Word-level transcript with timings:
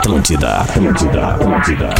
Atlântida, 0.00 0.60
Atlântida, 0.62 1.26
Atlântida. 1.34 1.94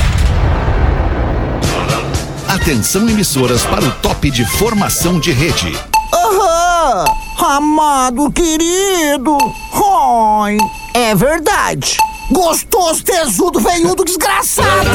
Atenção 2.49 3.07
emissoras 3.07 3.63
para 3.67 3.85
o 3.85 3.91
top 3.91 4.31
de 4.31 4.43
formação 4.57 5.21
de 5.21 5.31
rede. 5.33 5.79
Aham! 6.15 7.05
Amado 7.39 8.33
querido! 8.33 9.37
Oi! 9.75 10.57
É 10.95 11.15
verdade! 11.15 11.99
Gostoso, 12.33 13.05
tesudo, 13.05 13.61
veiudo, 13.61 14.03
desgraçado! 14.03 14.89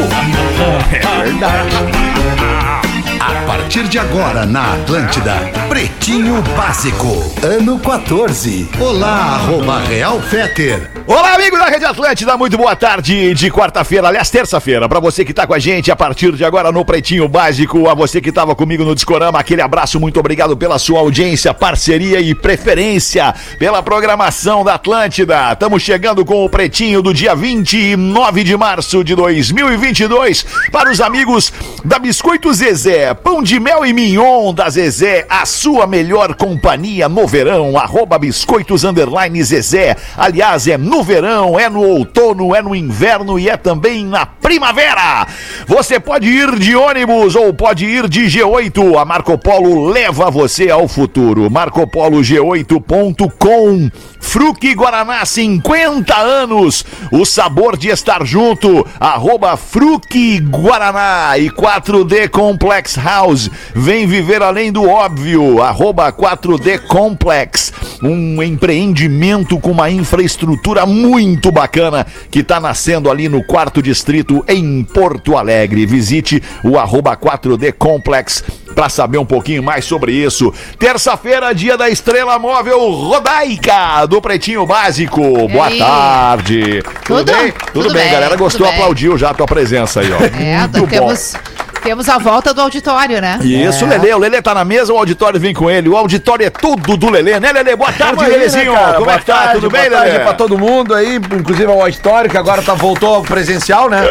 A 3.19 3.45
partir 3.45 3.83
de 3.87 3.99
agora 3.99 4.47
na 4.47 4.73
Atlântida, 4.73 5.35
Pretinho 5.75 6.41
Básico, 6.55 7.33
ano 7.43 7.77
14. 7.77 8.69
Olá, 8.79 9.35
arroba 9.35 9.79
Real 9.79 10.21
Feter. 10.21 10.89
Olá, 11.05 11.35
amigo 11.35 11.55
da 11.57 11.65
Rede 11.65 11.85
Atlântida, 11.85 12.35
muito 12.35 12.57
boa 12.57 12.75
tarde 12.75 13.33
de 13.35 13.51
quarta-feira, 13.51 14.07
aliás, 14.07 14.29
terça-feira, 14.29 14.89
pra 14.89 14.99
você 14.99 15.23
que 15.23 15.33
tá 15.33 15.45
com 15.45 15.53
a 15.53 15.59
gente 15.59 15.91
a 15.91 15.95
partir 15.95 16.31
de 16.31 16.43
agora 16.43 16.71
no 16.71 16.83
Pretinho 16.83 17.27
Básico, 17.27 17.87
a 17.87 17.93
você 17.93 18.19
que 18.19 18.31
tava 18.31 18.55
comigo 18.55 18.83
no 18.83 18.95
Discorama, 18.95 19.37
aquele 19.37 19.61
abraço, 19.61 19.99
muito 19.99 20.19
obrigado 20.19 20.57
pela 20.57 20.79
sua 20.79 21.01
audiência, 21.01 21.53
parceria 21.53 22.19
e 22.19 22.33
preferência 22.33 23.35
pela 23.59 23.83
programação 23.83 24.63
da 24.63 24.75
Atlântida. 24.75 25.51
Estamos 25.51 25.83
chegando 25.83 26.25
com 26.25 26.43
o 26.43 26.49
Pretinho 26.49 27.03
do 27.03 27.13
dia 27.13 27.35
29 27.35 28.43
de 28.43 28.57
março 28.57 29.03
de 29.03 29.13
2022 29.13 30.43
para 30.71 30.89
os 30.89 30.99
amigos 30.99 31.53
da 31.83 31.99
Biscoito 31.99 32.51
Zezé, 32.51 33.13
pão 33.13 33.43
de 33.43 33.59
mel 33.59 33.85
e 33.85 33.93
mignon 33.93 34.53
da 34.55 34.69
Zezé, 34.69 35.27
a 35.29 35.45
sua 35.65 35.87
melhor 35.87 36.35
companhia 36.35 37.09
no 37.09 37.25
verão, 37.25 37.75
arroba 37.75 38.19
biscoitos 38.19 38.83
underline 38.83 39.43
Zezé. 39.43 39.95
Aliás, 40.15 40.67
é 40.67 40.77
no 40.77 41.01
verão, 41.01 41.59
é 41.59 41.67
no 41.67 41.81
outono, 41.81 42.53
é 42.53 42.61
no 42.61 42.75
inverno 42.75 43.39
e 43.39 43.49
é 43.49 43.57
também 43.57 44.05
na 44.05 44.27
primavera. 44.27 45.25
Você 45.65 45.99
pode 45.99 46.27
ir 46.27 46.59
de 46.59 46.75
ônibus 46.75 47.35
ou 47.35 47.51
pode 47.51 47.83
ir 47.83 48.07
de 48.07 48.25
G8. 48.25 48.95
A 48.95 49.05
Marco 49.05 49.35
Polo 49.39 49.89
leva 49.89 50.29
você 50.29 50.69
ao 50.69 50.87
futuro. 50.87 51.49
MarcoPoloG8.com. 51.49 53.89
Fruque 54.25 54.73
Guaraná, 54.73 55.23
50 55.23 56.13
anos. 56.17 56.83
O 57.11 57.23
sabor 57.23 57.77
de 57.77 57.89
estar 57.89 58.25
junto. 58.25 58.85
Arroba 58.99 59.55
Fruque 59.55 60.39
Guaraná 60.39 61.37
e 61.37 61.49
4D 61.49 62.27
Complex 62.27 62.95
House. 62.97 63.49
Vem 63.73 64.07
viver 64.07 64.41
além 64.41 64.71
do 64.71 64.89
óbvio. 64.89 65.61
Arroba 65.61 66.11
4D 66.11 66.79
Complex. 66.79 67.71
Um 68.03 68.43
empreendimento 68.43 69.57
com 69.59 69.71
uma 69.71 69.89
infraestrutura 69.89 70.85
muito 70.85 71.51
bacana 71.51 72.05
que 72.29 72.39
está 72.39 72.59
nascendo 72.59 73.09
ali 73.09 73.29
no 73.29 73.43
quarto 73.43 73.81
distrito 73.81 74.43
em 74.47 74.83
Porto 74.83 75.37
Alegre. 75.37 75.85
Visite 75.85 76.41
o 76.63 76.77
arroba 76.77 77.15
4D 77.15 77.71
Complex 77.71 78.43
para 78.75 78.89
saber 78.89 79.17
um 79.17 79.25
pouquinho 79.25 79.63
mais 79.63 79.85
sobre 79.85 80.11
isso. 80.11 80.53
Terça-feira, 80.77 81.55
dia 81.55 81.77
da 81.77 81.89
estrela 81.89 82.37
móvel 82.37 82.77
Rodaica 82.91 84.05
do 84.07 84.21
Pretinho 84.21 84.65
Básico. 84.65 85.47
Boa 85.47 85.69
tarde. 85.77 86.83
Tudo, 87.05 87.19
Tudo? 87.25 87.31
bem? 87.33 87.53
Tudo 87.73 87.93
bem, 87.93 88.03
bem, 88.03 88.11
galera 88.11 88.35
gostou, 88.35 88.65
tudo 88.65 88.71
bem. 88.71 88.79
aplaudiu 88.81 89.17
já 89.17 89.29
a 89.29 89.33
tua 89.33 89.45
presença 89.45 90.01
aí, 90.01 90.11
ó. 90.11 90.17
É, 90.37 90.59
Muito 90.59 90.79
bom. 90.81 90.87
temos, 90.87 91.33
temos 91.81 92.09
a 92.09 92.17
volta 92.17 92.53
do 92.53 92.61
auditório, 92.61 93.21
né? 93.21 93.39
Isso, 93.41 93.85
Lelê. 93.85 94.13
O 94.13 94.17
Lelê 94.17 94.41
tá 94.41 94.53
na 94.53 94.65
mesa, 94.65 94.91
o 94.93 94.97
auditório 94.97 95.39
vem 95.39 95.53
com 95.53 95.69
ele. 95.71 95.87
O 95.87 95.95
auditório 95.95 96.45
é 96.45 96.49
tudo 96.49 96.97
do 96.97 97.09
Lelê, 97.09 97.39
né, 97.39 97.51
Lelê? 97.53 97.75
Boa 97.75 97.91
tarde, 97.93 98.17
Tamo 98.17 98.27
Lelezinho. 98.29 98.73
né? 98.73 98.79
Como 98.93 99.09
é 99.09 99.13
Boa 99.13 99.19
que 99.19 99.25
tá? 99.25 99.35
tarde, 99.37 99.53
Tudo 99.55 99.69
bem, 99.69 99.89
boa 99.89 99.91
tarde 100.01 100.11
Lelê? 100.11 100.23
pra 100.23 100.33
todo 100.33 100.57
mundo 100.57 100.93
aí, 100.93 101.15
inclusive 101.15 101.71
ao 101.71 101.81
auditório, 101.81 102.29
que 102.29 102.37
agora 102.37 102.61
tá, 102.61 102.73
voltou 102.73 103.15
ao 103.15 103.21
presencial, 103.21 103.89
né? 103.89 104.03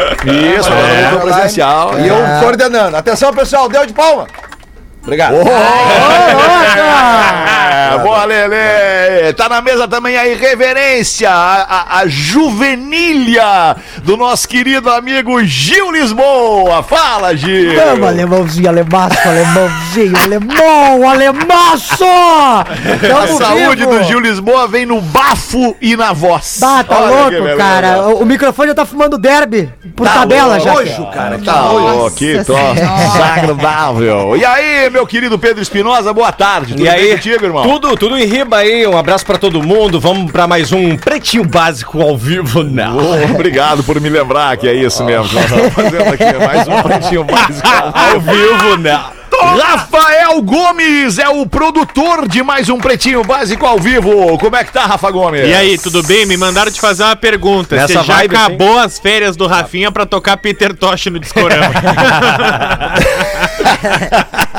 Isso, 0.57 0.69
agora 0.71 0.87
É, 0.87 1.09
voltou 1.11 1.31
presencial. 1.31 1.99
E 1.99 2.07
eu 2.07 2.15
coordenando. 2.41 2.95
Atenção, 2.97 3.33
pessoal, 3.33 3.69
deu 3.69 3.85
de 3.85 3.93
palma. 3.93 4.25
Obrigado. 5.05 5.35
Boa, 8.01 8.25
Lelê! 8.25 9.33
Tá 9.33 9.47
na 9.47 9.61
mesa 9.61 9.87
também 9.87 10.17
a 10.17 10.27
irreverência, 10.27 11.29
a, 11.29 11.61
a, 11.61 11.99
a 11.99 12.07
juvenilha 12.07 13.75
do 14.03 14.17
nosso 14.17 14.47
querido 14.47 14.89
amigo 14.89 15.43
Gil 15.43 15.91
Lisboa. 15.91 16.81
Fala, 16.83 17.35
Gil! 17.35 17.75
Vamos, 17.75 18.07
alemãozinho, 18.07 18.69
alemaço, 18.69 19.17
alemãozinho, 19.25 20.17
alemão, 20.23 21.09
alemaço! 21.09 22.05
A 23.15 23.27
saúde 23.27 23.85
vivo. 23.85 23.97
do 23.97 24.03
Gil 24.03 24.19
Lisboa 24.19 24.67
vem 24.67 24.85
no 24.85 24.99
bafo 25.01 25.75
e 25.81 25.95
na 25.95 26.11
voz. 26.13 26.57
Tá, 26.59 26.83
tá 26.83 26.99
Olha 26.99 27.39
louco, 27.39 27.57
cara. 27.57 28.07
O, 28.07 28.21
o 28.21 28.25
microfone 28.25 28.69
já 28.69 28.75
tá 28.75 28.85
fumando 28.85 29.17
derby 29.17 29.71
por 29.95 30.07
tabela 30.07 30.59
já. 30.59 30.73
Hoje, 30.73 30.95
cara. 31.13 31.39
Tá 31.39 31.69
louco, 31.69 32.15
que 32.15 32.43
troço 32.43 32.75
desagradável. 32.75 34.35
E 34.35 34.45
aí, 34.45 34.89
meu 34.95 35.05
querido 35.05 35.37
Pedro 35.37 35.61
Espinosa, 35.61 36.13
boa 36.13 36.31
tarde. 36.31 36.73
Tudo 36.73 36.85
E 36.85 36.87
aí, 36.87 37.07
bem 37.07 37.15
contigo, 37.17 37.43
irmão? 37.43 37.63
tudo, 37.63 37.97
tudo 37.97 38.17
em 38.17 38.23
riba 38.23 38.59
aí, 38.59 38.87
um 38.87 38.97
abraço 38.97 39.25
pra 39.25 39.37
todo 39.37 39.61
mundo. 39.61 39.99
Vamos 39.99 40.31
pra 40.31 40.47
mais 40.47 40.71
um 40.71 40.95
Pretinho 40.95 41.43
Básico 41.43 42.01
ao 42.01 42.17
vivo, 42.17 42.63
não. 42.63 42.97
Ô, 42.97 43.25
obrigado 43.33 43.83
por 43.83 43.99
me 43.99 44.07
lembrar 44.07 44.55
que 44.55 44.65
é 44.69 44.73
isso 44.73 45.03
mesmo 45.03 45.27
que 45.27 45.35
nós 45.35 45.43
estamos 45.51 45.73
fazendo 45.73 46.13
aqui. 46.13 46.45
Mais 46.45 46.65
um 46.65 46.81
pretinho 46.81 47.23
básico. 47.25 47.67
Ao 47.67 48.21
vivo, 48.23 48.77
não. 48.77 49.15
Rafael 49.37 50.41
Gomes 50.41 51.19
é 51.19 51.27
o 51.27 51.45
produtor 51.45 52.25
de 52.27 52.41
mais 52.41 52.69
um 52.69 52.77
Pretinho 52.77 53.21
Básico 53.21 53.65
ao 53.65 53.77
vivo. 53.77 54.37
Como 54.37 54.55
é 54.55 54.63
que 54.63 54.71
tá, 54.71 54.85
Rafa 54.85 55.11
Gomes? 55.11 55.45
E 55.45 55.53
aí, 55.53 55.77
tudo 55.77 56.01
bem? 56.03 56.25
Me 56.25 56.37
mandaram 56.37 56.71
te 56.71 56.79
fazer 56.79 57.03
uma 57.03 57.17
pergunta. 57.17 57.75
Nessa 57.75 57.87
Você 57.87 57.93
já 58.05 58.13
vibe, 58.15 58.35
acabou 58.35 58.79
as 58.79 58.97
férias 58.97 59.35
do 59.35 59.45
Rafinha 59.45 59.91
pra 59.91 60.05
tocar 60.05 60.37
Peter 60.37 60.73
Tosh 60.73 61.07
no 61.07 61.19
Discorama? 61.19 61.65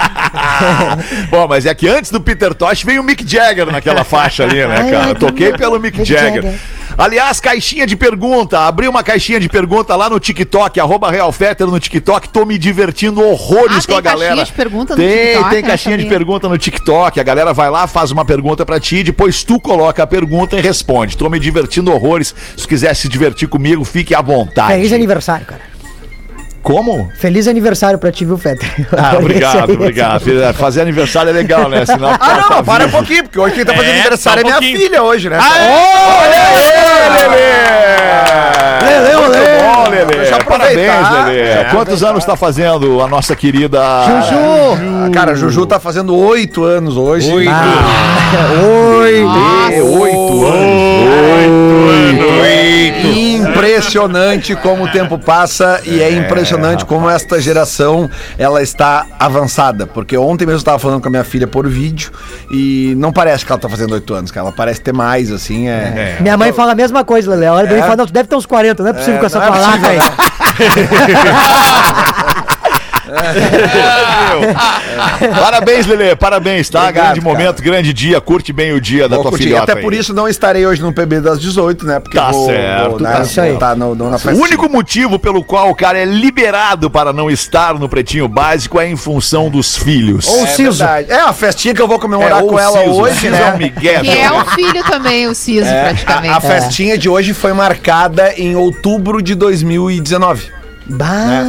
Bom, 1.30 1.46
mas 1.48 1.66
é 1.66 1.74
que 1.74 1.88
antes 1.88 2.10
do 2.10 2.20
Peter 2.20 2.54
Tosh 2.54 2.82
veio 2.82 3.00
o 3.00 3.04
Mick 3.04 3.28
Jagger 3.28 3.70
naquela 3.70 4.04
faixa 4.04 4.44
ali, 4.44 4.66
né, 4.66 4.88
cara? 4.90 5.14
Toquei 5.14 5.52
que- 5.52 5.58
pelo 5.58 5.78
Mick 5.80 6.04
Jagger. 6.04 6.54
Aliás, 6.98 7.40
caixinha 7.40 7.86
de 7.86 7.94
pergunta. 7.94 8.60
Abri 8.60 8.88
uma 8.88 9.02
caixinha 9.02 9.38
de 9.38 9.48
pergunta 9.48 9.94
lá 9.94 10.08
no 10.08 10.18
TikTok, 10.18 10.80
arroba 10.80 11.10
Real 11.10 11.30
Fetter 11.30 11.66
no 11.66 11.78
TikTok. 11.78 12.28
Tô 12.30 12.46
me 12.46 12.56
divertindo 12.56 13.20
horrores 13.22 13.84
Ah, 13.84 13.86
com 13.86 13.92
a 13.92 13.94
tem 13.96 14.02
galera. 14.02 14.28
caixinha 14.36 14.44
de 14.46 14.52
pergunta 14.52 14.96
no 14.96 15.02
tem, 15.02 15.26
TikTok, 15.32 15.50
Tem 15.50 15.62
caixinha 15.62 15.98
de 15.98 16.06
pergunta 16.06 16.48
no 16.48 16.56
TikTok. 16.56 17.20
A 17.20 17.22
galera 17.22 17.52
vai 17.52 17.68
lá, 17.68 17.86
faz 17.86 18.10
uma 18.10 18.24
pergunta 18.24 18.64
pra 18.64 18.80
ti, 18.80 19.02
depois 19.02 19.44
tu 19.44 19.60
coloca 19.60 20.02
a 20.02 20.06
pergunta 20.06 20.56
e 20.56 20.60
responde. 20.62 21.16
Tô 21.18 21.28
me 21.28 21.38
divertindo 21.38 21.92
horrores. 21.92 22.34
Se 22.56 22.66
quiser 22.66 22.94
se 22.96 23.08
divertir 23.08 23.46
comigo, 23.48 23.84
fique 23.84 24.14
à 24.14 24.22
vontade. 24.22 24.72
Feliz 24.72 24.92
aniversário, 24.92 25.44
cara. 25.44 25.60
Como? 26.66 27.12
Feliz 27.14 27.46
aniversário 27.46 27.96
pra 27.96 28.10
ti, 28.10 28.24
viu, 28.24 28.36
Fetter? 28.36 28.68
Ah, 28.98 29.14
obrigado, 29.22 29.72
obrigado. 29.72 30.20
Fazer 30.54 30.80
aniversário 30.80 31.30
é 31.30 31.32
legal, 31.32 31.68
né? 31.68 31.86
Senão 31.86 32.08
Ah, 32.10 32.18
tá 32.18 32.46
não, 32.56 32.64
para 32.64 32.86
um 32.86 32.90
pouquinho, 32.90 33.22
porque 33.22 33.38
hoje 33.38 33.54
quem 33.54 33.64
tá 33.64 33.72
fazendo 33.72 33.92
É, 33.92 34.00
aniversário 34.00 34.40
é 34.40 34.42
só 34.42 34.46
um 34.48 34.50
minha 34.50 34.60
pouquinho. 34.60 34.80
filha 34.80 35.00
hoje, 35.04 35.30
né? 35.30 35.38
Olha 35.38 36.42
aí, 36.42 37.22
Lelê! 38.82 38.98
Lelê, 38.98 39.14
Lelê! 39.14 39.58
bom, 39.62 39.84
Parabéns. 40.44 41.08
Lelê. 41.26 41.40
É, 41.40 41.68
Quantos 41.70 42.02
anos 42.02 42.24
está 42.24 42.34
fazendo 42.36 43.00
a 43.00 43.06
nossa 43.06 43.36
querida... 43.36 43.78
Juju! 44.06 45.12
Cara, 45.12 45.36
Juju 45.36 45.66
tá 45.66 45.78
fazendo 45.78 46.16
oito 46.16 46.64
anos 46.64 46.96
hoje. 46.96 47.32
Oito. 47.32 47.50
Oi! 48.98 49.24
É, 49.72 49.82
oito 49.82 50.46
anos. 50.46 51.66
Impressionante 53.76 54.56
como 54.56 54.84
o 54.84 54.88
tempo 54.88 55.18
passa 55.18 55.80
e 55.84 56.02
é 56.02 56.10
impressionante 56.10 56.84
como 56.84 57.08
esta 57.08 57.40
geração 57.40 58.10
ela 58.38 58.62
está 58.62 59.06
avançada. 59.18 59.86
Porque 59.86 60.16
ontem 60.16 60.44
mesmo 60.46 60.56
eu 60.56 60.58
estava 60.58 60.78
falando 60.78 61.00
com 61.02 61.08
a 61.08 61.10
minha 61.10 61.24
filha 61.24 61.46
por 61.46 61.68
vídeo 61.68 62.10
e 62.50 62.94
não 62.96 63.12
parece 63.12 63.44
que 63.44 63.52
ela 63.52 63.60
tá 63.60 63.68
fazendo 63.68 63.92
oito 63.92 64.14
anos, 64.14 64.30
cara. 64.30 64.46
Ela 64.46 64.56
parece 64.56 64.80
ter 64.80 64.92
mais, 64.92 65.30
assim. 65.30 65.68
É. 65.68 66.16
Minha 66.20 66.36
mãe 66.36 66.52
fala 66.52 66.72
a 66.72 66.74
mesma 66.74 67.04
coisa, 67.04 67.30
Lelé. 67.30 67.50
Olha 67.50 67.66
pra 67.66 67.76
mim 67.76 67.82
e 67.82 67.84
fala, 67.84 67.96
não, 67.96 68.06
tu 68.06 68.12
deve 68.12 68.28
ter 68.28 68.36
uns 68.36 68.46
40, 68.46 68.82
não 68.82 68.90
é 68.90 68.92
possível 68.92 69.16
É, 69.16 69.18
com 69.18 69.26
essa 69.26 69.38
não 69.38 69.46
é 73.08 73.18
aí. 75.26 75.34
Parabéns, 75.40 75.86
Lelê. 75.86 76.16
Parabéns, 76.16 76.68
tá? 76.68 76.80
Obrigado, 76.82 77.04
grande 77.04 77.20
cara. 77.20 77.32
momento, 77.38 77.62
grande 77.62 77.92
dia. 77.92 78.20
Curte 78.20 78.52
bem 78.52 78.72
o 78.72 78.80
dia 78.80 79.08
da 79.08 79.16
Vou 79.16 79.24
tua 79.24 79.30
curtir. 79.32 79.44
filhota 79.46 79.72
Até 79.72 79.80
por 79.82 79.92
aí. 79.92 79.98
isso 79.98 80.14
não 80.14 80.28
estarei 80.28 80.66
hoje 80.66 80.82
no 80.82 80.92
PB 80.92 81.20
das 81.20 81.40
18, 81.40 81.86
né? 81.86 82.00
Porque 82.00 82.16
Tá 82.16 82.30
vou, 82.30 82.46
certo, 82.46 82.90
vou, 82.90 83.00
né, 83.00 83.12
tá 83.34 83.42
aí. 83.42 83.50
vou 83.50 83.58
tá 83.58 83.74
no, 83.76 83.94
no, 83.94 84.10
na 84.10 84.16
O 84.16 84.40
único 84.40 84.68
motivo 84.68 85.18
pelo 85.18 85.44
qual 85.44 85.70
o 85.70 85.74
cara 85.74 85.98
é 85.98 86.04
liberado 86.04 86.90
para 86.90 87.12
não 87.12 87.30
estar 87.30 87.74
no 87.74 87.88
Pretinho 87.88 88.28
Básico 88.28 88.80
é 88.80 88.88
em 88.88 88.96
função 88.96 89.50
dos 89.50 89.76
filhos. 89.76 90.26
Ou 90.26 90.44
É 90.44 90.46
Ciso. 90.48 90.78
verdade. 90.84 91.10
É 91.10 91.20
a 91.20 91.32
festinha 91.32 91.74
que 91.74 91.82
eu 91.82 91.88
vou 91.88 91.98
comemorar 91.98 92.42
ou 92.42 92.50
com 92.50 92.58
ela 92.58 92.78
Ciso. 92.80 92.90
hoje, 92.92 93.14
Ciso 93.20 93.32
né? 93.32 93.42
é 93.42 93.54
um 93.54 93.58
Miguel. 93.58 94.00
Que 94.02 94.18
é 94.18 94.32
um 94.32 94.44
filho 94.46 94.84
também, 94.84 95.26
o 95.26 95.34
Ciso, 95.34 95.66
É, 95.68 95.82
praticamente. 95.84 96.34
a, 96.34 96.36
a 96.36 96.40
festinha 96.40 96.98
de 96.98 97.08
hoje 97.08 97.32
foi 97.34 97.52
marcada 97.52 98.32
em 98.36 98.56
outubro 98.56 99.22
de 99.22 99.34
2019. 99.34 100.50
Bah. 100.88 101.42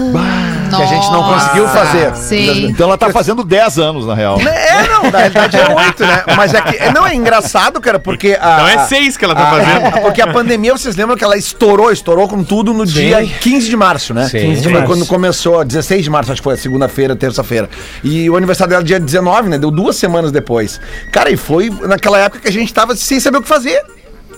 Que 0.70 0.82
a 0.82 0.86
gente 0.86 1.10
não 1.12 1.24
conseguiu 1.24 1.68
fazer. 1.68 2.16
Sim. 2.16 2.66
Então 2.68 2.88
ela 2.88 2.98
tá 2.98 3.10
fazendo 3.10 3.44
10 3.44 3.80
anos, 3.80 4.06
na 4.06 4.14
real. 4.14 4.40
É, 4.40 4.88
não, 4.88 5.04
na 5.12 5.18
realidade 5.20 5.58
é 5.58 5.76
oito, 5.76 6.06
né? 6.06 6.24
Mas 6.36 6.54
é 6.54 6.62
que. 6.62 6.92
Não, 6.92 7.06
é 7.06 7.14
engraçado, 7.16 7.80
cara, 7.80 8.00
porque. 8.00 8.38
A, 8.40 8.54
Então 8.56 8.68
é 8.68 8.78
seis 8.88 9.16
que 9.18 9.26
ela 9.26 9.36
tá 9.36 9.44
a- 9.44 9.52
fazendo. 9.52 10.02
Porque 10.08 10.22
a 10.22 10.28
pandemia, 10.32 10.72
vocês 10.78 10.96
lembram 10.96 11.16
que 11.18 11.24
ela 11.24 11.38
estourou, 11.38 11.92
estourou 11.92 12.28
com 12.28 12.44
tudo 12.44 12.74
no 12.74 12.86
dia 12.86 13.26
15 13.26 13.70
de 13.70 13.76
março, 13.76 14.14
né? 14.14 14.28
Sim. 14.28 14.40
15 14.40 14.62
de 14.62 14.70
março. 14.70 14.88
quando 14.88 15.06
começou, 15.06 15.64
16 15.66 16.04
de 16.04 16.10
março, 16.10 16.32
acho 16.32 16.42
que 16.42 16.44
foi, 16.44 16.56
segunda-feira, 16.58 17.16
terça-feira. 17.16 17.70
E 18.04 18.30
o 18.30 18.36
aniversário 18.38 18.72
dela 18.72 18.84
dia 18.84 19.00
19, 19.00 19.50
né? 19.50 19.58
Deu 19.58 19.70
duas 19.72 19.96
semanas 19.96 20.32
depois. 20.32 20.80
Cara, 21.12 21.30
e 21.30 21.38
foi 21.38 21.70
naquela 21.70 22.18
época 22.20 22.42
que 22.42 22.48
a 22.48 22.52
gente 22.52 22.74
tava 22.74 22.96
sem 22.96 23.20
saber 23.20 23.38
o 23.38 23.42
que 23.42 23.48
fazer. 23.48 23.82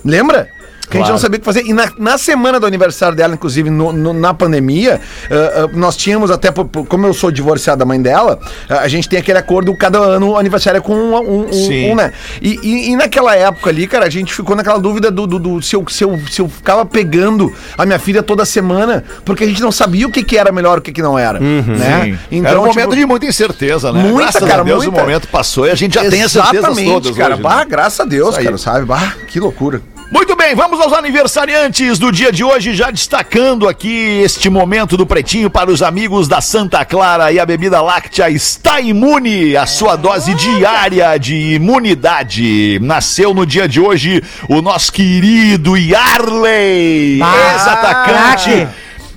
Lembra? 0.04 0.48
Que 0.90 0.96
a 0.96 1.00
gente 1.00 1.06
Claro. 1.06 1.12
não 1.12 1.18
sabia 1.18 1.36
o 1.36 1.40
que 1.40 1.44
fazer. 1.44 1.64
E 1.66 1.72
na, 1.72 1.88
na 1.96 2.18
semana 2.18 2.58
do 2.58 2.66
aniversário 2.66 3.16
dela, 3.16 3.34
inclusive, 3.34 3.70
no- 3.70 3.92
no- 3.92 4.12
na 4.12 4.34
pandemia, 4.34 5.00
ah, 5.30 5.34
ah, 5.64 5.70
nós 5.72 5.96
tínhamos 5.96 6.30
até, 6.32 6.50
por- 6.50 6.64
por- 6.64 6.84
como 6.84 7.06
eu 7.06 7.14
sou 7.14 7.30
divorciado 7.30 7.78
da 7.78 7.84
mãe 7.84 8.02
dela, 8.02 8.40
ah, 8.68 8.80
a 8.80 8.88
gente 8.88 9.08
tem 9.08 9.18
aquele 9.18 9.38
acordo, 9.38 9.72
cada 9.76 9.98
ano 9.98 10.30
o 10.30 10.36
aniversário 10.36 10.78
é 10.78 10.80
com 10.80 10.92
um, 10.94 11.14
um- 11.16 11.46
um- 11.48 11.94
né? 11.94 12.12
E, 12.42 12.58
e- 12.62 12.90
e 12.90 12.96
naquela 12.96 13.36
época 13.36 13.70
ali, 13.70 13.86
cara, 13.86 14.06
a 14.06 14.10
gente 14.10 14.34
ficou 14.34 14.56
naquela 14.56 14.78
dúvida 14.78 15.10
do, 15.12 15.26
do- 15.26 15.38
do- 15.38 15.62
se, 15.62 15.76
eu, 15.76 15.84
se, 15.88 16.02
eu, 16.02 16.18
se 16.28 16.40
eu 16.42 16.48
ficava 16.48 16.84
pegando 16.84 17.52
a 17.78 17.86
minha 17.86 17.98
filha 17.98 18.22
toda 18.22 18.44
semana, 18.44 19.04
porque 19.24 19.44
a 19.44 19.46
gente 19.46 19.62
não 19.62 19.70
sabia 19.70 20.08
o 20.08 20.10
que, 20.10 20.24
que 20.24 20.36
era 20.36 20.50
melhor 20.50 20.78
e 20.78 20.80
o 20.80 20.82
que, 20.82 20.92
que 20.92 21.02
não 21.02 21.16
era. 21.16 21.38
né? 21.38 22.18
Sim. 22.30 22.44
Era 22.44 22.58
um 22.60 22.66
momento 22.66 22.80
tipo, 22.90 22.96
de 22.96 23.06
muita 23.06 23.26
incerteza, 23.26 23.92
né? 23.92 24.02
Muita, 24.02 24.18
Graças 24.32 24.48
cara, 24.48 24.62
a 24.62 24.64
Deus 24.64 24.84
muita. 24.84 24.98
o 24.98 25.04
momento 25.04 25.28
passou 25.28 25.66
e 25.66 25.70
a 25.70 25.74
gente 25.76 25.94
já 25.94 26.00
tem 26.08 26.22
as 26.22 26.32
certezas 26.32 26.56
Exatamente, 26.64 26.90
todas 26.92 27.16
cara. 27.16 27.34
hoje, 27.34 27.42
bah, 27.42 27.56
né? 27.58 27.66
graças 27.68 28.00
a 28.00 28.04
Deus, 28.04 28.36
cara, 28.36 28.58
sabe? 28.58 28.84
Bah, 28.86 29.14
que 29.28 29.38
loucura. 29.38 29.80
Muito 30.10 30.34
bem, 30.34 30.56
vamos 30.56 30.80
aos 30.80 30.92
aniversariantes 30.92 31.96
do 31.96 32.10
dia 32.10 32.32
de 32.32 32.42
hoje, 32.42 32.74
já 32.74 32.90
destacando 32.90 33.68
aqui 33.68 34.20
este 34.24 34.50
momento 34.50 34.96
do 34.96 35.06
Pretinho 35.06 35.48
para 35.48 35.70
os 35.70 35.82
amigos 35.82 36.26
da 36.26 36.40
Santa 36.40 36.84
Clara 36.84 37.30
e 37.30 37.38
a 37.38 37.46
bebida 37.46 37.80
láctea 37.80 38.28
está 38.28 38.80
imune, 38.80 39.56
a 39.56 39.66
sua 39.66 39.94
dose 39.94 40.34
diária 40.34 41.16
de 41.16 41.54
imunidade. 41.54 42.80
Nasceu 42.82 43.32
no 43.32 43.46
dia 43.46 43.68
de 43.68 43.80
hoje 43.80 44.20
o 44.48 44.60
nosso 44.60 44.92
querido 44.92 45.76
Yarley, 45.76 47.20
ex-atacante 47.22 48.66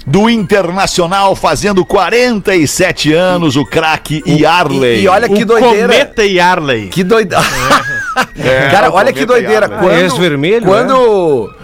do 0.06 0.30
Internacional, 0.30 1.36
fazendo 1.36 1.84
47 1.84 3.14
anos, 3.14 3.56
o 3.56 3.66
craque 3.66 4.22
Yarley. 4.28 5.00
E, 5.00 5.04
e 5.04 5.08
olha 5.08 5.28
que 5.28 5.42
O 5.42 5.46
doideira. 5.46 5.88
Cometa 5.88 6.24
e 6.24 6.40
Arley. 6.40 6.90
Que 6.90 7.04
doideira. 7.04 7.44
É, 7.44 8.03
Cara, 8.72 8.90
o 8.90 8.94
olha 8.94 9.12
que 9.14 9.26
doideira. 9.26 9.68
Yarley. 9.68 9.80
Quando, 9.80 10.00
Ex-vermelho, 10.00 10.66
Quando. 10.66 11.56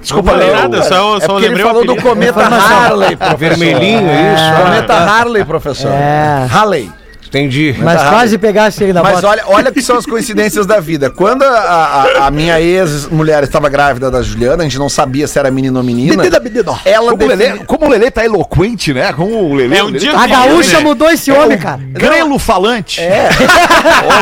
Desculpa, 0.00 0.36
não 0.36 0.52
nada, 0.52 0.82
só, 0.84 1.16
é 1.16 1.20
só 1.20 1.26
porque 1.26 1.46
ele 1.46 1.54
lembrei 1.54 1.64
o 1.64 1.66
falou 1.66 1.84
do 1.84 1.96
cometa 1.96 2.40
Harley, 2.40 3.16
professor. 3.16 3.38
Vermelhinho, 3.38 4.08
isso. 4.08 4.62
Cometa 4.62 4.94
Harley, 4.94 5.44
professor. 5.44 5.90
É. 5.92 6.46
Harley. 6.50 6.92
Entendi. 7.36 7.76
Mas 7.78 8.02
quase 8.02 8.38
pegasse 8.38 8.82
ele 8.82 8.92
na 8.92 9.02
Mas 9.02 9.14
bota. 9.16 9.28
olha, 9.28 9.42
olha 9.46 9.72
que 9.72 9.82
são 9.82 9.96
as 9.98 10.06
coincidências 10.06 10.64
da 10.66 10.80
vida. 10.80 11.10
Quando 11.10 11.42
a, 11.42 11.48
a- 11.48 12.26
a 12.26 12.30
minha 12.30 12.60
ex-mulher 12.60 13.42
estava 13.42 13.68
grávida 13.68 14.10
da 14.10 14.22
Juliana, 14.22 14.62
a 14.62 14.64
gente 14.64 14.78
não 14.78 14.88
sabia 14.88 15.26
se 15.26 15.38
era 15.38 15.50
menino 15.50 15.78
ou 15.78 15.84
menina. 15.84 16.16
Menina, 16.16 16.40
menino. 16.40 16.78
Ela 16.84 17.10
Como 17.10 17.24
o, 17.24 17.26
Lelê, 17.28 17.46
defini- 17.48 17.64
como 17.66 17.86
o 17.86 17.88
Lelê 17.88 18.10
tá 18.10 18.24
eloquente, 18.24 18.92
né? 18.94 19.12
Como 19.12 19.50
o 19.50 19.54
Lelê. 19.54 19.76
É 19.78 19.84
um 19.84 19.92
dia 19.92 20.12
tá 20.12 20.22
A 20.22 20.26
gaúcha 20.26 20.78
né? 20.78 20.84
mudou 20.84 21.10
esse 21.10 21.30
homem, 21.30 21.58
cara. 21.58 21.80
Grelo 21.92 22.38
falante. 22.38 23.00
É. 23.00 23.28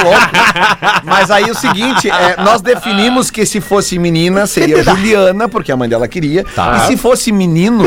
Louco. 0.05 1.05
Mas 1.05 1.31
aí 1.31 1.51
o 1.51 1.55
seguinte, 1.55 2.11
é, 2.11 2.37
nós 2.43 2.61
definimos 2.61 3.31
que 3.31 3.45
se 3.47 3.61
fosse 3.61 3.99
menina 3.99 4.47
seria 4.47 4.83
Juliana, 4.83 5.49
porque 5.49 5.71
a 5.73 5.77
mãe 5.77 5.89
dela 5.89 6.09
queria. 6.09 6.45
E 6.77 6.87
se 6.87 6.97
fosse 6.97 7.31
menino, 7.33 7.85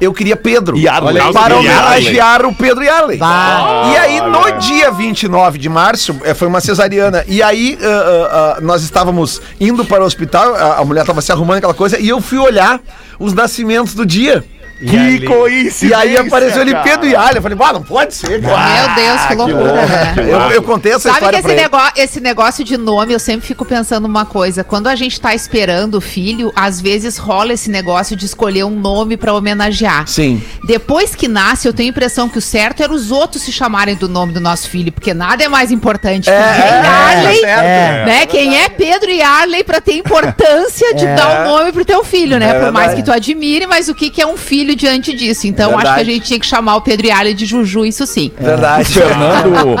eu 0.00 0.12
queria 0.12 0.36
Pedro. 0.36 0.76
Yarley. 0.76 1.08
Olha 1.14 1.24
aí, 1.26 1.32
para 1.32 1.54
Yarley. 1.54 1.68
homenagear 1.70 2.46
o 2.46 2.54
Pedro 2.54 2.84
Yarley. 2.84 3.18
Bah. 3.18 3.90
E 3.92 3.96
aí, 3.96 4.20
no 4.20 4.57
dia 4.58 4.90
29 4.90 5.58
de 5.58 5.68
março, 5.68 6.16
eh, 6.24 6.34
foi 6.34 6.48
uma 6.48 6.60
cesariana. 6.60 7.24
E 7.28 7.42
aí, 7.42 7.78
ah, 7.80 7.86
ah, 7.86 8.56
ah, 8.56 8.60
nós 8.60 8.82
estávamos 8.82 9.40
indo 9.60 9.84
para 9.84 10.02
o 10.02 10.06
hospital, 10.06 10.54
a, 10.54 10.78
a 10.78 10.84
mulher 10.84 11.02
estava 11.02 11.22
se 11.22 11.30
arrumando 11.30 11.58
aquela 11.58 11.74
coisa, 11.74 11.98
e 11.98 12.08
eu 12.08 12.20
fui 12.20 12.38
olhar 12.38 12.80
os 13.18 13.32
nascimentos 13.32 13.94
do 13.94 14.04
dia. 14.04 14.44
Que 14.78 15.26
coincidência. 15.26 15.86
E 15.88 15.94
aí 15.94 16.16
apareceu 16.16 16.62
ele. 16.62 16.74
Pedro 16.76 17.06
Yarley. 17.06 17.36
Eu 17.36 17.42
falei, 17.42 17.58
ah, 17.60 17.72
não 17.72 17.82
pode 17.82 18.14
ser, 18.14 18.40
cara. 18.40 18.94
Meu 18.94 18.94
Deus, 19.04 19.26
que 19.26 19.34
loucura, 19.34 19.72
né? 19.86 20.14
Eu, 20.18 20.40
eu 20.52 20.62
contei 20.62 20.92
essa 20.92 21.10
Sabe 21.10 21.18
que 21.18 21.24
história 21.24 21.36
esse, 21.36 21.42
pra 21.42 21.52
ele. 21.52 21.62
negócio, 21.62 21.92
esse 21.96 22.20
negócio 22.20 22.64
de 22.64 22.76
nome, 22.76 23.12
eu 23.12 23.18
sempre 23.18 23.46
fico 23.46 23.64
pensando 23.64 24.06
uma 24.06 24.24
coisa. 24.24 24.62
Quando 24.62 24.86
a 24.86 24.94
gente 24.94 25.20
tá 25.20 25.34
esperando 25.34 25.96
o 25.96 26.00
filho, 26.00 26.52
às 26.54 26.80
vezes 26.80 27.16
rola 27.16 27.52
esse 27.52 27.70
negócio 27.70 28.14
de 28.16 28.24
escolher 28.26 28.64
um 28.64 28.70
nome 28.78 29.16
pra 29.16 29.32
homenagear. 29.34 30.06
Sim. 30.06 30.42
Depois 30.64 31.14
que 31.14 31.26
nasce, 31.28 31.66
eu 31.66 31.72
tenho 31.72 31.88
a 31.88 31.90
impressão 31.90 32.28
que 32.28 32.38
o 32.38 32.42
certo 32.42 32.82
era 32.82 32.92
os 32.92 33.10
outros 33.10 33.42
se 33.42 33.52
chamarem 33.52 33.96
do 33.96 34.08
nome 34.08 34.32
do 34.32 34.40
nosso 34.40 34.68
filho, 34.68 34.92
porque 34.92 35.12
nada 35.12 35.42
é 35.42 35.48
mais 35.48 35.70
importante 35.72 36.24
que 36.24 36.30
É, 36.30 36.52
quem 36.54 36.64
é, 36.64 36.86
Arley, 36.86 37.44
é, 37.44 38.04
né? 38.06 38.26
Quem 38.26 38.58
é 38.62 38.68
Pedro 38.68 39.10
e 39.10 39.20
Arley 39.22 39.64
pra 39.64 39.80
ter 39.80 39.94
importância 39.94 40.94
de 40.94 41.06
dar 41.06 41.42
o 41.42 41.48
nome 41.50 41.72
pro 41.72 41.84
teu 41.84 42.04
filho, 42.04 42.38
né? 42.38 42.50
É 42.50 42.60
Por 42.60 42.72
mais 42.72 42.94
que 42.94 43.02
tu 43.02 43.10
admire, 43.12 43.66
mas 43.66 43.88
o 43.88 43.94
que, 43.94 44.10
que 44.10 44.20
é 44.22 44.26
um 44.26 44.36
filho 44.36 44.67
diante 44.74 45.14
disso? 45.14 45.46
Então, 45.46 45.70
acho 45.70 45.80
que 45.80 45.86
a 45.86 45.94
Verdade. 45.94 46.12
gente 46.12 46.26
tinha 46.26 46.40
que 46.40 46.46
chamar 46.46 46.76
o 46.76 46.80
Pedro 46.80 47.06
e 47.06 47.10
Arley 47.10 47.34
de 47.34 47.46
Juju, 47.46 47.84
isso 47.84 48.06
sim. 48.06 48.30
O 48.38 48.44
Verdade. 48.44 48.84
Fernando, 48.92 49.76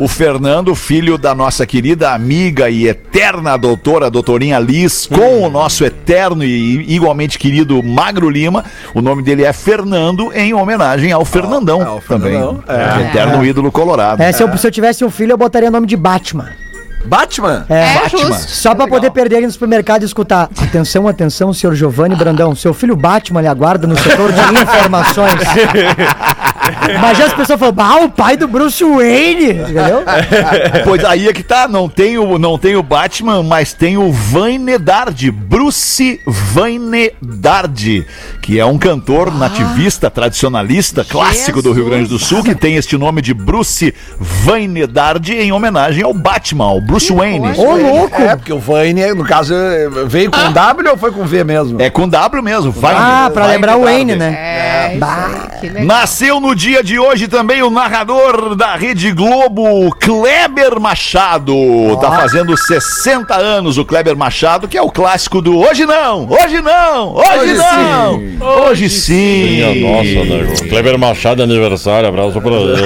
o 0.04 0.08
Fernando, 0.08 0.74
filho 0.74 1.16
da 1.16 1.34
nossa 1.34 1.66
querida 1.66 2.12
amiga 2.12 2.68
e 2.70 2.88
eterna 2.88 3.56
doutora, 3.56 4.10
doutorinha 4.10 4.58
Liz, 4.58 5.06
com 5.06 5.42
o 5.42 5.50
nosso 5.50 5.84
eterno 5.84 6.44
e 6.44 6.94
igualmente 6.94 7.38
querido 7.38 7.82
Magro 7.82 8.28
Lima. 8.28 8.64
O 8.94 9.00
nome 9.00 9.22
dele 9.22 9.44
é 9.44 9.52
Fernando, 9.52 10.32
em 10.34 10.54
homenagem 10.54 11.12
ao 11.12 11.24
Fernandão 11.24 11.86
ao 11.86 12.00
também. 12.00 12.32
Fernandão, 12.32 12.64
é. 12.68 13.08
Eterno 13.08 13.44
ídolo 13.44 13.70
colorado. 13.70 14.22
É, 14.22 14.32
se, 14.32 14.42
eu, 14.42 14.56
se 14.56 14.66
eu 14.66 14.70
tivesse 14.70 15.04
um 15.04 15.10
filho, 15.10 15.32
eu 15.32 15.38
botaria 15.38 15.68
o 15.68 15.72
nome 15.72 15.86
de 15.86 15.96
Batman. 15.96 16.50
Batman? 17.04 17.64
É. 17.68 17.80
É, 17.80 17.94
Batman. 17.94 18.18
justo. 18.28 18.50
Só 18.50 18.74
pra 18.74 18.86
poder 18.86 19.10
perder 19.10 19.36
ele 19.36 19.46
no 19.46 19.52
supermercado 19.52 20.02
e 20.02 20.04
escutar. 20.04 20.48
Atenção, 20.62 21.08
atenção, 21.08 21.52
senhor 21.52 21.74
Giovanni 21.74 22.14
Brandão. 22.14 22.54
Seu 22.54 22.74
filho 22.74 22.94
Batman 22.96 23.40
lhe 23.40 23.48
aguarda 23.48 23.86
no 23.86 23.98
setor 23.98 24.32
de 24.32 24.40
informações. 24.62 25.40
Imagina 26.94 27.26
as 27.26 27.32
pessoas 27.34 27.58
falando, 27.58 27.80
ah, 27.80 27.96
o 28.04 28.08
pai 28.10 28.36
do 28.36 28.46
Bruce 28.48 28.82
Wayne. 28.84 29.50
Entendeu? 29.52 30.02
Pois 30.84 31.04
aí 31.04 31.28
é 31.28 31.32
que 31.32 31.42
tá, 31.42 31.68
não 31.68 31.88
tem 31.88 32.18
o, 32.18 32.38
não 32.38 32.58
tem 32.58 32.74
o 32.76 32.82
Batman, 32.82 33.42
mas 33.42 33.72
tem 33.72 33.96
o 33.96 34.10
Vainedard, 34.12 35.30
Bruce 35.30 36.20
Vainedard, 36.26 38.06
que 38.40 38.58
é 38.58 38.64
um 38.64 38.78
cantor 38.78 39.34
nativista, 39.36 40.10
tradicionalista, 40.10 41.04
clássico 41.04 41.62
do 41.62 41.72
Rio 41.72 41.86
Grande 41.86 42.08
do 42.08 42.18
Sul, 42.18 42.42
que 42.42 42.54
tem 42.54 42.76
este 42.76 42.96
nome 42.96 43.20
de 43.22 43.32
Bruce 43.34 43.94
Vainedard 44.18 45.32
em 45.32 45.52
homenagem 45.52 46.02
ao 46.02 46.12
Batman, 46.14 46.64
ao 46.64 46.80
Bruce 46.80 47.12
Wayne. 47.12 47.58
Ô, 47.58 47.76
louco. 47.76 48.20
É, 48.20 48.36
porque 48.36 48.52
o 48.52 48.58
Vane, 48.58 49.14
no 49.14 49.24
caso, 49.24 49.54
veio 50.06 50.30
com 50.30 50.52
W 50.52 50.90
ou 50.90 50.96
foi 50.96 51.12
com 51.12 51.24
V 51.24 51.44
mesmo? 51.44 51.80
É 51.80 51.90
com 51.90 52.08
W 52.08 52.42
mesmo, 52.42 52.74
Ah, 52.76 52.80
Vainedard. 52.80 53.34
pra 53.34 53.46
lembrar 53.46 53.76
o 53.76 53.82
Wayne, 53.84 54.16
né? 54.16 54.36
É, 54.38 54.96
isso 54.96 55.04
aí, 55.04 55.60
que 55.60 55.68
legal. 55.68 55.84
Nasceu 55.86 56.40
no 56.40 56.54
dia 56.60 56.84
de 56.84 56.98
hoje 56.98 57.26
também 57.26 57.62
o 57.62 57.70
narrador 57.70 58.54
da 58.54 58.76
Rede 58.76 59.10
Globo, 59.12 59.96
Kleber 59.98 60.78
Machado. 60.78 61.54
Tá 61.98 62.10
fazendo 62.10 62.54
60 62.54 63.34
anos 63.34 63.78
o 63.78 63.84
Kleber 63.84 64.14
Machado, 64.14 64.68
que 64.68 64.76
é 64.76 64.82
o 64.82 64.90
clássico 64.90 65.40
do 65.40 65.58
Hoje 65.58 65.86
não, 65.86 66.28
hoje 66.28 66.60
não, 66.60 67.14
hoje, 67.14 67.38
Hoje 67.38 67.54
não, 67.54 68.18
sim. 68.18 68.38
hoje 68.42 68.90
sim. 68.90 69.42
Minha 69.44 69.74
nossa, 69.74 70.24
nego. 70.26 70.68
Kleber 70.68 70.98
Machado 70.98 71.42
aniversário, 71.42 72.10
abraço 72.10 72.38
pra 72.42 72.52
ele. 72.52 72.84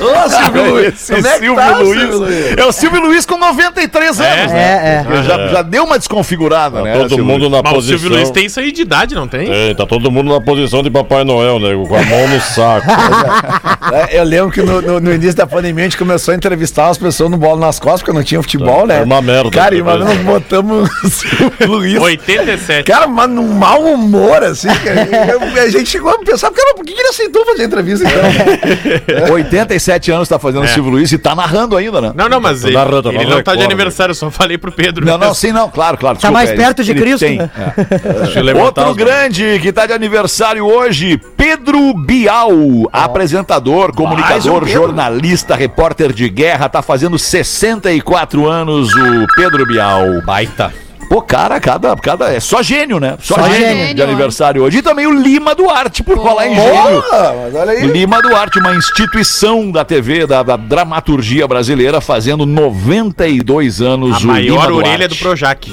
Ô, 0.00 0.28
Silvio 0.28 0.70
Luiz. 0.72 0.94
Esse 0.94 1.14
Como 1.14 1.26
é 1.26 1.30
que 1.32 1.38
Silvio 1.38 1.54
tá, 1.56 1.76
Luiz. 1.78 2.00
Silvio 2.00 2.18
Luiz? 2.18 2.56
É 2.56 2.64
o 2.64 2.72
Silvio 2.72 3.00
Luiz 3.00 3.26
com 3.26 3.36
93 3.38 4.20
anos, 4.20 4.52
né? 4.52 5.04
É, 5.12 5.18
é. 5.18 5.22
Já, 5.22 5.48
já 5.48 5.62
deu 5.62 5.84
uma 5.84 5.98
desconfigurada, 5.98 6.82
né? 6.82 6.92
Tá 6.92 6.98
todo 7.00 7.08
Silvio 7.10 7.24
mundo 7.24 7.40
Luiz? 7.42 7.52
na 7.52 7.62
Mas 7.62 7.72
o 7.72 7.74
posição. 7.74 7.98
Silvio 7.98 8.16
Luiz 8.16 8.30
tem 8.30 8.46
isso 8.46 8.60
aí 8.60 8.72
de 8.72 8.82
idade, 8.82 9.14
não 9.14 9.28
tem? 9.28 9.46
Tem, 9.46 9.74
tá 9.74 9.86
todo 9.86 10.10
mundo 10.10 10.32
na 10.32 10.40
posição 10.40 10.82
de 10.82 10.90
Papai 10.90 11.24
Noel, 11.24 11.58
nego, 11.58 11.86
com 11.88 11.96
a 11.96 12.02
mão 12.02 12.28
no 12.28 12.40
saco. 12.40 12.86
É, 13.92 14.20
eu 14.20 14.24
lembro 14.24 14.52
que 14.52 14.62
no, 14.62 14.80
no- 14.80 15.00
no 15.00 15.12
início 15.12 15.34
da 15.34 15.46
pandemia 15.48 15.82
a 15.82 15.88
gente 15.88 15.96
começou 15.98 16.30
a 16.32 16.36
entrevistar 16.36 16.88
as 16.90 16.98
pessoas 16.98 17.28
no 17.28 17.36
bolo 17.36 17.58
nas 17.58 17.80
costas, 17.80 18.02
porque 18.02 18.12
não 18.16 18.22
tinha 18.22 18.40
futebol, 18.40 18.86
né? 18.86 18.96
Era 18.96 19.04
uma 19.04 19.20
merda. 19.20 19.50
Cara, 19.50 19.74
e 19.74 19.82
nós 19.82 20.16
botamos 20.18 20.88
o 21.02 21.08
Silvio 21.10 21.50
Luiz. 21.66 21.98
87. 22.00 22.84
Cara, 22.84 23.08
mas 23.08 23.28
num 23.28 23.48
mau 23.48 23.82
humor, 23.82 24.44
assim, 24.44 24.68
a 24.68 25.68
gente 25.68 25.90
chegou 25.90 26.10
a 26.12 26.18
pensar, 26.20 26.52
cara, 26.52 26.74
por 26.76 26.84
que 26.84 26.92
ele 26.92 27.08
aceitou 27.08 27.44
fazer 27.44 27.62
a 27.62 27.66
entrevista 27.66 28.06
então? 28.06 29.32
87 29.34 29.74
anos 30.12 30.28
tá 30.28 30.38
fazendo 30.38 30.64
o 30.64 30.68
Silvio 30.68 30.92
Luiz 30.92 31.10
e 31.12 31.18
tá 31.18 31.34
narrando 31.34 31.76
ainda, 31.76 32.00
né? 32.00 32.12
Não, 32.14 32.28
não, 32.28 32.40
mas 32.40 32.64
ele, 32.64 32.74
narrando, 32.74 33.10
ele 33.10 33.24
não 33.24 33.42
tá 33.42 33.54
de 33.54 33.62
aniversário, 33.64 34.10
eu 34.12 34.14
só 34.14 34.30
falei 34.30 34.56
pro 34.58 34.70
Pedro. 34.70 35.04
Não, 35.04 35.18
não, 35.18 35.34
sim, 35.34 35.52
não, 35.52 35.68
claro, 35.68 35.96
claro. 35.96 36.16
Tá 36.16 36.28
desculpa, 36.28 36.32
mais 36.38 36.50
ele- 36.50 36.58
perto 36.58 36.84
de 36.84 36.94
Cristo, 36.94 37.20
tem, 37.20 37.38
né? 37.38 37.50
é. 37.56 38.54
Outro 38.60 38.94
grande 38.94 39.58
que 39.60 39.72
tá 39.72 39.86
de 39.86 39.92
aniversário 39.92 40.64
hoje, 40.64 41.20
Pedro 41.36 41.94
Bial, 41.94 42.50
apresentador, 42.92 43.92
comunicador, 43.94 44.60
Pedro. 44.60 44.68
jornalista, 44.68 45.54
repórter 45.54 46.12
de 46.12 46.28
guerra, 46.28 46.68
tá 46.68 46.82
fazendo 46.82 47.18
64 47.18 48.48
anos 48.48 48.90
o 48.94 49.26
Pedro 49.34 49.66
Bial. 49.66 50.22
Baita. 50.24 50.72
Pô, 51.10 51.20
cara, 51.20 51.58
cada, 51.58 51.96
cada. 51.96 52.32
É 52.32 52.38
só 52.38 52.62
gênio, 52.62 53.00
né? 53.00 53.16
Só, 53.20 53.34
Só 53.34 53.50
gênio, 53.50 53.78
gênio. 53.78 53.94
de 53.96 54.02
aniversário 54.02 54.62
hoje. 54.62 54.78
E 54.78 54.82
também 54.82 55.08
o 55.08 55.12
Lima 55.12 55.56
Duarte, 55.56 56.04
por 56.04 56.22
falar 56.22 56.46
em 56.46 56.54
gênio. 56.54 57.02
Porra, 57.02 57.34
mas 57.42 57.54
olha 57.56 57.72
aí. 57.72 57.84
Lima 57.88 58.22
Duarte, 58.22 58.60
uma 58.60 58.76
instituição 58.76 59.72
da 59.72 59.84
TV, 59.84 60.24
da, 60.24 60.44
da 60.44 60.56
dramaturgia 60.56 61.48
brasileira, 61.48 62.00
fazendo 62.00 62.46
92 62.46 63.82
anos. 63.82 64.14
A 64.14 64.18
o 64.18 64.20
Lima 64.20 64.32
maior 64.34 64.68
Duarte. 64.68 64.88
orelha 64.88 65.08
do 65.08 65.16
Projac. 65.16 65.72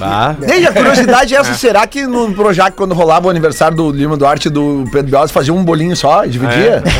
E 0.59 0.65
a 0.65 0.73
curiosidade 0.73 1.35
é 1.35 1.37
essa, 1.37 1.53
será 1.53 1.85
que 1.85 2.07
no 2.07 2.33
Projac, 2.33 2.75
quando 2.75 2.95
rolava 2.95 3.27
o 3.27 3.29
aniversário 3.29 3.77
do 3.77 3.91
Lima 3.91 4.17
Duarte 4.17 4.47
e 4.47 4.51
do 4.51 4.85
Pedro 4.91 5.19
Bios, 5.19 5.29
fazia 5.29 5.53
um 5.53 5.63
bolinho 5.63 5.95
só 5.95 6.25
e 6.25 6.29
dividia? 6.29 6.81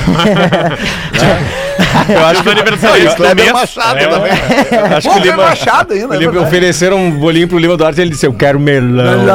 Eu 2.10 2.26
acho 2.26 2.44
que 2.44 2.50
o 2.50 2.52
aniversário 2.52 3.12
o 3.12 3.16
Kleber 3.16 3.36
mês- 3.46 3.52
Machado 3.54 4.00
É, 4.00 4.08
também. 4.08 4.32
Acho 4.98 5.10
que 5.10 5.16
o 5.16 5.20
é 5.20 5.22
Lima, 5.24 5.38
machado 5.38 5.94
ainda, 5.94 6.14
é 6.14 6.18
Ele 6.18 6.26
verdade. 6.26 6.46
ofereceram 6.48 6.98
um 6.98 7.12
bolinho 7.12 7.48
pro 7.48 7.58
Lima 7.58 7.76
Duarte 7.78 8.00
e 8.00 8.04
ele 8.04 8.12
disse: 8.12 8.26
Eu 8.26 8.34
quero 8.34 8.60
melão. 8.60 9.26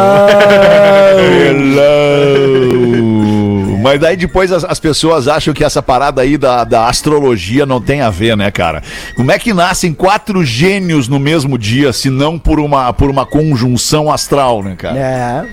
Hello. 2.83 3.79
Mas 3.83 3.99
daí 4.01 4.17
depois 4.17 4.53
as, 4.53 4.65
as 4.65 4.79
pessoas 4.79 5.27
acham 5.27 5.53
que 5.53 5.65
essa 5.65 5.83
parada 5.83 6.23
aí 6.23 6.39
da, 6.39 6.63
da 6.65 6.87
astrologia 6.89 7.67
não 7.67 7.81
tem 7.81 8.01
a 8.01 8.11
ver, 8.11 8.37
né, 8.37 8.51
cara? 8.51 8.81
Como 9.17 9.31
é 9.33 9.39
que 9.39 9.53
nascem 9.53 9.93
quatro 9.93 10.45
gênios 10.45 11.09
no 11.09 11.19
mesmo 11.19 11.59
dia, 11.59 11.93
se 11.93 12.09
não 12.09 12.39
por 12.39 12.61
uma, 12.61 12.93
por 12.93 13.11
uma 13.11 13.27
conjunção 13.27 14.11
astral, 14.11 14.63
né, 14.63 14.77
cara? 14.79 14.99
É. 14.99 15.45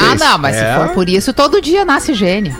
Ah, 0.00 0.14
não, 0.18 0.38
mas 0.38 0.56
se 0.56 0.64
for 0.74 0.88
por 0.94 1.08
isso, 1.08 1.32
todo 1.32 1.60
dia 1.60 1.84
nasce 1.84 2.14
gênio. 2.14 2.56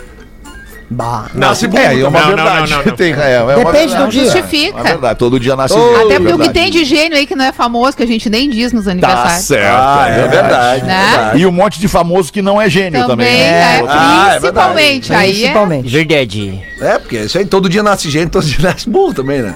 Bah. 0.89 1.27
Nasce 1.35 1.67
bom, 1.67 1.77
é, 1.79 2.01
é 2.01 2.07
uma 2.07 2.21
Não, 2.21 2.29
não, 2.31 2.37
verdade. 2.37 2.71
não, 2.71 2.79
não, 2.79 2.85
não. 2.87 2.93
Tem- 2.97 3.13
é, 3.13 3.33
é 3.43 3.57
Depende 3.57 3.73
verdade. 3.73 4.05
do 4.05 4.09
dia. 4.11 4.21
É 4.23 4.25
Justifica. 4.25 4.83
verdade, 4.85 5.19
todo 5.19 5.41
dia 5.41 5.57
nasce 5.57 5.75
gênio, 5.75 5.97
Até 6.07 6.15
é 6.15 6.19
porque 6.21 6.33
o 6.35 6.39
que 6.39 6.49
tem 6.51 6.71
de 6.71 6.85
gênio 6.85 7.19
aí 7.19 7.27
que 7.27 7.35
não 7.35 7.45
é 7.45 7.53
famoso, 7.53 7.97
que 7.97 8.03
a 8.03 8.07
gente 8.07 8.31
nem 8.31 8.49
diz 8.49 8.73
nos 8.73 8.85
Tá 8.85 8.93
aniversários. 8.93 9.45
certo, 9.47 9.67
Ah, 9.75 10.07
é 10.09 10.29
verdade. 10.29 10.85
Né? 10.85 11.07
verdade. 11.11 11.39
E 11.41 11.47
um 11.47 11.51
monte 11.51 11.81
de 11.81 11.89
famoso 11.89 12.33
que 12.33 12.41
não 12.41 12.61
é 12.63 12.71
gênio 12.71 13.01
também. 13.07 13.27
Também, 13.27 13.41
né? 13.41 13.79
é, 13.79 13.85
Ah, 13.89 14.27
é 14.35 14.39
principalmente. 14.39 15.13
aí 15.13 15.31
é 15.31 15.33
Principalmente. 15.33 15.89
Verdade. 15.89 16.63
É, 16.81 16.99
porque 16.99 17.17
isso 17.17 17.39
aí 17.39 17.45
todo 17.47 17.69
dia 17.69 17.83
nasce 17.83 18.09
gente, 18.11 18.31
todo 18.31 18.45
dia 18.47 18.59
nasce 18.71 18.89
burro 18.89 19.13
também, 19.15 19.43
né? 19.43 19.55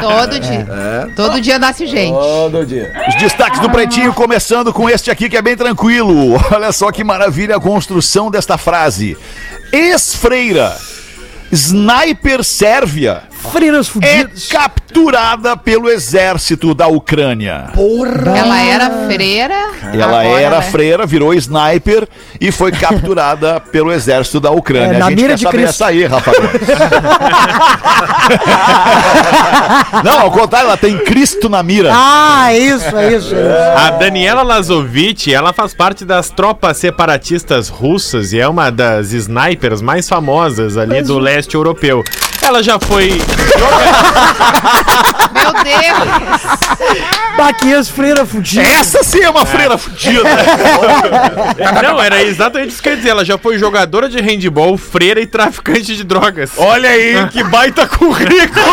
todo 0.00 0.38
dia. 0.38 0.66
É. 0.70 1.06
Todo 1.16 1.40
dia 1.40 1.58
nasce 1.58 1.86
gente. 1.86 2.12
Todo 2.12 2.64
dia. 2.66 2.92
Os 3.08 3.14
destaques 3.16 3.60
do 3.60 3.70
Pretinho, 3.70 4.12
começando 4.12 4.72
com 4.72 4.88
este 4.88 5.10
aqui 5.10 5.28
que 5.28 5.36
é 5.36 5.42
bem 5.42 5.56
tranquilo. 5.56 6.40
Olha 6.52 6.70
só 6.72 6.92
que 6.92 7.02
maravilha 7.02 7.56
a 7.56 7.60
construção 7.60 8.30
desta 8.30 8.56
frase. 8.58 9.16
Ex-freira, 9.72 10.78
sniper 11.52 12.44
sérvia, 12.44 13.22
Freiras 13.52 13.86
é 13.86 13.90
fudidos. 13.90 14.48
capturada 14.48 15.56
pelo 15.56 15.88
exército 15.90 16.74
da 16.74 16.86
Ucrânia. 16.88 17.66
Ela 18.36 18.60
era 18.62 18.90
freira. 19.06 19.70
Ela 19.92 20.04
agora 20.20 20.28
era 20.28 20.40
ela 20.40 20.56
é- 20.58 20.62
freira, 20.70 21.06
virou 21.06 21.32
sniper 21.34 22.08
e 22.40 22.50
foi 22.50 22.72
capturada 22.72 23.60
pelo 23.72 23.92
exército 23.92 24.40
da 24.40 24.50
Ucrânia. 24.50 24.96
É, 24.96 24.98
na 24.98 25.06
a 25.06 25.10
gente 25.10 25.18
mira 25.20 25.28
quer 25.30 25.36
de 25.36 25.42
saber 25.42 25.56
Cristo. 25.58 25.70
essa 25.82 25.86
aí, 25.86 26.04
Rafael. 26.06 26.42
Não, 30.04 30.20
ao 30.20 30.30
contrário, 30.30 30.68
ela 30.68 30.76
tem 30.76 30.96
Cristo 30.98 31.48
na 31.48 31.62
mira. 31.62 31.90
Ah, 31.92 32.52
é 32.52 32.58
isso, 32.58 32.96
é 32.96 33.14
isso. 33.14 33.34
É 33.34 33.38
isso. 33.38 33.76
A 33.76 33.90
Daniela 33.90 34.42
Lazovic, 34.42 35.32
ela 35.32 35.52
faz 35.52 35.74
parte 35.74 36.04
das 36.04 36.30
tropas 36.30 36.76
separatistas 36.76 37.68
russas 37.68 38.32
e 38.32 38.40
é 38.40 38.48
uma 38.48 38.70
das 38.70 39.12
snipers 39.12 39.80
mais 39.80 40.08
famosas 40.08 40.76
ali 40.76 41.02
do 41.02 41.18
leste 41.18 41.54
europeu. 41.54 42.02
Ela 42.42 42.62
já 42.62 42.78
foi. 42.78 43.20
Meu 45.32 45.52
Deus! 45.62 46.94
Baquias 47.36 47.88
freira 47.88 48.24
fudido. 48.24 48.60
Essa 48.62 49.02
sim 49.02 49.20
é 49.22 49.30
uma 49.30 49.44
freira 49.44 49.76
fudida. 49.76 50.22
Não, 51.82 52.00
era 52.00 52.22
exatamente 52.22 52.70
isso 52.70 52.82
que 52.82 52.88
eu 52.88 52.92
ia 52.92 52.96
dizer. 52.96 53.10
Ela 53.10 53.24
já 53.24 53.36
foi 53.36 53.58
jogadora 53.58 54.08
de 54.08 54.20
handball, 54.20 54.76
freira 54.78 55.20
e 55.20 55.26
traficante 55.26 55.96
de 55.96 56.04
drogas. 56.04 56.52
Olha 56.56 56.88
aí, 56.90 57.26
que 57.28 57.42
baita 57.42 57.86
currículo. 57.88 58.64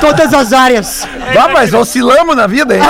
Todas 0.00 0.32
as 0.32 0.52
áreas. 0.52 1.08
Ah, 1.36 1.48
mas 1.48 1.74
oscilamos 1.74 2.36
na 2.36 2.46
vida, 2.46 2.76
hein? 2.76 2.82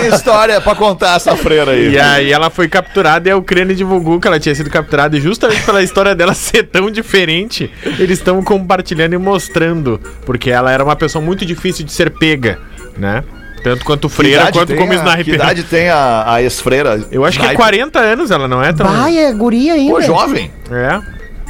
Tem 0.00 0.14
história 0.14 0.60
pra 0.60 0.74
contar 0.74 1.16
essa 1.16 1.36
freira 1.36 1.70
aí. 1.72 1.92
E 1.92 2.00
aí 2.00 2.32
ela 2.32 2.50
foi 2.50 2.68
capturada 2.68 3.28
e 3.28 3.32
a 3.32 3.36
Ucrânia 3.36 3.74
divulgou 3.74 4.18
que 4.20 4.26
ela 4.26 4.40
tinha 4.40 4.54
sido 4.54 4.68
capturada 4.70 5.16
e 5.16 5.20
justamente 5.20 5.62
pela 5.62 5.82
história 5.82 6.14
dela 6.14 6.34
ser 6.34 6.64
tão 6.64 6.90
diferente, 6.90 7.70
eles 7.98 8.18
estão 8.18 8.42
compartilhando 8.42 9.14
e 9.14 9.18
mostrando, 9.18 9.59
porque 10.24 10.50
ela 10.50 10.70
era 10.70 10.82
uma 10.84 10.96
pessoa 10.96 11.24
muito 11.24 11.44
difícil 11.44 11.84
de 11.84 11.92
ser 11.92 12.10
pega, 12.10 12.58
né? 12.96 13.22
Tanto 13.62 13.84
quanto 13.84 14.08
freira 14.08 14.50
quanto 14.50 14.74
como 14.74 14.92
a- 14.92 14.96
sniper. 14.96 15.24
Que 15.24 15.30
idade 15.32 15.62
tem 15.64 15.90
a, 15.90 16.24
a 16.34 16.42
ex-freira? 16.42 16.98
Eu 17.12 17.24
acho 17.26 17.38
que 17.38 17.44
é 17.44 17.48
Sniper? 17.48 17.56
40 17.66 17.98
anos, 17.98 18.30
ela 18.30 18.48
não 18.48 18.62
é 18.62 18.72
tão. 18.72 18.86
Vai, 18.86 19.18
é 19.18 19.32
guria 19.32 19.74
ainda. 19.74 19.92
Pô, 19.92 20.00
jovem. 20.00 20.50
É. 20.70 20.98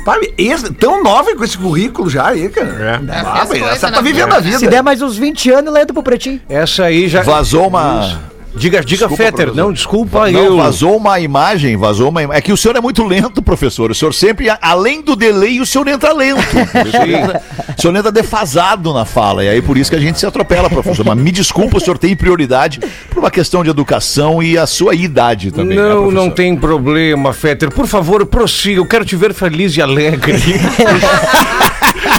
Pai, 0.05 0.19
esse- 0.37 0.73
tão 0.73 1.03
nova 1.05 1.37
com 1.37 1.45
esse 1.45 1.57
currículo 1.57 2.09
já 2.11 2.27
aí, 2.29 2.49
cara. 2.49 2.69
É. 2.69 3.01
Ah, 3.13 3.47
essa 3.73 3.91
na 3.91 3.97
tá 3.99 4.03
vivendo 4.03 4.33
a 4.33 4.43
Se 4.43 4.51
vida. 4.59 4.71
der 4.71 4.83
mais 4.83 5.01
uns 5.03 5.17
20 5.17 5.51
anos, 5.51 5.69
ela 5.69 5.83
entra 5.83 5.93
pro 5.95 6.03
pretinho. 6.03 6.41
Essa 6.49 6.85
aí 6.85 7.07
já. 7.07 7.23
Vazou 7.23 7.69
uma. 7.69 8.19
Diga, 8.55 8.81
diga 8.81 9.07
Desculpa, 9.07 9.17
Fetter. 9.17 9.33
professor. 9.47 9.57
Não, 9.57 9.73
desculpa 9.73 10.31
Não, 10.31 10.41
eu. 10.41 10.57
vazou 10.57 10.97
uma 10.97 11.21
imagem, 11.21 11.77
vazou 11.77 12.09
uma 12.09 12.23
imagem. 12.23 12.39
É 12.39 12.43
que 12.43 12.53
o 12.53 12.57
senhor 12.57 12.77
é 12.77 12.81
muito 12.81 13.05
lento, 13.05 13.41
professor. 13.41 13.91
O 13.91 13.95
senhor 13.95 14.13
sempre, 14.13 14.47
além 14.61 15.03
do 15.03 15.15
delay, 15.15 15.61
o 15.61 15.67
senhor 15.67 15.87
entra 15.89 16.13
lento. 16.13 16.41
O 16.87 16.91
senhor 16.91 17.09
entra, 17.09 17.43
o 17.77 17.81
senhor 17.81 17.97
entra 17.97 18.13
defasado 18.13 18.93
na 18.93 19.05
fala. 19.05 19.45
E 19.45 19.49
aí 19.49 19.63
por 19.63 19.79
isso 19.79 19.91
que 19.91 19.97
a 19.97 20.01
gente 20.01 20.19
se 20.19 20.27
atropela, 20.27 20.69
professor. 20.69 21.05
Mas 21.07 21.17
me 21.17 21.31
desculpa, 21.31 21.77
o 21.77 21.81
senhor 21.81 21.97
tem 21.99 22.15
prioridade 22.17 22.81
por 23.09 23.19
uma 23.21 23.31
questão 23.31 23.63
de 23.63 23.71
educação 23.71 24.43
e 24.43 24.59
a 24.59 24.67
sua 24.67 24.95
idade 24.95 25.51
também. 25.51 25.77
né, 25.77 25.83
Não, 25.83 26.03
professor? 26.03 26.13
não 26.13 26.31
tem 26.31 26.57
problema, 26.57 27.33
Fetter. 27.33 27.71
Por 27.71 27.87
favor, 27.87 28.27
prossiga. 28.27 28.81
Eu 28.81 28.87
quero 28.87 29.05
te 29.05 29.15
ver 29.17 29.33
feliz 29.33 29.77
e 29.77 29.83
alegre. 29.83 30.35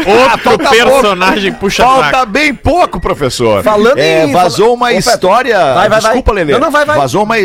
Outro 0.06 0.58
personagem 0.58 1.54
puxa 1.54 1.84
Falta 1.84 2.12
saco. 2.12 2.26
bem 2.28 2.54
pouco, 2.54 3.00
professor. 3.00 3.64
Falando 3.64 3.98
é, 3.98 4.26
em- 4.26 4.32
vazou 4.32 4.74
uma 4.74 4.88
Pepe, 4.88 5.00
história. 5.00 5.58
vai, 5.74 5.90
vai, 5.90 5.90
vai. 5.90 6.00
Desculpa, 6.00 6.32
Lelê. 6.34 6.54
Não, 6.54 6.60
não, 6.60 6.72
vai, 6.72 6.86
vai. 6.86 6.98
Vazou 6.98 7.24
uma. 7.24 7.36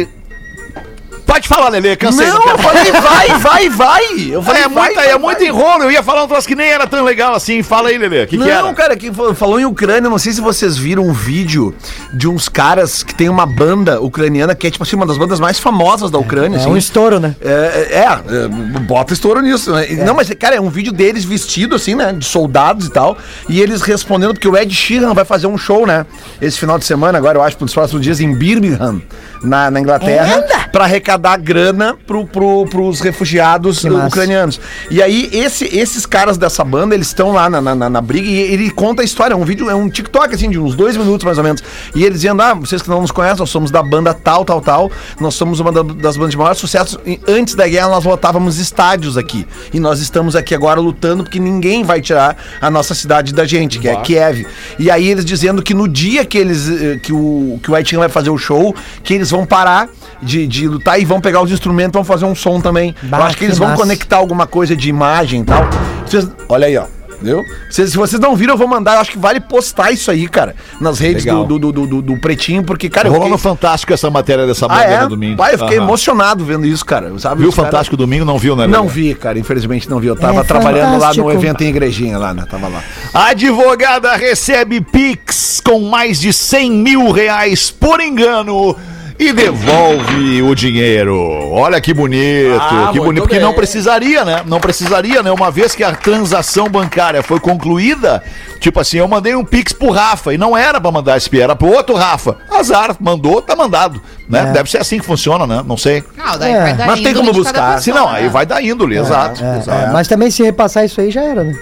Pode 1.27 1.49
falar, 1.49 1.69
Lelê, 1.71 1.97
cansei. 1.97 2.27
Não, 2.27 2.41
quero 2.41 2.55
eu 2.57 2.59
falei 2.59 2.93
vai, 2.93 3.29
vai, 3.39 3.69
vai. 3.69 4.29
Eu 4.31 4.43
falei 4.43 4.63
é, 4.63 4.69
vai, 4.69 4.85
muita, 4.87 4.95
vai, 5.01 5.09
é 5.09 5.13
vai. 5.13 5.19
muito 5.19 5.43
enrolo. 5.45 5.83
Eu 5.83 5.91
ia 5.91 6.03
falar 6.03 6.23
um 6.25 6.29
troço 6.29 6.47
que 6.47 6.55
nem 6.55 6.69
era 6.69 6.87
tão 6.87 7.03
legal 7.05 7.35
assim. 7.35 7.63
Fala 7.65 7.89
aí, 7.89 7.99
Lelê. 7.99 8.23
O 8.23 8.27
que, 8.29 8.39
que 8.39 8.45
não, 8.45 8.47
era? 8.49 8.73
cara, 8.75 8.97
que 8.97 9.13
fa- 9.13 9.35
falou 9.35 9.59
em 9.59 9.65
Ucrânia, 9.65 10.09
não 10.09 10.19
sei 10.19 10.33
se 10.33 10.41
vocês 10.41 10.79
viram 10.79 11.03
um 11.03 11.13
vídeo 11.13 11.75
de 12.13 12.29
uns 12.29 12.49
caras 12.49 13.03
que 13.03 13.13
tem 13.15 13.29
uma 13.29 13.45
banda 13.45 14.01
ucraniana 14.01 14.55
que 14.55 14.67
é 14.69 14.71
tipo 14.71 14.85
assim, 14.85 14.95
uma 14.95 15.05
das 15.05 15.19
bandas 15.19 15.41
mais 15.41 15.59
famosas 15.59 16.11
da 16.13 16.19
Ucrânia. 16.19 16.59
É 16.59 16.61
assim. 16.61 16.71
um 16.71 16.77
estouro, 16.77 17.19
né? 17.19 17.35
É, 17.41 17.51
é, 17.51 18.05
é, 18.45 18.49
bota 18.83 19.13
estouro 19.13 19.41
nisso. 19.43 19.73
né? 19.73 19.85
Não, 20.05 20.15
mas, 20.15 20.31
cara, 20.39 20.55
é 20.55 20.61
um 20.61 20.71
vídeo 20.71 20.93
deles 20.93 21.25
vestido 21.25 21.75
assim, 21.75 21.97
né? 21.97 22.13
De 22.13 22.25
soldados 22.25 22.87
e 22.87 22.91
tal. 22.91 23.19
E 23.49 23.61
eles 23.61 23.83
respondendo, 23.83 24.33
porque 24.35 24.47
o 24.49 24.57
Ed 24.57 24.73
Sheeran 24.73 25.13
vai 25.13 25.25
fazer 25.25 25.49
um 25.49 25.59
show, 25.59 25.87
né? 25.87 26.07
Esse 26.41 26.57
final 26.57 26.79
de 26.79 26.85
semana, 26.85 27.19
agora, 27.19 27.37
eu 27.39 27.43
acho, 27.43 27.57
nos 27.61 27.75
próximos 27.75 28.01
dias, 28.03 28.21
em 28.21 28.33
Birmingham, 28.33 29.03
na, 29.43 29.71
na 29.73 29.81
Inglaterra, 29.81 30.45
pra 30.71 30.85
arrecadar 30.85 31.16
grana 31.37 31.97
pro, 32.07 32.27
pro, 32.27 32.67
pros 32.67 33.01
refugiados 33.01 33.83
ucranianos. 34.09 34.61
E 34.91 35.03
aí, 35.03 35.29
esse, 35.33 35.65
esses 35.77 36.05
caras 36.07 36.37
dessa 36.37 36.63
banda, 36.65 36.95
eles 36.95 37.09
estão 37.09 37.33
lá 37.33 37.49
na, 37.49 37.61
na, 37.61 37.75
na- 37.91 38.01
briga 38.01 38.29
e 38.29 38.37
ele 38.37 38.71
conta 38.71 39.03
a 39.03 39.05
história. 39.05 39.35
É 39.35 39.37
um 39.37 39.45
vídeo, 39.45 39.69
é 39.71 39.75
um 39.75 39.89
TikTok, 39.89 40.35
assim, 40.35 40.51
de 40.51 40.59
uns 40.59 40.75
dois 40.75 40.97
minutos 40.97 41.25
mais 41.25 41.39
ou 41.39 41.45
menos. 41.45 41.63
E 41.95 42.03
ele 42.05 42.15
dizendo: 42.15 42.41
Ah, 42.43 42.55
vocês 42.55 42.83
que 42.83 42.89
não 42.89 43.01
nos 43.01 43.11
conhecem, 43.11 43.39
nós 43.41 43.51
somos 43.51 43.71
da 43.71 43.83
banda 43.83 44.13
tal, 44.15 44.45
tal, 44.45 44.61
tal. 44.61 44.91
Nós 45.21 45.35
somos 45.35 45.61
uma 45.61 45.73
da- 45.73 45.83
das 45.83 46.17
bandas 46.17 46.31
de 46.33 46.37
maior 46.37 46.55
sucesso. 46.55 46.99
E 47.07 47.19
antes 47.27 47.55
da 47.55 47.67
guerra, 47.67 47.89
nós 47.89 48.05
lotávamos 48.05 48.59
estádios 48.59 49.17
aqui. 49.17 49.47
E 49.73 49.81
nós 49.81 50.01
estamos 50.01 50.37
aqui 50.37 50.55
agora 50.55 50.81
lutando 50.81 51.23
porque 51.25 51.39
ninguém 51.41 51.83
vai 51.85 52.01
tirar 52.01 52.37
a 52.61 52.71
nossa 52.71 52.95
cidade 52.95 53.33
da 53.33 53.45
gente, 53.45 53.79
que 53.79 53.89
é 53.89 53.97
Kiev. 53.97 54.47
E 54.79 54.91
aí 54.91 55.09
eles 55.09 55.25
dizendo 55.25 55.63
que 55.63 55.75
no 55.75 55.89
dia 55.89 56.25
que 56.25 56.37
eles 56.39 56.69
eh, 56.69 56.99
que 57.03 57.13
o 57.13 57.59
que 57.63 57.71
o 57.71 57.75
White 57.75 57.97
vai 57.97 58.09
fazer 58.09 58.31
o 58.31 58.39
show, 58.39 58.75
que 59.03 59.15
eles 59.15 59.31
vão 59.31 59.47
parar 59.47 59.89
de, 60.23 60.47
de 60.47 60.67
lutar 60.69 61.01
e 61.01 61.05
vão 61.07 61.21
pegar 61.21 61.41
os 61.43 61.51
instrumentos, 61.51 61.93
vão 61.95 62.05
fazer 62.05 62.25
um 62.27 62.35
som 62.35 62.61
também. 62.61 62.95
Bah, 63.05 63.19
Eu 63.19 63.23
acho 63.25 63.37
que 63.37 63.45
eles 63.45 63.55
que 63.55 63.61
vão 63.61 63.69
massa. 63.71 63.83
conectar 63.83 64.17
alguma 64.17 64.47
coisa 64.47 64.77
de 64.77 64.89
imagem 64.89 65.41
e 65.41 65.45
tal. 65.45 65.67
Vocês- 66.07 66.29
olha 66.49 66.67
aí, 66.67 66.77
ó. 66.77 66.85
Entendeu? 67.17 67.43
Se, 67.71 67.89
se 67.89 67.97
vocês 67.97 68.21
não 68.21 68.37
viram, 68.37 68.53
eu 68.53 68.59
vou 68.59 68.69
mandar. 68.69 68.97
Eu 68.97 69.01
acho 69.01 69.13
que 69.13 69.19
vale 69.19 69.41
postar 69.41 69.91
isso 69.91 70.11
aí, 70.11 70.29
cara, 70.29 70.55
nas 70.79 70.99
redes 70.99 71.25
do, 71.25 71.45
do, 71.47 71.59
do, 71.59 71.73
do- 71.87 72.03
do 72.03 72.17
Pretinho, 72.21 72.63
porque, 72.63 72.91
cara, 72.91 73.09
eu 73.09 73.13
Rolou 73.13 73.31
no 73.31 73.39
fiquei... 73.39 73.53
Fantástico 73.53 73.91
essa 73.95 74.11
matéria 74.11 74.47
dessa 74.47 74.67
Ah, 74.67 74.69
banda 74.69 74.83
é? 74.85 75.01
no 75.05 75.09
domingo. 75.09 75.37
Pai, 75.39 75.55
eu 75.55 75.59
fiquei 75.59 75.79
Aham. 75.79 75.87
emocionado 75.87 76.45
vendo 76.45 76.67
isso, 76.67 76.85
cara. 76.85 77.11
Sabe, 77.19 77.37
Viu 77.39 77.47
o 77.47 77.49
os 77.49 77.55
cara- 77.57 77.69
Fantástico 77.69 77.97
domingo? 77.97 78.27
Não 78.27 78.37
viu, 78.37 78.55
né? 78.55 78.67
Não 78.67 78.87
vi, 78.87 79.15
cara. 79.15 79.39
Infelizmente 79.39 79.89
não 79.89 79.99
vi. 79.99 80.09
Eu 80.09 80.15
tava 80.17 80.41
É 80.41 80.45
trabalhando 80.45 80.93
lá 80.93 80.99
fantástico. 80.99 81.27
no 81.27 81.33
evento 81.33 81.63
em 81.65 81.69
igrejinha 81.69 82.19
lá, 82.19 82.35
né? 82.35 82.45
Tava 82.51 82.69
lá. 82.69 82.83
Advogada 83.15 84.15
recebe 84.15 84.83
Pix 84.83 85.63
com 85.65 85.81
mais 85.89 86.21
de 86.21 86.35
100 86.35 86.71
mil 86.71 87.11
reais 87.13 87.71
por 87.71 87.99
engano 88.01 88.77
e 89.19 89.33
devolve 89.33 90.43
o 90.43 90.55
dinheiro. 90.55 91.17
Olha 91.51 91.81
que 91.81 91.95
bonito, 91.95 92.59
Ah, 92.61 92.91
que 92.93 92.99
bonito, 93.01 93.23
porque 93.23 93.37
bem. 93.37 93.45
não 93.45 93.55
precisaria, 93.55 94.25
né? 94.25 94.43
Não 94.47 94.61
precisaria, 94.61 95.23
né? 95.23 95.31
Uma 95.31 95.51
vez 95.51 95.75
que 95.75 95.83
a 95.83 95.93
transação 95.93 96.69
bancária 96.69 97.23
foi 97.23 97.41
concluída, 97.41 98.23
tipo 98.61 98.79
assim, 98.81 98.99
eu 98.99 99.09
mandei 99.09 99.35
um 99.35 99.45
pix 99.45 99.73
pro 99.73 99.91
Rafa 99.91 100.35
e 100.35 100.39
não 100.39 100.57
era 100.57 100.81
pra 100.81 100.91
mandar 100.91 101.17
esse 101.17 101.31
era 101.41 101.55
pro 101.57 101.69
outro 101.73 101.95
Rafa. 101.95 102.37
Azar, 102.51 102.97
mandou, 103.01 103.41
tá 103.43 103.55
mandado, 103.57 104.01
né? 104.29 104.41
É. 104.49 104.53
Deve 104.53 104.71
ser 104.71 104.79
assim 104.79 104.99
que 104.99 105.05
funciona, 105.07 105.47
né? 105.47 105.63
Não 105.67 105.77
sei. 105.77 106.03
Não, 106.17 106.39
daí 106.39 106.53
É. 106.53 106.61
vai 106.63 106.75
dar 106.75 106.87
Mas 106.87 107.01
tem 107.01 107.15
como 107.15 107.33
buscar. 107.33 107.81
Se 107.81 107.91
não, 107.93 108.09
aí 108.09 108.25
né? 108.25 108.29
vai 108.29 108.47
dar 108.47 108.63
índole, 108.63 108.97
exato. 108.99 109.43
É, 109.45 109.59
exato. 109.59 109.85
é, 109.89 109.93
mas 109.93 110.09
também 110.09 110.31
se 110.31 110.43
repassar 110.43 110.85
isso 110.85 111.01
aí 111.01 111.11
já 111.11 111.23
era, 111.23 111.43
né? 111.45 111.55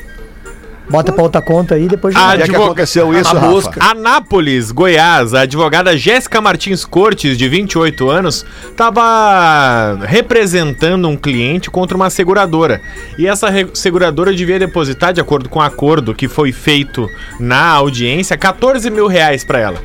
Bota 0.89 1.13
pra 1.13 1.23
outra 1.23 1.41
conta 1.41 1.75
aí, 1.77 1.89
depois 1.89 2.15
Ah, 2.15 2.35
era. 2.35 2.43
é 2.43 2.45
que 2.45 2.51
advog- 2.51 2.67
aconteceu 2.67 3.13
isso, 3.19 3.33
Na 3.35 3.41
Rafa? 3.41 3.53
busca. 3.53 3.85
Anápolis, 3.85 4.71
Goiás, 4.71 5.33
a 5.33 5.41
advogada 5.41 5.97
Jéssica 5.97 6.41
Martins 6.43 6.85
Cortes, 6.85 7.39
de 7.39 7.49
28 7.49 8.11
anos, 8.11 8.45
estava 8.71 9.99
representando 10.07 11.09
um 11.09 11.17
cliente 11.17 11.71
contra 11.71 11.97
uma 11.97 12.11
seguradora. 12.11 12.81
E 13.19 13.27
essa 13.27 13.49
seguradora 13.73 14.33
devia 14.33 14.59
depositar, 14.59 15.13
de 15.13 15.21
acordo 15.21 15.49
com 15.49 15.59
o 15.59 15.63
acordo 15.63 16.15
que 16.15 16.29
foi 16.29 16.53
feito 16.53 17.09
na 17.41 17.69
audiência, 17.71 18.37
14 18.37 18.91
mil 18.91 19.07
reais 19.07 19.43
para 19.45 19.59
ela. 19.59 19.79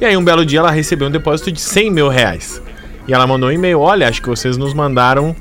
E 0.00 0.04
aí, 0.04 0.16
um 0.16 0.24
belo 0.24 0.44
dia, 0.44 0.58
ela 0.60 0.70
recebeu 0.70 1.08
um 1.08 1.10
depósito 1.10 1.50
de 1.52 1.60
100 1.60 1.90
mil 1.90 2.08
reais. 2.08 2.60
E 3.08 3.14
ela 3.14 3.26
mandou 3.26 3.48
um 3.48 3.52
e-mail: 3.52 3.80
olha, 3.80 4.08
acho 4.08 4.20
que 4.20 4.28
vocês 4.28 4.56
nos 4.56 4.74
mandaram. 4.74 5.34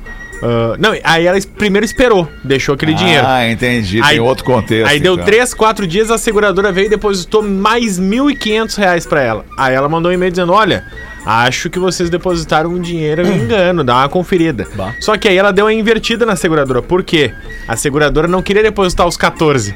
Ah, 0.47 0.75
não, 0.77 0.95
aí 1.03 1.25
ela 1.25 1.39
primeiro 1.57 1.83
esperou, 1.83 2.29
deixou 2.43 2.75
aquele 2.75 2.93
dinheiro. 2.93 3.25
Ah, 3.25 3.49
entendi. 3.49 3.99
Tem 3.99 4.19
outro 4.19 4.45
contexto. 4.45 4.87
Aí 4.87 4.99
deu 4.99 5.13
então. 5.13 5.25
três, 5.25 5.55
quatro 5.55 5.87
dias, 5.87 6.11
a 6.11 6.19
seguradora 6.19 6.71
veio 6.71 6.85
e 6.85 6.89
depositou 6.89 7.41
mais 7.41 7.99
1.500 7.99 8.77
reais 8.77 9.05
pra 9.07 9.23
ela. 9.23 9.45
Aí 9.57 9.73
ela 9.73 9.89
mandou 9.89 10.11
um 10.11 10.13
e-mail 10.13 10.31
dizendo: 10.31 10.53
Olha, 10.53 10.85
acho 11.25 11.67
que 11.67 11.79
vocês 11.79 12.11
depositaram 12.11 12.69
um 12.69 12.79
dinheiro, 12.79 13.23
eu 13.23 13.27
me 13.27 13.35
engano, 13.35 13.83
dá 13.83 13.95
uma 13.95 14.09
conferida. 14.09 14.67
Só 14.99 15.17
que 15.17 15.27
aí 15.27 15.35
ela 15.35 15.51
deu 15.51 15.65
uma 15.65 15.73
invertida 15.73 16.27
na 16.27 16.35
seguradora. 16.35 16.83
Por 16.83 17.01
quê? 17.03 17.33
A 17.67 17.75
seguradora 17.75 18.27
não 18.27 18.43
queria 18.43 18.61
depositar 18.61 19.07
os 19.07 19.17
14, 19.17 19.73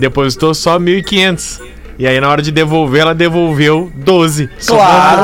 depositou 0.00 0.54
só 0.54 0.76
1.500. 0.76 1.73
E 1.98 2.06
aí, 2.08 2.20
na 2.20 2.28
hora 2.28 2.42
de 2.42 2.50
devolver, 2.50 3.02
ela 3.02 3.14
devolveu 3.14 3.90
12. 3.94 4.48
Claro. 4.66 5.22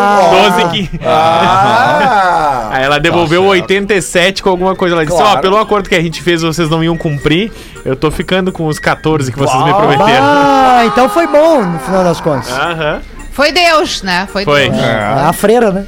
12 0.50 0.68
que. 0.88 1.00
Ah! 1.04 2.68
Aí 2.70 2.84
ela 2.84 2.98
devolveu 3.00 3.44
87 3.44 4.42
com 4.42 4.50
alguma 4.50 4.76
coisa. 4.76 4.94
Ela 4.94 5.04
disse: 5.04 5.16
Ó, 5.18 5.22
Claro. 5.22 5.40
pelo 5.40 5.56
acordo 5.56 5.88
que 5.88 5.94
a 5.94 6.00
gente 6.00 6.22
fez, 6.22 6.42
vocês 6.42 6.68
não 6.70 6.82
iam 6.84 6.96
cumprir. 6.96 7.50
Eu 7.84 7.96
tô 7.96 8.10
ficando 8.10 8.52
com 8.52 8.66
os 8.66 8.78
14 8.78 9.32
que 9.32 9.38
vocês 9.38 9.64
me 9.64 9.72
prometeram. 9.74 10.24
Ah, 10.24 10.82
então 10.86 11.08
foi 11.08 11.26
bom 11.26 11.62
no 11.64 11.78
final 11.80 12.04
das 12.04 12.20
contas. 12.20 12.50
Aham. 12.52 13.00
Foi 13.32 13.52
Deus, 13.52 14.02
né? 14.02 14.28
Foi, 14.30 14.44
Foi. 14.44 14.68
Deus. 14.68 14.82
É 14.82 15.24
a 15.24 15.32
freira, 15.32 15.70
né? 15.72 15.86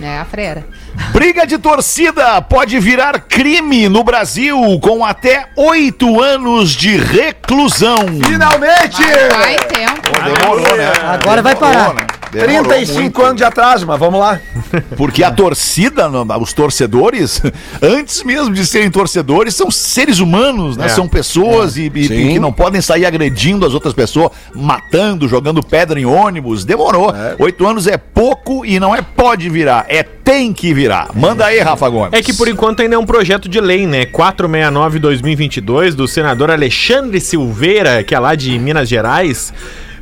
É 0.00 0.18
a 0.18 0.24
freira. 0.24 0.64
Briga 1.12 1.46
de 1.46 1.58
torcida 1.58 2.40
pode 2.42 2.78
virar 2.78 3.20
crime 3.20 3.88
no 3.88 4.02
Brasil 4.04 4.56
com 4.80 5.04
até 5.04 5.46
oito 5.56 6.20
anos 6.20 6.70
de 6.72 6.96
reclusão. 6.96 8.06
Finalmente! 8.24 9.02
Faz 9.02 9.56
tempo. 9.66 10.10
Demorou, 10.24 10.76
né? 10.76 10.92
Agora 11.02 11.42
vai 11.42 11.54
parar. 11.56 11.94
né? 11.94 12.06
Demorou 12.32 12.64
35 12.64 13.00
muito. 13.02 13.22
anos 13.22 13.36
de 13.36 13.44
atraso, 13.44 13.86
mas 13.86 13.98
vamos 13.98 14.18
lá. 14.18 14.40
Porque 14.96 15.22
a 15.22 15.30
torcida, 15.30 16.08
os 16.40 16.52
torcedores, 16.54 17.42
antes 17.82 18.22
mesmo 18.22 18.54
de 18.54 18.66
serem 18.66 18.90
torcedores, 18.90 19.54
são 19.54 19.70
seres 19.70 20.18
humanos, 20.18 20.76
né? 20.76 20.86
É. 20.86 20.88
São 20.88 21.06
pessoas 21.06 21.76
e, 21.76 21.92
e- 21.94 22.08
Sim. 22.08 22.28
que 22.32 22.40
não 22.40 22.52
podem 22.52 22.80
sair 22.80 23.04
agredindo 23.04 23.66
as 23.66 23.74
outras 23.74 23.92
pessoas, 23.92 24.30
matando, 24.54 25.28
jogando 25.28 25.62
pedra 25.62 26.00
em 26.00 26.06
ônibus. 26.06 26.64
Demorou. 26.64 27.12
Oito 27.38 27.66
anos 27.66 27.86
é 27.86 27.98
pouco 27.98 28.64
e 28.64 28.80
não 28.80 28.94
é 28.94 29.02
pode 29.02 29.50
virar, 29.50 29.84
é 29.88 30.02
tem 30.02 30.52
que 30.52 30.72
virar. 30.72 31.10
Manda 31.14 31.44
aí, 31.44 31.58
Rafa 31.60 31.88
Gomes. 31.88 32.12
É 32.12 32.22
que 32.22 32.32
por 32.32 32.48
enquanto 32.48 32.80
ainda 32.80 32.94
é 32.94 32.98
um 32.98 33.04
projeto 33.04 33.48
de 33.48 33.60
lei, 33.60 33.86
né? 33.86 34.06
469-2022 34.06 35.94
do 35.94 36.08
senador 36.08 36.50
Alexandre 36.50 37.20
Silveira, 37.20 38.02
que 38.02 38.14
é 38.14 38.18
lá 38.18 38.34
de 38.34 38.58
Minas 38.58 38.88
Gerais. 38.88 39.52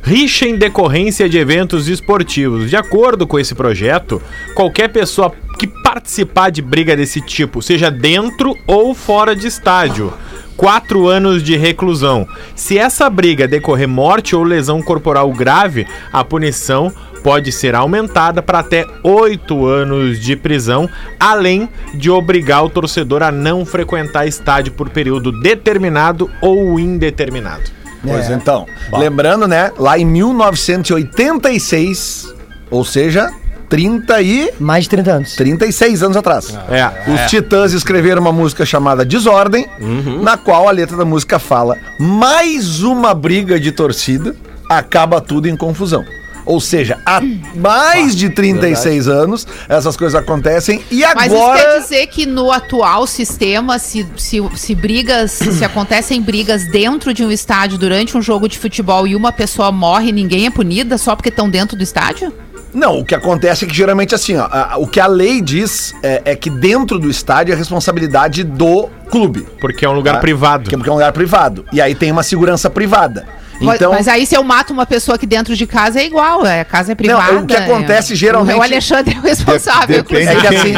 Rixa 0.03 0.45
em 0.45 0.55
decorrência 0.55 1.29
de 1.29 1.37
eventos 1.37 1.87
esportivos. 1.87 2.69
De 2.69 2.75
acordo 2.75 3.27
com 3.27 3.39
esse 3.39 3.53
projeto, 3.53 4.21
qualquer 4.55 4.89
pessoa 4.89 5.31
que 5.59 5.67
participar 5.67 6.49
de 6.49 6.61
briga 6.61 6.95
desse 6.95 7.21
tipo, 7.21 7.61
seja 7.61 7.91
dentro 7.91 8.55
ou 8.65 8.95
fora 8.95 9.35
de 9.35 9.45
estádio, 9.45 10.11
quatro 10.57 11.07
anos 11.07 11.43
de 11.43 11.55
reclusão. 11.55 12.27
Se 12.55 12.77
essa 12.77 13.09
briga 13.09 13.47
decorrer 13.47 13.87
morte 13.87 14.35
ou 14.35 14.43
lesão 14.43 14.81
corporal 14.81 15.31
grave, 15.31 15.85
a 16.11 16.23
punição 16.23 16.91
pode 17.23 17.51
ser 17.51 17.75
aumentada 17.75 18.41
para 18.41 18.59
até 18.59 18.85
oito 19.03 19.67
anos 19.67 20.19
de 20.19 20.35
prisão, 20.35 20.89
além 21.19 21.69
de 21.93 22.09
obrigar 22.09 22.65
o 22.65 22.69
torcedor 22.69 23.21
a 23.21 23.31
não 23.31 23.65
frequentar 23.65 24.27
estádio 24.27 24.73
por 24.73 24.89
período 24.89 25.31
determinado 25.31 26.29
ou 26.41 26.79
indeterminado. 26.79 27.80
Pois 28.03 28.29
então, 28.29 28.67
lembrando, 28.93 29.47
né, 29.47 29.71
lá 29.77 29.97
em 29.97 30.05
1986, 30.05 32.33
ou 32.69 32.83
seja, 32.83 33.31
30 33.69 34.21
e 34.21 34.51
Mais 34.59 34.83
de 34.83 34.89
30 34.89 35.11
anos. 35.11 35.33
36 35.35 36.03
anos 36.03 36.17
atrás. 36.17 36.53
É. 36.69 36.91
Os 37.11 37.21
Titãs 37.29 37.71
escreveram 37.71 38.21
uma 38.21 38.33
música 38.33 38.65
chamada 38.65 39.05
Desordem, 39.05 39.65
na 40.21 40.35
qual 40.35 40.67
a 40.67 40.71
letra 40.71 40.97
da 40.97 41.05
música 41.05 41.39
fala: 41.39 41.77
mais 41.97 42.83
uma 42.83 43.13
briga 43.13 43.57
de 43.59 43.71
torcida, 43.71 44.35
acaba 44.69 45.21
tudo 45.21 45.47
em 45.47 45.55
confusão. 45.55 46.03
Ou 46.45 46.59
seja, 46.59 46.97
há 47.05 47.21
mais 47.55 48.15
de 48.15 48.29
36 48.29 49.07
anos 49.07 49.47
essas 49.69 49.95
coisas 49.95 50.19
acontecem 50.19 50.81
e 50.91 51.01
Mas 51.15 51.27
isso 51.27 51.35
agora. 51.35 51.59
quer 51.61 51.79
dizer 51.81 52.07
que 52.07 52.25
no 52.25 52.51
atual 52.51 53.05
sistema, 53.07 53.77
se, 53.79 54.05
se, 54.17 54.37
se 54.55 54.73
brigas, 54.75 55.31
se 55.31 55.63
acontecem 55.65 56.21
brigas 56.21 56.67
dentro 56.71 57.13
de 57.13 57.23
um 57.23 57.31
estádio 57.31 57.77
durante 57.77 58.17
um 58.17 58.21
jogo 58.21 58.47
de 58.47 58.57
futebol 58.57 59.07
e 59.07 59.15
uma 59.15 59.31
pessoa 59.31 59.71
morre, 59.71 60.11
ninguém 60.11 60.45
é 60.45 60.49
punida 60.49 60.97
só 60.97 61.15
porque 61.15 61.29
estão 61.29 61.49
dentro 61.49 61.77
do 61.77 61.83
estádio? 61.83 62.33
Não, 62.73 62.99
o 62.99 63.05
que 63.05 63.13
acontece 63.13 63.65
é 63.65 63.67
que 63.67 63.75
geralmente 63.75 64.15
assim, 64.15 64.37
ó, 64.37 64.45
a- 64.49 64.75
o 64.77 64.87
que 64.87 64.99
a 64.99 65.05
lei 65.07 65.41
diz 65.41 65.93
é, 66.01 66.21
é 66.23 66.35
que 66.37 66.49
dentro 66.49 66.97
do 66.97 67.09
estádio 67.09 67.51
é 67.53 67.55
responsabilidade 67.57 68.43
do 68.45 68.87
clube. 69.09 69.45
Porque 69.59 69.83
é 69.85 69.89
um 69.89 69.93
lugar 69.93 70.15
Tá? 70.15 70.19
privado. 70.21 70.69
Porque 70.71 70.89
é 70.89 70.91
um 70.91 70.95
lugar 70.95 71.11
privado. 71.11 71.65
E 71.73 71.81
aí 71.81 71.93
tem 71.93 72.09
uma 72.11 72.23
segurança 72.23 72.69
privada. 72.69 73.27
Então, 73.61 73.91
Mas 73.93 74.07
aí 74.07 74.25
se 74.25 74.35
eu 74.35 74.43
mato 74.43 74.71
uma 74.73 74.85
pessoa 74.85 75.15
aqui 75.15 75.25
dentro 75.25 75.55
de 75.55 75.67
casa 75.67 75.99
é 75.99 76.05
igual, 76.05 76.45
é, 76.45 76.61
a 76.61 76.65
casa 76.65 76.91
é 76.91 76.95
privada. 76.95 77.33
o 77.39 77.45
que 77.45 77.55
acontece 77.55 78.13
é- 78.13 78.15
geralmente- 78.15 78.57
O 78.57 78.61
Alexandre 78.63 79.15
é 79.15 79.19
o 79.19 79.21
responsável. 79.21 80.03
Depende 80.03 80.27
É 80.29 80.35
que 80.35 80.47
assim, 80.47 80.73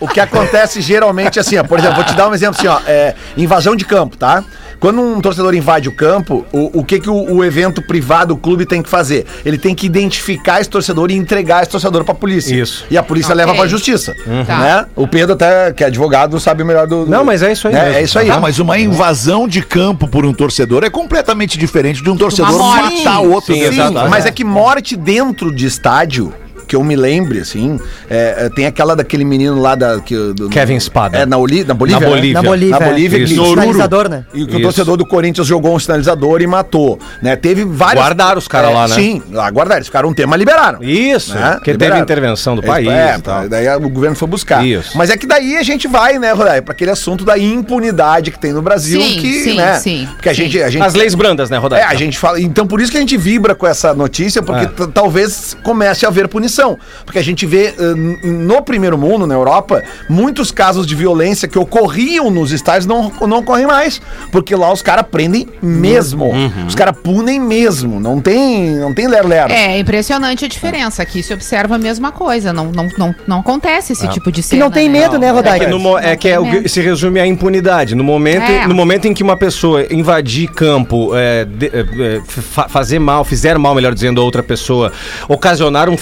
o 0.00 0.08
que 0.08 0.20
acontece 0.20 0.80
geralmente 0.80 1.38
assim, 1.38 1.56
ó, 1.58 1.64
por 1.64 1.78
exemplo, 1.78 1.96
vou 1.96 2.04
te 2.04 2.14
dar 2.14 2.28
um 2.28 2.34
exemplo 2.34 2.56
assim, 2.58 2.66
ó, 2.68 2.80
é, 2.86 3.14
invasão 3.36 3.76
de 3.76 3.84
campo, 3.84 4.16
tá? 4.16 4.42
Quando 4.84 5.00
um 5.00 5.18
torcedor 5.18 5.54
invade 5.54 5.88
o 5.88 5.92
campo, 5.92 6.44
o, 6.52 6.80
o 6.80 6.84
que, 6.84 7.00
que 7.00 7.08
o, 7.08 7.14
o 7.36 7.42
evento 7.42 7.80
privado, 7.80 8.34
o 8.34 8.36
clube 8.36 8.66
tem 8.66 8.82
que 8.82 8.88
fazer? 8.90 9.24
Ele 9.42 9.56
tem 9.56 9.74
que 9.74 9.86
identificar 9.86 10.60
esse 10.60 10.68
torcedor 10.68 11.10
e 11.10 11.14
entregar 11.14 11.62
esse 11.62 11.70
torcedor 11.70 12.04
pra 12.04 12.14
polícia. 12.14 12.54
Isso. 12.54 12.84
E 12.90 12.98
a 12.98 13.02
polícia 13.02 13.32
Ok. 13.32 13.36
leva 13.46 13.54
pra 13.56 13.66
justiça. 13.66 14.14
Tá. 14.46 14.58
Né? 14.58 14.86
O 14.94 15.08
Pedro 15.08 15.32
até, 15.32 15.72
que 15.72 15.82
é 15.82 15.86
advogado, 15.86 16.38
sabe 16.38 16.64
melhor 16.64 16.86
do... 16.86 17.06
do- 17.06 17.10
Não, 17.10 17.24
mas 17.24 17.42
é 17.42 17.50
isso 17.52 17.66
aí 17.66 17.72
né? 17.72 17.94
É 17.94 18.02
isso 18.02 18.18
aí. 18.18 18.30
Ah, 18.30 18.38
mas 18.38 18.58
uma 18.58 18.78
invasão 18.78 19.48
de 19.48 19.62
campo 19.62 20.06
por 20.06 20.26
um 20.26 20.34
torcedor 20.34 20.84
é 20.84 20.90
completamente 20.90 21.56
diferente 21.56 22.02
de 22.02 22.10
um 22.10 22.16
torcedor 22.18 22.52
matar 22.58 23.20
outro. 23.20 23.54
Sim, 23.54 23.62
exato. 23.62 23.94
Mas 24.10 24.26
é 24.26 24.30
que 24.30 24.44
morte 24.44 24.96
dentro 24.96 25.50
de 25.50 25.64
estádio, 25.64 26.30
que 26.74 26.76
eu 26.76 26.82
me 26.82 26.96
lembre, 26.96 27.38
assim, 27.38 27.78
é, 28.10 28.46
é, 28.46 28.48
tem 28.48 28.66
aquela 28.66 28.96
daquele 28.96 29.24
menino 29.24 29.60
lá 29.60 29.76
da. 29.76 30.00
Que, 30.00 30.16
do- 30.34 30.48
Kevin 30.48 30.80
Spada. 30.80 31.18
É, 31.18 31.24
na, 31.26 31.36
Oli, 31.38 31.62
na 31.62 31.72
Bolívia? 31.72 32.00
Na 32.00 32.06
né? 32.06 32.12
Bolívia. 32.12 32.34
Na 32.34 32.42
Bolívia. 32.48 32.78
Na 32.80 32.86
Bolívia, 32.86 33.16
é. 33.16 33.20
que- 33.20 33.34
Sinalizador, 33.34 34.08
né? 34.08 34.24
E 34.34 34.44
que 34.44 34.56
o 34.56 34.60
torcedor 34.62 34.96
do 34.96 35.06
Corinthians 35.06 35.46
jogou 35.46 35.74
um 35.74 35.78
sinalizador 35.78 36.42
e 36.42 36.46
matou. 36.48 36.98
Né? 37.22 37.36
Teve 37.36 37.64
várias. 37.64 38.02
Guardaram 38.04 38.38
os 38.38 38.48
caras 38.48 38.74
lá, 38.74 38.88
né? 38.88 38.94
Sim, 38.96 39.22
lá 39.30 39.48
guardaram. 39.50 39.78
Eles 39.78 39.86
ficaram 39.86 40.08
um 40.08 40.14
tema, 40.14 40.36
liberaram. 40.36 40.82
Isso, 40.82 41.34
né? 41.34 41.52
porque 41.52 41.70
teve 41.72 41.84
Liberaram. 41.84 42.02
intervenção 42.02 42.56
do 42.56 42.60
Eles- 42.62 42.70
país 42.70 42.88
É, 42.88 43.18
tal. 43.18 43.48
daí 43.48 43.68
o 43.76 43.88
governo 43.88 44.16
foi 44.16 44.26
buscar. 44.28 44.66
Isso. 44.66 44.96
Mas 44.98 45.10
é 45.10 45.16
que 45.16 45.26
daí 45.26 45.56
a 45.56 45.62
gente 45.62 45.86
vai, 45.86 46.18
né, 46.18 46.32
Rodai, 46.32 46.60
para 46.60 46.72
aquele 46.72 46.90
assunto 46.90 47.24
da 47.24 47.38
impunidade 47.38 48.30
que 48.32 48.38
tem 48.38 48.52
no 48.52 48.62
Brasil, 48.62 49.00
Sim, 49.00 49.20
que, 49.20 49.40
sim, 49.44 49.56
né? 49.56 49.74
sim, 49.78 50.08
Porque 50.14 50.28
a 50.28 50.32
gente, 50.32 50.60
a 50.62 50.68
gente 50.70 50.82
As 50.82 50.94
leis 50.94 51.14
brandas, 51.14 51.50
né, 51.50 51.56
é, 51.56 51.60
Rodaica? 51.60 51.86
a 51.88 51.94
gente 51.94 52.18
fala. 52.18 52.40
Então, 52.40 52.66
por 52.66 52.80
isso 52.80 52.90
que 52.90 52.96
a 52.96 53.00
gente 53.00 53.16
vibra 53.16 53.54
com 53.54 53.66
essa 53.66 53.94
notícia, 53.94 54.42
porque 54.42 54.64
É. 54.82 54.86
talvez 54.92 55.56
comece 55.62 56.04
a 56.04 56.08
haver 56.08 56.26
punição. 56.28 56.63
Porque 57.04 57.18
a 57.18 57.22
gente 57.22 57.44
vê 57.46 57.74
eh, 57.78 57.94
no 58.24 58.62
primeiro 58.62 58.96
mundo, 58.98 59.26
na 59.26 59.34
Europa, 59.34 59.82
muitos 60.08 60.50
casos 60.50 60.86
de 60.86 60.94
violência 60.94 61.46
que 61.48 61.58
ocorriam 61.58 62.30
nos 62.30 62.52
estádios 62.52 62.86
não, 62.86 63.10
não 63.26 63.38
ocorrem 63.38 63.66
mais. 63.66 64.00
Porque 64.32 64.54
lá 64.56 64.72
os 64.72 64.82
caras 64.82 65.04
prendem 65.10 65.48
mesmo. 65.62 66.26
Uhum. 66.26 66.66
Os 66.66 66.74
caras 66.74 66.96
punem 67.02 67.38
mesmo. 67.40 68.00
Não 68.00 68.20
tem, 68.20 68.76
não 68.76 68.94
tem 68.94 69.06
lero-lero. 69.08 69.52
É 69.52 69.78
impressionante 69.78 70.44
a 70.44 70.48
diferença. 70.48 71.02
Aqui 71.02 71.22
se 71.22 71.32
observa 71.34 71.74
a 71.74 71.78
mesma 71.78 72.10
coisa. 72.12 72.52
Não, 72.52 72.66
não, 72.72 72.88
não, 72.98 73.14
não 73.26 73.38
acontece 73.40 73.92
esse 73.92 74.06
tipo 74.08 74.30
de 74.32 74.42
cena. 74.42 74.64
não 74.64 74.70
tem 74.70 74.88
né? 74.88 75.00
medo, 75.00 75.18
né, 75.18 75.26
É 75.26 75.30
que, 75.30 75.36
Rodaica? 75.36 75.68
no 75.68 75.98
é, 75.98 76.16
que 76.16 76.28
é 76.28 76.38
o 76.40 76.68
se 76.68 76.80
resume 76.80 77.20
à 77.20 77.26
impunidade. 77.26 77.94
No 77.94 78.04
momento, 78.04 78.50
É. 78.50 78.66
no 78.66 78.74
momento 78.74 79.06
em 79.06 79.14
que 79.14 79.22
uma 79.22 79.36
pessoa 79.36 79.86
invadir 79.92 80.48
campo, 80.48 81.10
é, 81.14 81.44
de- 81.44 81.66
é, 81.66 81.80
é, 82.16 82.20
fa- 82.26 82.68
fazer 82.68 82.98
mal, 82.98 83.24
fizer 83.24 83.58
mal, 83.58 83.74
melhor 83.74 83.92
dizendo, 83.94 84.20
a 84.20 84.24
outra 84.24 84.42
pessoa, 84.42 84.92
ocasionar 85.28 85.88
um 85.88 85.96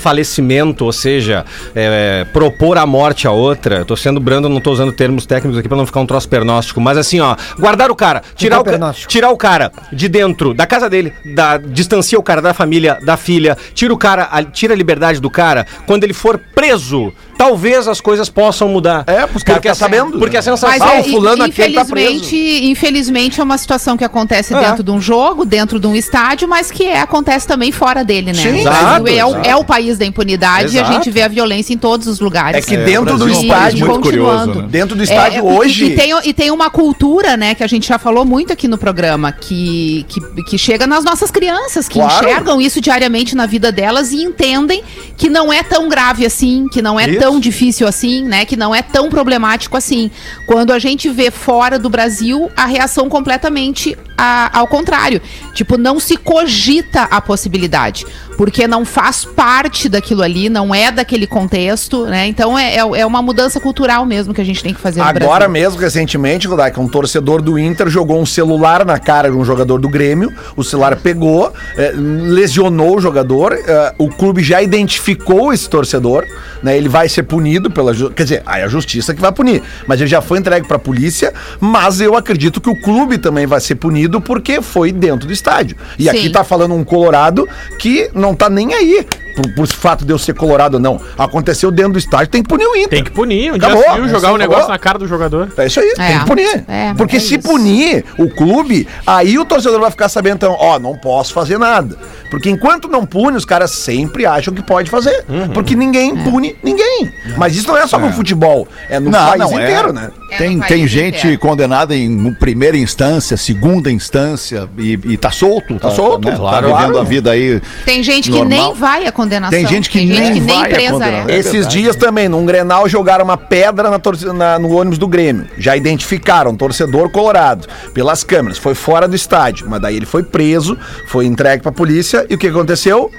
ou 0.85 0.93
seja, 0.93 1.45
é, 1.75 2.27
propor 2.33 2.77
a 2.79 2.85
morte 2.87 3.27
a 3.27 3.31
outra. 3.31 3.77
Eu 3.79 3.85
tô 3.85 3.97
sendo 3.97 4.21
brando, 4.21 4.49
não 4.49 4.61
tô 4.61 4.73
usando 4.73 4.93
termos 4.93 5.25
técnicos 5.27 5.59
aqui 5.59 5.69
pra 5.69 5.77
não 5.77 5.87
ficar 5.87 6.01
um 6.01 6.07
troço 6.07 6.29
pernóstico, 6.29 6.81
mas 6.81 6.99
assim, 6.99 7.21
ó, 7.21 7.37
guardar 7.59 7.91
o 7.91 7.97
cara, 7.97 8.23
tirar 8.35 8.57
o, 8.61 8.65
ca- 8.65 8.71
tirar 9.09 9.31
o 9.31 9.37
cara 9.37 9.73
de 9.93 10.09
dentro 10.09 10.53
da 10.55 10.67
casa 10.67 10.89
dele, 10.91 11.13
da, 11.35 11.57
distancia 11.59 12.19
o 12.19 12.23
cara 12.23 12.43
da 12.43 12.53
família, 12.53 12.99
da 13.05 13.17
filha, 13.17 13.57
tira 13.75 13.93
o 13.95 13.99
cara, 13.99 14.29
a- 14.31 14.43
tira 14.43 14.75
a 14.75 14.77
liberdade 14.77 15.21
do 15.21 15.31
cara. 15.31 15.67
Quando 15.87 16.05
ele 16.05 16.13
for 16.15 16.39
preso, 16.55 17.13
talvez 17.47 17.89
as 17.89 18.01
coisas 18.01 18.29
possam 18.29 18.69
mudar. 18.69 19.05
É, 19.07 19.27
porque 19.27 19.53
ficar 19.53 19.73
a, 19.73 19.75
sabendo, 19.75 20.19
Porque 20.19 20.35
né? 20.35 20.39
a 20.39 20.43
sensação. 20.43 20.69
Mas 20.71 20.81
Ah, 20.83 20.97
é, 20.97 21.01
o 21.01 21.05
fulano 21.05 21.43
aquele 21.45 21.75
tá 21.75 21.85
preso. 21.85 22.11
infelizmente, 22.17 22.65
infelizmente 22.71 23.41
é 23.41 23.45
uma 23.45 23.59
situação 23.59 23.97
que 23.97 24.05
acontece 24.05 24.55
É. 24.55 24.61
dentro 24.61 24.83
de 24.83 24.91
um 24.91 25.01
jogo, 25.01 25.45
dentro 25.45 25.81
de 25.81 25.87
um 25.87 25.95
estádio, 25.95 26.47
mas 26.49 26.71
que 26.71 26.85
é, 26.85 27.01
acontece 27.01 27.47
também 27.47 27.73
fora 27.73 28.05
dele, 28.05 28.33
né? 28.33 28.35
Sim, 28.43 28.61
o 28.61 28.63
Brasil 28.63 28.63
exato, 28.63 29.09
é, 29.09 29.25
o, 29.25 29.29
exato. 29.31 29.49
é 29.49 29.57
o 29.57 29.65
país 29.65 29.99
da 29.99 30.05
impunidade 30.05 30.75
e 30.75 30.79
a 30.79 30.83
Exato. 30.83 30.93
gente 30.95 31.11
vê 31.11 31.23
a 31.23 31.29
violência 31.29 31.73
em 31.75 31.79
todos 31.79 32.07
os 32.07 32.21
lugares. 32.21 32.59
É 32.59 32.61
que 32.69 32.77
dentro 32.77 33.17
do 33.19 33.29
é 33.29 33.33
um 33.33 33.41
estádio, 33.43 33.87
muito 33.87 34.01
continuando. 34.03 34.43
curioso, 34.53 34.63
né? 34.63 34.69
dentro 34.71 34.95
do 34.97 35.01
É, 35.03 35.05
estádio 35.05 35.39
e- 35.39 35.43
hoje. 35.59 35.85
E, 35.87 35.97
tem, 35.97 36.13
e 36.25 36.33
tem 36.33 36.51
uma 36.51 36.71
cultura, 36.71 37.37
né, 37.37 37.55
que 37.55 37.65
a 37.65 37.67
gente 37.67 37.89
já 37.89 37.99
falou 37.99 38.25
muito 38.25 38.53
aqui 38.53 38.69
no 38.69 38.79
programa, 38.79 39.33
que, 39.33 40.07
que, 40.09 40.21
que 40.45 40.59
chega 40.59 40.87
nas 40.87 41.05
nossas 41.05 41.31
crianças, 41.31 41.89
que 41.89 41.99
Claro. 41.99 42.25
enxergam 42.27 42.61
isso 42.61 42.81
diariamente 42.81 43.35
na 43.35 43.47
vida 43.47 43.73
delas 43.73 44.13
e 44.13 44.23
entendem 44.23 44.83
que 45.17 45.29
não 45.29 45.53
é 45.53 45.63
tão 45.63 45.89
grave 45.89 46.25
assim, 46.27 46.67
que 46.73 46.81
não 46.83 46.99
é 46.99 47.09
Isso. 47.09 47.21
tão 47.21 47.32
difícil 47.41 47.87
assim, 47.87 48.25
né, 48.25 48.45
que 48.45 48.57
não 48.57 48.75
é 48.75 48.83
tão 48.83 49.09
problemático 49.09 49.77
assim. 49.77 50.11
Quando 50.47 50.73
a 50.73 50.79
gente 50.79 51.09
vê 51.09 51.31
fora 51.31 51.79
do 51.79 51.89
Brasil, 51.89 52.51
a 52.57 52.67
reação 52.67 53.09
completamente 53.09 53.97
a- 54.25 54.51
ao 54.61 54.69
contrário. 54.69 55.21
Tipo, 55.53 55.77
não 55.77 55.99
se 55.99 56.17
cogita 56.17 57.03
a 57.11 57.21
possibilidade, 57.21 58.07
porque 58.37 58.67
não 58.69 58.85
faz 58.85 59.25
parte 59.25 59.89
daquilo 59.89 60.23
ali, 60.23 60.49
não 60.49 60.73
é 60.75 60.93
daquele 60.93 61.27
contexto, 61.27 62.07
né? 62.07 62.27
Então 62.29 62.57
é, 62.57 62.77
é, 62.77 62.79
é 62.79 63.05
uma 63.07 63.21
mudança 63.21 63.59
cultural 63.61 64.07
mesmo 64.07 64.33
que 64.33 64.41
a 64.41 64.45
gente 64.45 64.63
tem 64.63 64.73
que 64.73 64.81
fazer 64.81 65.01
no 65.01 65.07
Agora 65.07 65.49
Brasil. 65.49 65.51
mesmo, 65.51 65.81
recentemente, 65.81 66.47
Rodaica, 66.47 66.81
um 66.81 66.89
torcedor 66.89 67.43
do 67.43 67.59
Inter 67.59 67.89
jogou 67.89 68.21
um 68.21 68.27
celular 68.27 68.85
na 68.85 68.99
cara 68.99 69.29
de 69.31 69.37
um 69.37 69.45
jogador 69.45 69.79
do 69.81 69.89
Grêmio. 69.89 70.33
O 70.57 70.63
celular 70.63 70.97
pegou, 70.97 71.53
eh, 71.77 71.93
lesionou 71.97 72.97
o 72.97 73.01
jogador. 73.01 73.53
eh, 73.53 73.95
o 73.99 74.09
clube 74.09 74.43
já 74.43 74.63
identificou 74.63 75.53
esse 75.53 75.69
torcedor, 75.69 76.25
né? 76.63 76.77
Ele 76.77 76.89
vai 76.89 77.09
ser 77.09 77.23
punido 77.25 77.71
pela. 77.71 77.93
Quer 78.11 78.23
dizer, 78.23 78.43
aí 78.47 78.63
a 78.63 78.69
justiça 78.69 79.15
que 79.15 79.21
vai 79.21 79.33
punir. 79.33 79.63
Mas 79.87 80.01
ele 80.01 80.09
já 80.09 80.21
foi 80.21 80.39
entregue 80.39 80.67
pra 80.67 80.79
polícia. 80.79 81.33
Mas 81.61 82.01
eu 82.01 82.17
acredito 82.17 82.61
que 82.61 82.69
o 82.71 82.77
clube 82.81 83.19
também 83.19 83.47
vai 83.47 83.61
ser 83.61 83.75
punido 83.77 84.12
porque 84.21 84.61
foi 84.61 84.93
dentro 84.93 85.27
do 85.27 85.33
estádio. 85.33 85.77
E 85.99 86.05
Sim. 86.05 86.09
aqui 86.11 86.31
tá 86.31 86.45
falando 86.45 86.75
um 86.75 86.85
colorado 86.85 87.49
que 87.79 88.11
não 88.15 88.35
tá 88.35 88.49
nem 88.51 88.73
aí. 88.75 89.07
Por, 89.35 89.49
por 89.55 89.67
fato 89.67 90.05
de 90.05 90.13
eu 90.13 90.19
ser 90.19 90.35
colorado 90.35 90.75
ou 90.75 90.81
não. 90.81 91.01
Aconteceu 91.17 91.71
dentro 91.71 91.95
do 91.95 91.99
estádio, 91.99 92.29
tem 92.29 92.43
que 92.43 92.49
punir 92.51 92.67
o 92.67 92.77
Inter. 92.77 92.89
Tem 92.91 93.03
que 93.05 93.11
punir. 93.11 93.51
Um 93.51 93.55
Acabou. 93.57 93.83
dia 93.83 93.95
viu 93.95 94.05
jogar 94.05 94.19
Acabou. 94.19 94.35
um 94.35 94.39
negócio 94.39 94.69
na 94.69 94.79
cara 94.79 94.99
do 94.99 95.09
jogador. 95.09 95.51
É 95.57 95.67
isso 95.67 95.81
aí, 95.81 95.89
É. 95.99 96.07
tem 96.09 96.19
que 96.19 96.27
punir. 96.27 96.65
É, 96.69 96.93
Porque 96.95 97.17
é 97.17 97.19
se 97.21 97.37
isso. 97.37 97.49
punir 97.49 98.05
o 98.19 98.29
clube, 98.29 98.87
aí 99.07 99.39
o 99.39 99.45
torcedor 99.47 99.81
vai 99.81 99.91
ficar 99.91 100.11
sabendo, 100.11 100.35
então, 100.35 100.55
ó, 100.61 100.79
não 100.79 100.99
posso 100.99 101.33
fazer 101.33 101.57
nada. 101.57 101.97
Porque 102.31 102.51
enquanto 102.51 102.89
não 102.89 103.07
pune, 103.07 103.39
os 103.39 103.47
caras 103.47 103.71
sempre 103.71 104.27
acham 104.27 104.53
que 104.53 104.63
pode 104.63 104.91
fazer. 104.91 105.25
Uhum. 105.27 105.49
Porque 105.49 105.75
ninguém 105.75 106.11
É. 106.11 106.25
pune 106.31 106.55
ninguém. 106.63 107.11
Mas 107.39 107.57
isso 107.57 107.69
não 107.69 107.79
é 107.79 107.87
só 107.87 107.99
no 107.99 108.13
futebol, 108.13 108.69
é 108.91 109.01
no 109.01 109.11
Não, 109.11 109.29
país 109.29 109.41
não 109.41 109.59
é. 109.59 109.63
inteiro, 109.65 109.95
né? 109.95 110.11
É 110.31 110.37
Tem, 110.37 110.61
tem 110.61 110.87
gente 110.87 111.19
inteiro. 111.19 111.39
condenada 111.39 111.95
em 111.97 112.35
primeira 112.35 112.77
instância, 112.77 113.35
segunda 113.39 113.91
instância 113.93 114.69
e, 114.79 114.99
e 115.05 115.17
tá 115.17 115.31
solto. 115.31 115.79
Tá 115.79 115.91
solto, 115.91 116.29
né? 116.29 116.37
claro. 116.37 116.69
Tá 116.69 116.73
vivendo 116.75 116.93
Claro. 116.93 116.99
a 116.99 117.05
vida 117.05 117.31
aí. 117.31 117.61
Tem 117.85 118.03
gente 118.03 118.31
que 118.31 118.39
Normal. 118.39 118.49
nem 118.71 118.75
vai 118.75 119.07
à 119.07 119.13
condenação. 119.13 119.59
Tem 119.59 119.67
gente 119.67 119.89
que 119.91 120.05
nem 120.05 120.41
vai 120.41 120.57
à 120.57 120.75
presa 120.75 120.93
condenação. 120.93 121.29
é. 121.29 121.33
É 121.35 121.39
Esses 121.39 121.67
dias 121.69 121.97
também, 121.97 122.29
num 122.29 122.45
Grenal, 122.47 122.89
jogaram 122.89 123.25
uma 123.25 123.37
pedra 123.37 123.91
na 123.91 123.99
torcida- 123.99 124.33
na- 124.33 124.59
no 124.59 124.71
ônibus 124.77 124.99
do 124.99 125.07
Grêmio. 125.07 125.47
Já 125.59 125.77
identificaram, 125.77 126.57
torcedor 126.57 127.11
colorado, 127.11 127.67
pelas 127.95 128.25
câmeras. 128.25 128.59
Foi 128.59 128.75
fora 128.75 129.07
do 129.07 129.15
estádio, 129.17 129.67
mas 129.69 129.81
daí 129.81 129.97
ele 129.97 130.07
foi 130.07 130.23
preso, 130.23 130.77
foi 131.07 131.27
entregue 131.27 131.63
pra 131.63 131.73
polícia 131.73 132.27
e 132.29 132.35
o 132.35 132.39
que 132.39 132.49
aconteceu? 132.49 133.11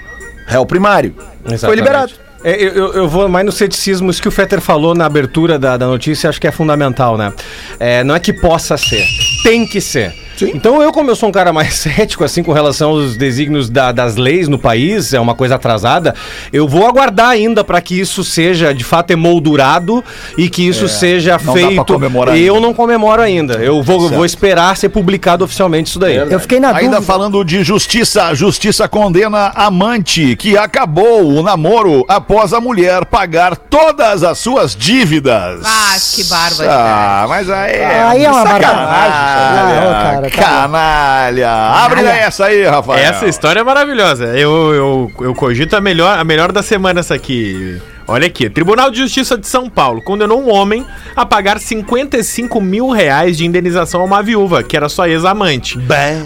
Réu 0.47 0.65
primário. 0.65 1.13
Foi 1.43 1.53
Exatamente. 1.53 1.79
liberado. 1.79 2.11
É, 2.45 2.61
eu, 2.61 2.73
eu- 2.73 2.93
eu 2.93 3.07
vou 3.07 3.29
mais 3.29 3.45
no 3.45 3.53
ceticismo, 3.53 4.11
isso 4.11 4.21
que 4.21 4.27
o 4.27 4.31
Fetter 4.31 4.59
falou 4.59 4.93
na 4.93 5.05
abertura 5.05 5.57
da, 5.57 5.77
da 5.77 5.87
notícia, 5.87 6.29
acho 6.29 6.41
que 6.41 6.45
é 6.47 6.51
fundamental, 6.51 7.17
né? 7.17 7.31
É, 7.79 8.03
não 8.03 8.13
é 8.13 8.19
que 8.19 8.33
possa 8.33 8.75
ser, 8.75 9.05
tem 9.43 9.65
que 9.65 9.79
ser. 9.79 10.13
Então 10.41 10.81
eu, 10.81 10.91
como 10.91 11.09
eu 11.11 11.15
sou 11.15 11.29
um 11.29 11.31
cara 11.31 11.53
mais 11.53 11.75
cético, 11.77 12.23
assim, 12.23 12.41
com 12.43 12.51
relação 12.51 12.91
aos 12.91 13.15
desígnios 13.15 13.69
da- 13.69 13.91
das 13.91 14.15
leis 14.15 14.47
no 14.47 14.57
país, 14.57 15.13
é 15.13 15.19
uma 15.19 15.35
coisa 15.35 15.55
atrasada, 15.55 16.13
eu 16.51 16.67
vou 16.67 16.87
aguardar 16.87 17.29
ainda 17.29 17.63
para 17.63 17.79
que 17.81 17.99
isso 17.99 18.23
seja, 18.23 18.73
de 18.73 18.83
fato, 18.83 19.11
emoldurado 19.11 20.03
e 20.37 20.49
que 20.49 20.67
isso 20.67 20.87
seja 20.87 21.31
não 21.37 21.37
dá 21.37 21.51
pra 21.53 21.53
feito. 21.69 21.85
comemorar 21.93 22.37
eu 22.37 22.55
ainda. 22.55 22.67
não 22.67 22.73
comemoro 22.73 23.21
ainda. 23.21 23.53
Eu 23.55 23.81
vou, 23.83 24.09
vou 24.09 24.25
esperar 24.25 24.75
ser 24.77 24.89
publicado 24.89 25.43
oficialmente 25.43 25.89
isso 25.89 25.99
daí. 25.99 26.15
Eu 26.15 26.39
fiquei 26.39 26.59
na 26.59 26.69
Ainda 26.69 26.97
dúvida. 26.97 27.01
falando 27.01 27.43
de 27.43 27.63
justiça, 27.63 28.33
justiça 28.33 28.87
condena 28.87 29.51
amante 29.55 30.35
que 30.35 30.57
acabou 30.57 31.23
o 31.27 31.43
namoro 31.43 32.03
após 32.07 32.53
a 32.53 32.59
mulher 32.59 33.05
pagar 33.05 33.55
todas 33.55 34.23
as 34.23 34.37
suas 34.39 34.75
dívidas. 34.75 35.61
Ah, 35.63 35.95
que 36.15 36.23
barbaridade. 36.23 36.69
Ah, 36.69 37.25
mas 37.29 37.49
aí 37.49 37.71
é, 37.73 38.03
Aí 38.03 38.25
é 38.25 38.31
uma 38.31 38.43
sacanagem. 38.43 39.13
Ah, 39.13 40.17
ô, 40.17 40.22
cara, 40.29 40.47
tá 40.47 40.61
canalha. 40.61 41.51
Abre 41.51 42.01
essa 42.01 42.45
aí, 42.45 42.63
Rafael. 42.63 42.99
Essa 42.99 43.27
história 43.27 43.59
é 43.59 43.63
maravilhosa. 43.63 44.25
Eu, 44.37 44.73
eu, 44.73 45.11
eu 45.21 45.35
cogito 45.35 45.75
a 45.75 45.81
melhor, 45.81 46.17
a 46.17 46.23
melhor 46.23 46.51
da 46.51 46.61
semana 46.61 46.99
essa 46.99 47.13
aqui. 47.13 47.81
Olha 48.05 48.27
aqui, 48.27 48.49
Tribunal 48.49 48.91
de 48.91 48.97
Justiça 48.97 49.37
de 49.37 49.47
São 49.47 49.69
Paulo 49.69 50.01
condenou 50.01 50.41
um 50.41 50.51
homem 50.51 50.85
a 51.15 51.25
pagar 51.25 51.57
55 51.59 52.59
mil 52.59 52.89
reais 52.89 53.37
de 53.37 53.45
indenização 53.45 54.01
a 54.01 54.03
uma 54.03 54.21
viúva, 54.21 54.61
que 54.61 54.75
era 54.75 54.89
sua 54.89 55.09
ex-amante. 55.09 55.79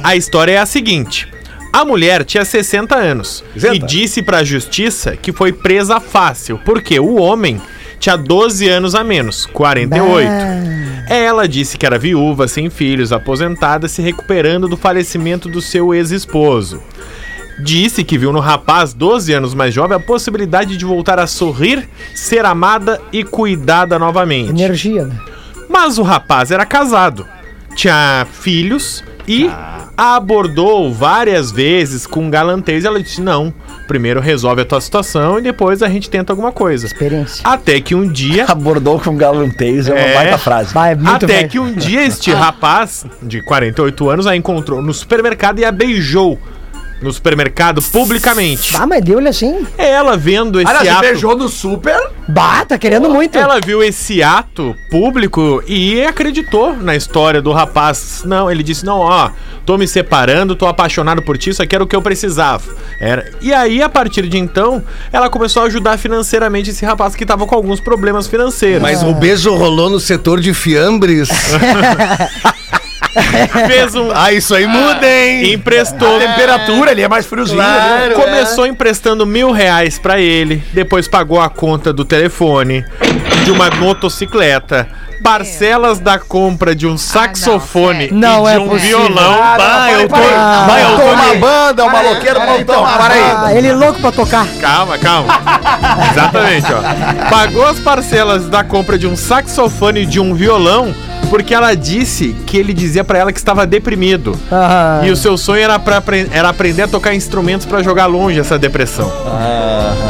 A 0.04 0.16
história 0.16 0.54
é 0.54 0.58
a 0.58 0.66
seguinte. 0.66 1.28
A 1.72 1.86
mulher 1.86 2.24
tinha 2.24 2.44
60 2.44 2.96
anos 2.96 3.44
e 3.56 3.78
disse 3.78 4.24
pra 4.24 4.44
justiça 4.44 5.16
que 5.16 5.32
foi 5.32 5.54
presa 5.54 6.00
fácil, 6.00 6.60
porque 6.66 7.00
o 7.00 7.16
homem 7.22 7.62
tinha 8.00 8.16
12 8.16 8.68
anos 8.68 8.96
a 8.96 9.04
menos, 9.04 9.46
48. 9.46 10.28
Ela 11.10 11.48
disse 11.48 11.78
que 11.78 11.86
era 11.86 11.98
viúva, 11.98 12.48
sem 12.48 12.70
filhos, 12.70 13.12
aposentada, 13.12 13.88
se 13.88 14.02
recuperando 14.02 14.68
do 14.68 14.76
falecimento 14.76 15.48
do 15.48 15.62
seu 15.62 15.94
ex-esposo. 15.94 16.82
Disse 17.60 18.04
que 18.04 18.18
viu 18.18 18.32
no 18.32 18.40
rapaz, 18.40 18.94
12 18.94 19.34
anos 19.34 19.54
mais 19.54 19.74
jovem, 19.74 19.98
a 19.98 20.00
possibilidade 20.00 20.78
de 20.78 20.86
voltar 20.86 21.18
a 21.20 21.26
sorrir, 21.26 21.90
ser 22.14 22.46
amada 22.46 23.02
e 23.12 23.24
cuidada 23.24 23.98
novamente. 23.98 24.50
Energia, 24.50 25.06
né? 25.06 25.20
Mas 25.68 25.98
o 25.98 26.04
rapaz 26.04 26.52
era 26.52 26.66
casado, 26.66 27.26
tinha 27.76 28.28
filhos 28.32 29.04
e 29.28 29.48
a 29.98 30.16
abordou 30.16 30.94
várias 30.94 31.52
vezes 31.52 32.06
com 32.08 32.30
galantez. 32.30 32.86
Ela 32.86 33.02
disse: 33.02 33.20
Não, 33.22 33.54
primeiro 33.88 34.20
resolve 34.20 34.62
a 34.62 34.66
tua 34.66 34.80
situação 34.80 35.38
e 35.40 35.42
depois 35.42 35.82
a 35.84 35.90
gente 35.90 36.10
tenta 36.10 36.32
alguma 36.34 36.52
coisa. 36.52 36.86
Experiência. 36.86 37.42
Até 37.44 37.82
que 37.82 37.94
um 37.96 38.08
dia. 38.08 38.46
Abordou 38.50 39.00
com 39.00 39.16
galantez, 39.18 39.88
é 39.88 39.92
uma 39.94 40.00
É. 40.00 40.14
baita 40.14 40.38
frase. 40.38 40.74
Vai, 40.74 40.96
muito 40.96 41.26
Até 41.26 41.28
velho. 41.28 41.50
que 41.50 41.60
um 41.60 41.74
dia 41.74 42.04
este 42.08 42.32
rapaz, 42.32 43.06
de 43.22 43.42
48 43.42 44.10
anos, 44.10 44.28
a 44.28 44.36
encontrou 44.36 44.82
no 44.82 44.94
supermercado 44.94 45.60
e 45.60 45.66
a 45.66 45.72
beijou 45.72 46.40
no 47.02 47.12
supermercado 47.12 47.82
publicamente. 47.82 48.76
Ah, 48.76 48.86
mas 48.88 49.04
deu-lhe 49.04 49.28
assim. 49.28 49.66
Ela 49.78 50.18
vendo 50.18 50.60
esse 50.60 50.70
Olha, 50.70 50.82
se 50.82 50.90
ato. 50.90 51.02
beijou 51.02 51.38
no 51.38 51.48
super. 51.50 51.98
Bah, 52.28 52.66
tá 52.66 52.78
querendo 52.78 53.10
muito. 53.10 53.38
Ela 53.38 53.60
viu 53.60 53.84
esse 53.84 54.22
ato 54.24 54.76
público 54.90 55.64
e 55.68 56.04
acreditou 56.04 56.76
na 56.76 56.96
história 56.96 57.42
do 57.42 57.52
rapaz. 57.52 58.24
Não, 58.26 58.50
ele 58.50 58.64
disse: 58.64 58.86
Não, 58.86 59.00
ó, 59.00 59.30
tô 59.66 59.78
me 59.78 59.88
separando, 59.88 60.56
tô 60.56 60.66
apaixonado 60.66 61.22
por 61.22 61.38
ti, 61.38 61.52
isso 61.52 61.62
aqui 61.62 61.76
era 61.76 61.84
o 61.84 61.88
que 61.88 61.96
eu 61.96 62.02
precisava. 62.02 62.64
Era. 63.00 63.32
E 63.42 63.54
aí, 63.54 63.82
a 63.82 63.90
partir 63.90 64.28
de 64.28 64.38
então, 64.38 64.84
ela 65.12 65.30
começou 65.30 65.64
a 65.64 65.66
ajudar 65.66 65.98
financeiramente 65.98 66.72
esse 66.72 66.86
rapaz 66.86 67.16
que 67.16 67.26
tava 67.26 67.46
com 67.46 67.56
alguns 67.56 67.80
problemas 67.80 68.28
financeiros. 68.28 68.82
Mas 68.82 69.04
o 69.04 69.14
beijo 69.14 69.54
rolou 69.56 69.90
no 69.90 70.00
setor 70.00 70.42
de 70.42 70.54
fiambres. 70.54 71.30
fez 73.68 73.96
um. 73.96 74.12
ah, 74.14 74.32
isso 74.32 74.54
aí 74.56 74.66
muda, 74.68 75.06
hein? 75.08 75.54
Emprestou. 75.54 76.20
Temperatura, 76.20 76.92
ele 76.92 77.02
é 77.02 77.08
mais 77.08 77.26
friozinho. 77.26 77.58
né? 77.62 78.12
Começou 78.14 78.66
emprestando 78.68 79.26
mil 79.26 79.52
reais 79.52 79.98
pra 80.00 80.20
ele, 80.20 80.64
depois 80.74 81.08
pagou 81.08 81.40
a 81.42 81.50
conta 81.50 81.92
do 81.94 82.04
telefone, 82.06 82.86
de 83.44 83.52
uma 83.52 83.70
motocicleta, 83.72 84.88
parcelas 85.24 86.00
da 86.00 86.20
compra 86.20 86.76
de 86.76 86.86
um 86.86 86.98
saxofone 86.98 88.10
Não 88.12 88.44
e 88.48 88.52
de 88.52 88.56
é 88.56 88.60
um 88.60 88.70
possível. 88.70 89.00
violão. 89.00 89.40
Ah, 89.42 89.92
eu 89.92 90.08
tô. 90.08 90.16
Vai, 90.16 90.84
eu 90.84 90.90
tô 90.90 90.96
tô 90.98 91.04
uma 91.04 91.30
ali. 91.32 91.40
banda, 91.40 91.86
um 91.86 91.90
maloqueiro, 91.92 92.40
montão. 92.42 92.84
Para 92.84 93.14
aí. 93.14 93.22
Ah, 93.36 93.54
ele 93.56 93.68
é 93.68 93.74
louco 93.74 94.00
pra 94.00 94.12
tocar. 94.12 94.46
Calma, 94.62 94.98
calma. 94.98 95.34
Exatamente, 96.12 96.68
ó. 96.72 97.30
Pagou 97.30 97.66
as 97.66 97.80
parcelas 97.80 98.48
da 98.48 98.64
compra 98.64 98.98
de 98.98 99.08
um 99.08 99.16
saxofone 99.16 100.02
e 100.02 100.06
de 100.06 100.20
um 100.20 100.34
violão 100.36 100.94
Porque 101.30 101.54
ela 101.54 101.76
disse 101.76 102.36
que 102.46 102.58
ele 102.58 102.74
dizia 102.74 103.04
pra 103.04 103.18
ela 103.20 103.32
que 103.34 103.40
estava 103.40 103.66
deprimido. 103.68 104.38
Ah, 104.52 105.02
E 105.04 105.12
o 105.12 105.16
seu 105.16 105.38
sonho 105.38 105.62
era, 105.62 105.78
pra, 105.78 106.02
era 106.32 106.50
aprender 106.50 106.84
a 106.84 106.88
tocar 106.88 107.14
instrumentos 107.14 107.66
pra 107.66 107.84
jogar 107.84 108.06
longe 108.06 108.40
essa 108.40 108.58
depressão. 108.58 109.12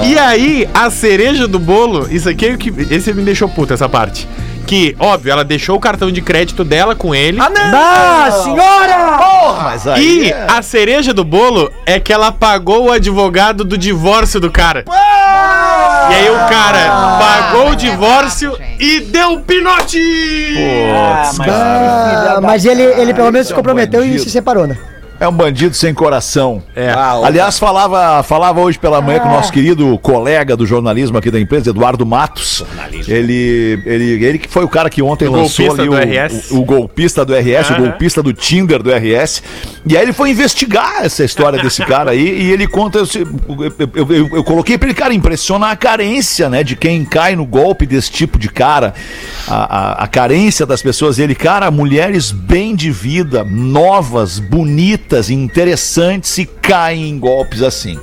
E 0.03 0.17
aí, 0.17 0.67
a 0.73 0.89
cereja 0.89 1.47
do 1.47 1.60
bolo, 1.60 2.08
isso 2.10 2.30
aqui 2.30 2.45
é 2.45 2.53
o 2.53 2.58
que. 2.58 2.71
Esse 2.93 3.13
me 3.13 3.23
deixou 3.23 3.49
puta, 3.49 3.73
essa 3.73 3.89
parte. 3.89 4.27
Que, 4.67 4.95
óbvio, 4.99 5.32
ela 5.32 5.45
deixou 5.45 5.77
o 5.77 5.80
cartão 5.80 6.12
de 6.12 6.21
crédito 6.21 6.63
dela 6.63 6.93
com 6.93 7.15
ele. 7.15 7.39
Ah, 7.41 8.30
senhora! 8.43 9.17
Porra, 9.17 9.63
mas 9.63 9.88
aí. 9.88 10.25
E 10.25 10.30
é- 10.30 10.45
a 10.49 10.62
cereja 10.62 11.13
do 11.13 11.23
bolo 11.23 11.71
é 11.86 11.99
que 12.01 12.12
ela 12.12 12.34
pagou 12.34 12.88
o 12.88 12.91
advogado 12.91 13.63
do 13.63 13.77
divórcio 13.77 14.41
do 14.41 14.51
cara. 14.51 14.84
E 14.89 16.13
aí 16.13 16.30
o 16.30 16.49
cara 16.49 17.17
pagou 17.17 17.69
o 17.71 17.75
divórcio 17.75 18.56
gente. 18.58 18.84
e 18.84 18.99
deu 18.99 19.39
pinote! 19.39 20.01
Ah, 21.49 22.39
mas 22.41 22.65
ele, 22.65 22.84
ele 22.84 23.13
pelo 23.13 23.32
menos 23.32 23.47
se 23.47 23.53
comprometeu 23.53 24.03
e 24.03 24.19
se 24.19 24.30
separou, 24.30 24.67
né? 24.67 24.77
É 25.19 25.27
um 25.27 25.32
bandido 25.32 25.73
sem 25.75 25.93
coração. 25.93 26.62
É. 26.75 26.89
Aliás, 27.25 27.58
falava, 27.58 28.21
falava 28.23 28.60
hoje 28.62 28.77
pela 28.77 29.01
manhã 29.01 29.19
com 29.19 29.27
o 29.30 29.32
nosso 29.32 29.51
querido 29.51 29.97
colega 29.99 30.56
do 30.56 30.65
jornalismo 30.65 31.17
aqui 31.17 31.32
da 31.32 31.39
empresa, 31.39 31.69
Eduardo 31.71 32.06
Matos. 32.06 32.63
Ele, 33.08 33.82
ele, 33.86 34.25
ele 34.25 34.38
que 34.39 34.47
foi 34.49 34.63
o 34.63 34.69
cara 34.69 34.89
que 34.89 35.01
ontem 35.01 35.27
O 35.27 35.32
lançou 35.32 35.65
golpista 35.67 35.82
ali 35.82 35.89
do 35.89 35.95
o, 36.53 36.58
o, 36.58 36.62
o 36.62 36.65
golpista 36.65 37.25
do 37.25 37.34
RS, 37.34 37.69
o 37.71 37.75
golpista 37.82 38.23
do 38.23 38.34
Tinder 38.34 38.82
do 38.84 38.91
RS. 38.91 39.41
E 39.88 39.95
aí 39.97 40.03
ele 40.03 40.13
foi 40.13 40.30
investigar 40.30 41.03
essa 41.03 41.23
história 41.23 41.62
desse 41.62 41.84
cara 41.86 42.12
aí 42.12 42.43
e 42.43 42.51
ele 42.51 42.67
conta. 42.67 42.99
Eu, 42.99 43.06
eu, 43.08 43.89
eu- 43.95 44.13
eu- 44.13 44.30
eu 44.38 44.43
coloquei 44.43 44.77
pra 44.77 44.88
ele, 44.89 44.95
cara, 44.95 45.13
impressiona 45.13 45.67
a 45.71 45.75
carência, 45.75 46.49
né, 46.49 46.63
de 46.63 46.75
quem 46.75 47.03
cai 47.06 47.36
no 47.36 47.45
golpe 47.45 47.86
desse 47.86 48.12
tipo 48.12 48.38
de 48.38 48.49
cara. 48.49 48.93
A, 49.47 49.77
a, 50.01 50.03
a 50.03 50.08
carência 50.08 50.65
das 50.65 50.82
pessoas. 50.82 51.17
Ele, 51.19 51.34
cara, 51.34 51.71
mulheres 51.71 52.32
bem 52.32 52.75
de 52.75 52.91
vida, 52.91 53.43
novas, 53.43 54.39
bonitas, 54.39 55.06
interessantes 55.29 56.37
e 56.37 56.45
caem 56.45 57.09
em 57.09 57.19
golpes 57.19 57.61
assim. 57.61 57.99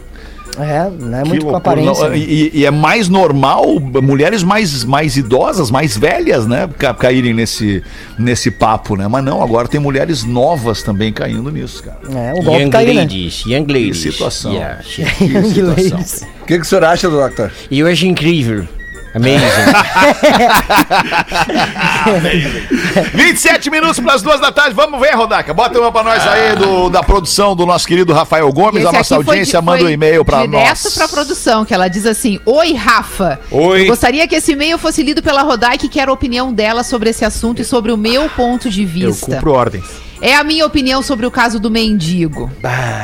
É, 0.56 0.88
não 0.88 1.18
é 1.18 1.22
Que 1.24 1.28
muito 1.30 1.46
com 1.46 1.56
aparência. 1.56 2.04
Não, 2.04 2.10
né? 2.10 2.16
e, 2.18 2.50
e 2.54 2.64
é 2.64 2.70
mais 2.70 3.08
normal 3.08 3.80
mulheres 3.80 4.44
mais, 4.44 4.84
mais 4.84 5.16
idosas, 5.16 5.68
mais 5.68 5.96
velhas, 5.96 6.46
né? 6.46 6.70
ca- 6.78 6.94
caírem 6.94 7.34
nesse, 7.34 7.82
nesse 8.16 8.52
papo, 8.52 8.94
né? 8.94 9.08
Mas 9.08 9.24
não, 9.24 9.42
agora 9.42 9.66
tem 9.66 9.80
mulheres 9.80 10.22
novas 10.22 10.80
também 10.84 11.12
caindo 11.12 11.50
nisso, 11.50 11.82
cara. 11.82 11.98
É, 12.16 12.32
o 12.34 12.42
golpe 12.44 12.70
tá 12.70 12.78
aí, 12.78 12.94
né? 12.94 13.02
young 13.48 13.64
Que 13.66 13.94
situação. 13.94 14.52
Yeah. 14.52 14.80
Que 14.84 15.42
situação. 15.42 16.28
O 16.42 16.46
que, 16.46 16.54
que 16.56 16.60
o 16.60 16.64
senhor 16.64 16.84
acha, 16.84 17.10
doutor? 17.10 17.50
Eu 17.68 17.88
acho 17.88 18.06
incrível. 18.06 18.64
Amazing. 19.14 19.44
27 23.14 23.70
minutos 23.70 24.00
para 24.00 24.14
as 24.14 24.22
duas 24.22 24.40
da 24.40 24.50
tarde. 24.52 24.74
Vamos 24.74 25.00
ver, 25.00 25.14
Rodaca. 25.14 25.52
Bota 25.54 25.78
uma 25.78 25.92
para 25.92 26.02
nós 26.04 26.26
aí 26.26 26.56
do, 26.56 26.88
da 26.90 27.02
produção 27.02 27.54
do 27.54 27.64
nosso 27.66 27.86
querido 27.86 28.12
Rafael 28.12 28.50
Gomes. 28.52 28.84
A 28.84 28.92
nossa 28.92 29.16
audiência 29.16 29.60
di- 29.60 29.64
manda 29.66 29.84
um 29.84 29.88
e-mail 29.88 30.24
para 30.24 30.46
Direto 30.46 30.84
nós. 30.84 30.94
pra 30.94 31.08
produção, 31.08 31.64
que 31.64 31.72
ela 31.72 31.88
diz 31.88 32.06
assim: 32.06 32.40
Oi, 32.44 32.74
Rafa. 32.74 33.40
Oi. 33.50 33.82
Eu 33.82 33.86
gostaria 33.86 34.26
que 34.26 34.34
esse 34.34 34.52
e-mail 34.52 34.78
fosse 34.78 35.02
lido 35.02 35.22
pela 35.22 35.42
Rodai, 35.42 35.78
que 35.78 35.88
quer 35.88 36.08
a 36.08 36.12
opinião 36.12 36.52
dela 36.52 36.82
sobre 36.82 37.10
esse 37.10 37.24
assunto 37.24 37.62
e 37.62 37.64
sobre 37.64 37.92
o 37.92 37.96
meu 37.96 38.28
ponto 38.30 38.68
de 38.68 38.82
Eu 38.82 38.88
vista. 38.88 39.26
cumpro 39.26 39.52
ordens. 39.52 39.84
É 40.20 40.34
a 40.36 40.44
minha 40.44 40.64
opinião 40.64 41.02
sobre 41.02 41.26
o 41.26 41.30
caso 41.30 41.60
do 41.60 41.70
mendigo. 41.70 42.50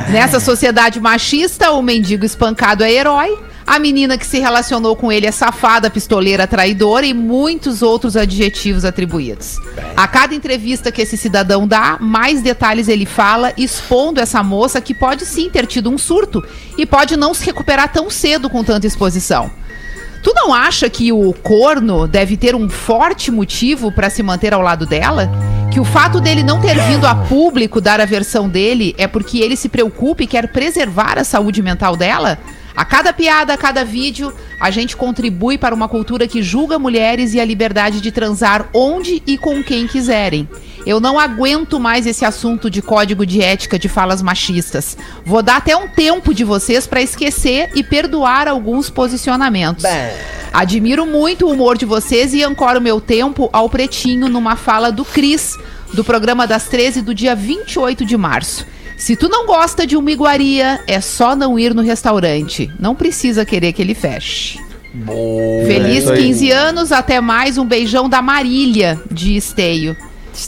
Nessa 0.09 0.39
sociedade 0.39 0.99
machista, 0.99 1.71
o 1.71 1.81
mendigo 1.81 2.25
espancado 2.25 2.83
é 2.83 2.91
herói. 2.91 3.37
A 3.65 3.79
menina 3.79 4.17
que 4.17 4.25
se 4.25 4.39
relacionou 4.39 4.95
com 4.95 5.11
ele 5.11 5.25
é 5.25 5.31
safada, 5.31 5.89
pistoleira, 5.89 6.47
traidora 6.47 7.05
e 7.05 7.13
muitos 7.13 7.81
outros 7.81 8.17
adjetivos 8.17 8.83
atribuídos. 8.83 9.57
A 9.95 10.07
cada 10.07 10.33
entrevista 10.33 10.91
que 10.91 11.01
esse 11.01 11.15
cidadão 11.15 11.67
dá, 11.67 11.97
mais 11.99 12.41
detalhes 12.41 12.87
ele 12.87 13.05
fala, 13.05 13.53
expondo 13.57 14.19
essa 14.19 14.43
moça 14.43 14.81
que 14.81 14.93
pode 14.93 15.25
sim 15.25 15.49
ter 15.49 15.65
tido 15.67 15.89
um 15.89 15.97
surto 15.97 16.43
e 16.77 16.85
pode 16.85 17.15
não 17.15 17.33
se 17.33 17.45
recuperar 17.45 17.91
tão 17.91 18.09
cedo 18.09 18.49
com 18.49 18.63
tanta 18.63 18.87
exposição. 18.87 19.51
Tu 20.23 20.31
não 20.35 20.53
acha 20.53 20.87
que 20.87 21.11
o 21.11 21.33
corno 21.33 22.07
deve 22.07 22.37
ter 22.37 22.55
um 22.55 22.69
forte 22.69 23.31
motivo 23.31 23.91
pra 23.91 24.09
se 24.09 24.21
manter 24.21 24.53
ao 24.53 24.61
lado 24.61 24.85
dela? 24.85 25.31
Que 25.71 25.79
o 25.79 25.85
fato 25.85 26.21
dele 26.21 26.43
não 26.43 26.61
ter 26.61 26.79
vindo 26.79 27.07
a 27.07 27.15
público 27.15 27.81
dar 27.81 27.99
a 27.99 28.05
versão 28.05 28.47
dele 28.47 28.93
é 28.99 29.07
porque 29.07 29.39
ele 29.39 29.55
se 29.55 29.67
preocupa 29.67 30.21
e 30.21 30.27
quer 30.27 30.49
preservar 30.49 31.17
a 31.17 31.23
saúde 31.23 31.63
mental 31.63 31.95
dela? 31.95 32.37
A 32.75 32.85
cada 32.85 33.11
piada, 33.11 33.53
a 33.53 33.57
cada 33.57 33.83
vídeo, 33.83 34.33
a 34.59 34.71
gente 34.71 34.95
contribui 34.95 35.57
para 35.57 35.75
uma 35.75 35.87
cultura 35.87 36.27
que 36.27 36.41
julga 36.41 36.79
mulheres 36.79 37.33
e 37.33 37.39
a 37.39 37.45
liberdade 37.45 37.99
de 37.99 38.11
transar 38.11 38.69
onde 38.73 39.21
e 39.27 39.37
com 39.37 39.63
quem 39.63 39.87
quiserem. 39.87 40.47
Eu 40.85 40.99
não 40.99 41.19
aguento 41.19 41.79
mais 41.79 42.07
esse 42.07 42.25
assunto 42.25 42.69
de 42.69 42.81
código 42.81 43.25
de 43.25 43.41
ética 43.41 43.77
de 43.77 43.87
falas 43.87 44.21
machistas. 44.21 44.97
Vou 45.25 45.43
dar 45.43 45.57
até 45.57 45.75
um 45.75 45.87
tempo 45.87 46.33
de 46.33 46.43
vocês 46.43 46.87
para 46.87 47.01
esquecer 47.01 47.69
e 47.75 47.83
perdoar 47.83 48.47
alguns 48.47 48.89
posicionamentos. 48.89 49.83
Admiro 50.51 51.05
muito 51.05 51.45
o 51.45 51.51
humor 51.51 51.77
de 51.77 51.85
vocês 51.85 52.33
e 52.33 52.43
ancoro 52.43 52.81
meu 52.81 52.99
tempo 52.99 53.49
ao 53.53 53.69
pretinho 53.69 54.27
numa 54.27 54.55
fala 54.55 54.91
do 54.91 55.05
Cris, 55.05 55.57
do 55.93 56.03
programa 56.03 56.47
das 56.47 56.65
13 56.67 57.01
do 57.01 57.13
dia 57.13 57.35
28 57.35 58.05
de 58.05 58.17
março. 58.17 58.65
Se 59.01 59.15
tu 59.15 59.27
não 59.27 59.47
gosta 59.47 59.87
de 59.87 59.97
uma 59.97 60.11
iguaria, 60.11 60.79
é 60.85 61.01
só 61.01 61.35
não 61.35 61.57
ir 61.57 61.73
no 61.73 61.81
restaurante. 61.81 62.71
Não 62.79 62.93
precisa 62.93 63.43
querer 63.43 63.73
que 63.73 63.81
ele 63.81 63.95
feche. 63.95 64.59
Feliz 65.65 66.07
15 66.07 66.51
anos, 66.51 66.91
até 66.91 67.19
mais. 67.19 67.57
Um 67.57 67.65
beijão 67.65 68.07
da 68.07 68.21
Marília, 68.21 69.01
de 69.09 69.35
Esteio. 69.35 69.97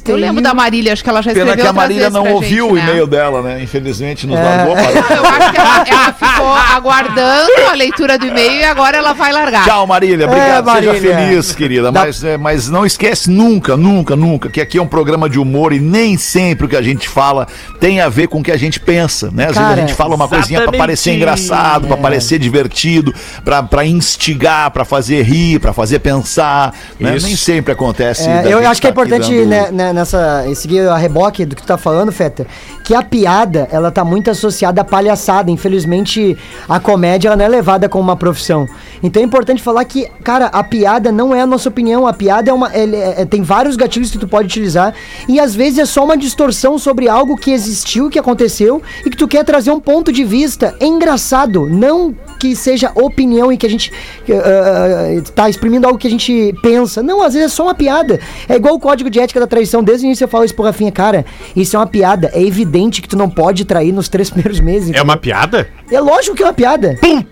Eu 0.08 0.16
lembro 0.16 0.42
da 0.42 0.54
Marília, 0.54 0.94
acho 0.94 1.04
que 1.04 1.10
ela 1.10 1.22
já 1.22 1.32
Pena 1.34 1.46
escreveu 1.52 1.64
que 1.66 1.70
a 1.70 1.74
Marília 1.74 2.10
vezes 2.10 2.14
não 2.14 2.34
ouviu 2.34 2.66
gente, 2.70 2.72
o 2.72 2.76
né? 2.76 2.82
e-mail 2.84 3.08
dela, 3.08 3.42
né? 3.42 3.62
Infelizmente 3.64 4.26
nos 4.26 4.38
É. 4.40 4.44
largou. 4.44 4.76
parou. 4.76 4.94
Eu 4.94 5.26
acho 5.26 5.52
que 5.52 5.58
ela, 5.60 5.86
ela 5.88 6.14
ficou 6.14 6.48
aguardando 6.54 7.52
a 7.70 7.74
leitura 7.74 8.18
do 8.18 8.26
e-mail 8.28 8.52
e 8.62 8.64
agora 8.64 8.98
ela 8.98 9.14
vai 9.14 9.32
largar. 9.32 9.66
Tchau, 9.66 9.86
Marília. 9.88 10.26
Obrigado. 10.28 10.70
É, 10.70 10.74
Seja 10.76 10.94
Marília. 10.94 11.16
feliz, 11.18 11.56
querida. 11.56 11.92
Mas, 11.92 12.24
é, 12.24 12.38
mas 12.38 12.70
não 12.70 12.86
esquece 12.86 13.30
nunca, 13.30 13.76
nunca, 13.76 14.16
nunca, 14.16 14.50
que 14.50 14.62
aqui 14.62 14.78
é 14.78 14.82
um 14.82 14.88
programa 14.88 15.30
de 15.30 15.40
humor 15.40 15.74
e 15.74 15.80
nem 15.80 16.18
sempre 16.18 16.66
o 16.66 16.70
que 16.70 16.76
a 16.76 16.82
gente 16.82 17.08
fala 17.10 17.48
tem 17.80 18.00
a 18.02 18.10
ver 18.10 18.28
com 18.28 18.40
o 18.40 18.44
que 18.44 18.52
a 18.52 18.58
gente 18.58 18.80
pensa, 18.80 19.30
né? 19.32 19.44
Às 19.46 19.50
vezes 19.50 19.62
Cara, 19.64 19.74
a 19.74 19.76
gente 19.86 19.94
fala 19.94 20.16
uma 20.16 20.28
coisinha 20.28 20.60
pra 20.60 20.64
exatamente. 20.66 20.80
parecer 20.80 21.14
engraçado, 21.14 21.88
pra 21.88 21.98
parecer 21.98 22.40
divertido, 22.40 23.14
pra, 23.44 23.62
pra 23.64 23.86
instigar, 23.86 24.72
pra 24.72 24.86
fazer 24.86 25.22
rir, 25.24 25.60
pra 25.60 25.74
fazer 25.74 26.00
pensar. 26.00 26.74
Né? 27.00 27.16
Isso. 27.18 27.26
Nem 27.28 27.36
sempre 27.36 27.74
acontece. 27.74 28.28
É, 28.28 28.44
da 28.44 28.50
eu 28.50 28.60
acho 28.70 28.80
que 28.82 28.88
é 28.88 28.92
tá 28.92 29.02
importante 29.02 29.32
né, 29.46 29.70
né, 29.74 29.92
nessa 29.92 30.46
e 30.48 30.56
seguir 30.56 30.88
a 30.88 30.96
reboque 30.96 31.46
do 31.46 31.56
que 31.56 31.62
tu 31.64 31.66
tá 31.68 31.78
falando, 31.78 32.12
Feta, 32.12 32.46
que 32.84 32.94
a 32.94 33.02
piada, 33.02 33.68
ela 33.72 33.92
tá 33.92 34.04
muito 34.06 34.30
associada 34.30 34.82
à 34.82 34.84
palhaçada. 34.84 35.50
Infelizmente, 35.52 36.38
a 36.70 36.80
comédia 36.80 37.30
ela 37.30 37.36
não 37.38 37.46
é 37.46 37.48
levada 37.50 37.90
como 37.90 38.04
uma 38.04 38.16
profissão. 38.16 38.68
Então 39.02 39.22
é 39.22 39.26
importante 39.26 39.62
falar 39.62 39.84
que, 39.86 40.08
cara, 40.24 40.46
a 40.48 40.64
piada 40.64 41.12
não 41.12 41.34
é 41.36 41.42
a 41.42 41.46
nossa 41.46 41.68
opinião. 41.70 42.06
A 42.08 42.14
piada 42.14 42.50
é 42.50 42.54
uma. 42.54 42.76
ele- 42.76 42.96
é- 42.96 43.26
tem 43.26 43.42
vários 43.42 43.76
gatilhos 43.76 44.12
que 44.12 44.18
tu 44.18 44.28
pode 44.28 44.46
utilizar. 44.48 44.94
E 45.28 45.40
às 45.40 45.56
vezes 45.56 45.80
é 45.80 45.86
só 45.86 46.04
uma 46.04 46.16
distorção 46.16 46.78
sobre 46.78 47.10
algo 47.10 47.36
que 47.36 47.52
existiu, 47.52 48.10
que 48.10 48.20
aconteceu, 48.20 48.82
e 49.06 49.10
que 49.10 49.18
tu 49.18 49.28
quer 49.28 49.44
trazer 49.44 49.72
um 49.72 49.80
ponto 49.80 50.12
de 50.12 50.24
vista 50.24 50.76
engraçado. 50.80 51.68
Não 51.70 52.14
que 52.40 52.56
seja 52.56 52.92
opinião 52.96 53.52
e 53.52 53.58
que 53.58 53.66
a 53.66 53.70
gente 53.70 53.92
eh, 54.30 55.22
tá 55.34 55.50
exprimindo 55.50 55.88
algo 55.88 55.98
que 55.98 56.08
a 56.08 56.10
gente 56.10 56.54
pensa. 56.62 57.02
Não, 57.02 57.22
às 57.22 57.34
vezes 57.34 57.52
é 57.52 57.56
só 57.56 57.64
uma 57.64 57.74
piada. 57.76 58.20
É 58.48 58.56
igual 58.56 58.76
o 58.76 58.80
código 58.80 59.10
de 59.10 59.20
ética 59.20 59.40
da 59.40 59.48
traição. 59.48 59.63
Desde 59.84 60.06
o 60.06 60.08
início 60.08 60.24
eu 60.24 60.28
falo 60.28 60.44
isso 60.44 60.56
pro 60.56 60.66
Rafinha, 60.66 60.92
cara, 60.92 61.26
isso 61.56 61.76
é 61.76 61.80
uma 61.80 61.88
piada. 61.88 62.32
É 62.34 62.42
evidente 62.42 63.02
que 63.02 63.08
tu 63.08 63.18
não 63.18 63.30
pode 63.30 63.66
trair 63.66 63.92
nos 63.92 64.10
três 64.10 64.30
primeiros 64.32 64.60
meses. 64.60 64.92
É 64.94 65.02
uma 65.02 65.18
piada? 65.18 65.68
É 65.92 66.00
lógico 66.00 66.36
que 66.36 66.44
é 66.44 66.46
uma 66.46 66.54
piada. 66.54 66.98
Tu 67.02 67.26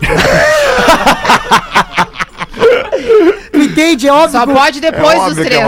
entende? 3.78 4.08
É 4.08 4.12
óbvio. 4.12 4.40
Só 4.40 4.46
que- 4.46 4.52
pode 4.52 4.80
depois 4.80 5.14
É 5.18 5.24
dos 5.28 5.38
que 5.38 5.44
três. 5.44 5.54
é 5.54 5.60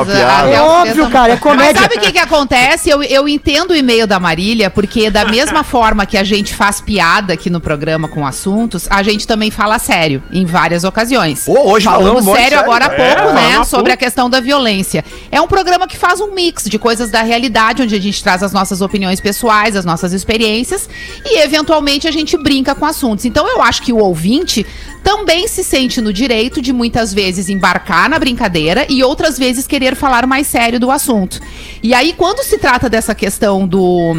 É 0.55 0.61
óbvio, 0.63 0.95
três 0.95 1.09
cara, 1.13 1.29
é 1.33 1.35
Mas 1.35 1.41
comédia. 1.41 1.83
sabe 1.83 1.97
o 1.97 2.01
que 2.01 2.13
que 2.13 2.19
acontece? 2.19 2.91
Eu, 2.91 3.03
eu 3.03 3.29
entendo 3.29 3.71
o 3.71 3.77
e-mail 3.77 4.07
da 4.07 4.19
Marília, 4.19 4.71
porque 4.71 5.11
da 5.11 5.25
mesma 5.31 5.63
forma 5.65 6.05
que 6.07 6.17
a 6.19 6.25
gente 6.25 6.55
faz 6.55 6.81
piada 6.81 7.33
aqui 7.35 7.49
no 7.51 7.61
programa 7.61 8.09
com 8.09 8.27
assuntos, 8.27 8.87
a 8.91 9.03
gente 9.03 9.27
também 9.27 9.51
fala 9.51 9.79
sério, 9.79 10.23
em 10.33 10.45
várias 10.45 10.85
ocasiões. 10.85 11.45
Pô, 11.45 11.71
hoje 11.73 11.85
falamos 11.87 12.25
sério 12.25 12.41
sério. 12.41 12.59
agora 12.61 12.87
há 12.87 12.93
É, 12.93 13.15
pouco, 13.15 13.33
né? 13.35 13.65
Sobre 13.65 13.93
a 13.93 13.97
questão 13.97 14.29
da 14.29 14.41
violência. 14.41 15.05
É 15.31 15.41
um 15.41 15.47
programa 15.47 15.87
que 15.87 15.97
faz 15.97 16.21
um 16.21 16.33
mix 16.35 16.65
de 16.65 16.79
coisas 16.79 17.11
da 17.11 17.23
realidade, 17.23 17.83
onde 17.83 17.95
a 17.95 18.01
gente 18.01 18.23
traz 18.23 18.43
as 18.43 18.53
nossas 18.53 18.81
opiniões 18.81 19.21
pessoais, 19.21 19.77
as 19.77 19.85
nossas 19.85 20.13
experiências, 20.13 20.89
e 21.25 21.39
eventualmente 21.41 22.09
a 22.09 22.11
gente 22.11 22.37
brinca 22.37 22.75
com 22.75 22.85
assuntos. 22.85 23.25
Então 23.25 23.47
eu 23.49 23.63
acho 23.63 23.83
que 23.83 23.93
o 23.93 23.99
ouvinte 23.99 24.67
também 25.03 25.49
se 25.49 25.65
sente 25.65 26.01
no 26.01 26.13
direito 26.13 26.61
de 26.61 26.73
muitas 26.73 27.13
vezes 27.13 27.49
embarcar 27.49 28.09
na 28.09 28.19
brincadeira 28.19 28.87
e 28.89 29.03
outras 29.03 29.39
vezes 29.39 29.67
querer 29.67 29.95
falar 29.95 30.27
mais 30.27 30.47
sério 30.47 30.79
do 30.79 30.91
assunto. 30.91 31.41
E 31.83 31.95
aí, 31.95 32.15
quando 32.17 32.45
se 32.45 32.59
trata 32.59 32.89
dessa 32.89 33.15
questão 33.15 33.67
do. 33.67 34.15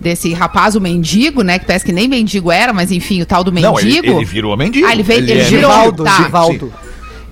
Desse 0.00 0.32
rapaz, 0.32 0.76
o 0.76 0.80
mendigo, 0.80 1.42
né? 1.42 1.58
Que 1.58 1.66
parece 1.66 1.84
que 1.84 1.90
nem 1.90 2.06
mendigo 2.06 2.52
era, 2.52 2.72
mas 2.72 2.92
enfim, 2.92 3.20
o 3.20 3.26
tal 3.26 3.42
do 3.42 3.50
mendigo. 3.50 3.72
Não, 3.72 3.80
ele, 3.80 3.98
ele 3.98 4.24
virou 4.24 4.56
mendigo. 4.56 4.86
Ah, 4.86 4.92
ele 4.92 5.02
veio, 5.02 5.18
ele, 5.18 5.32
é 5.32 5.44
virou. 5.44 5.72
Givaldo, 5.72 6.04
tá. 6.04 6.22
Givaldo. 6.22 6.72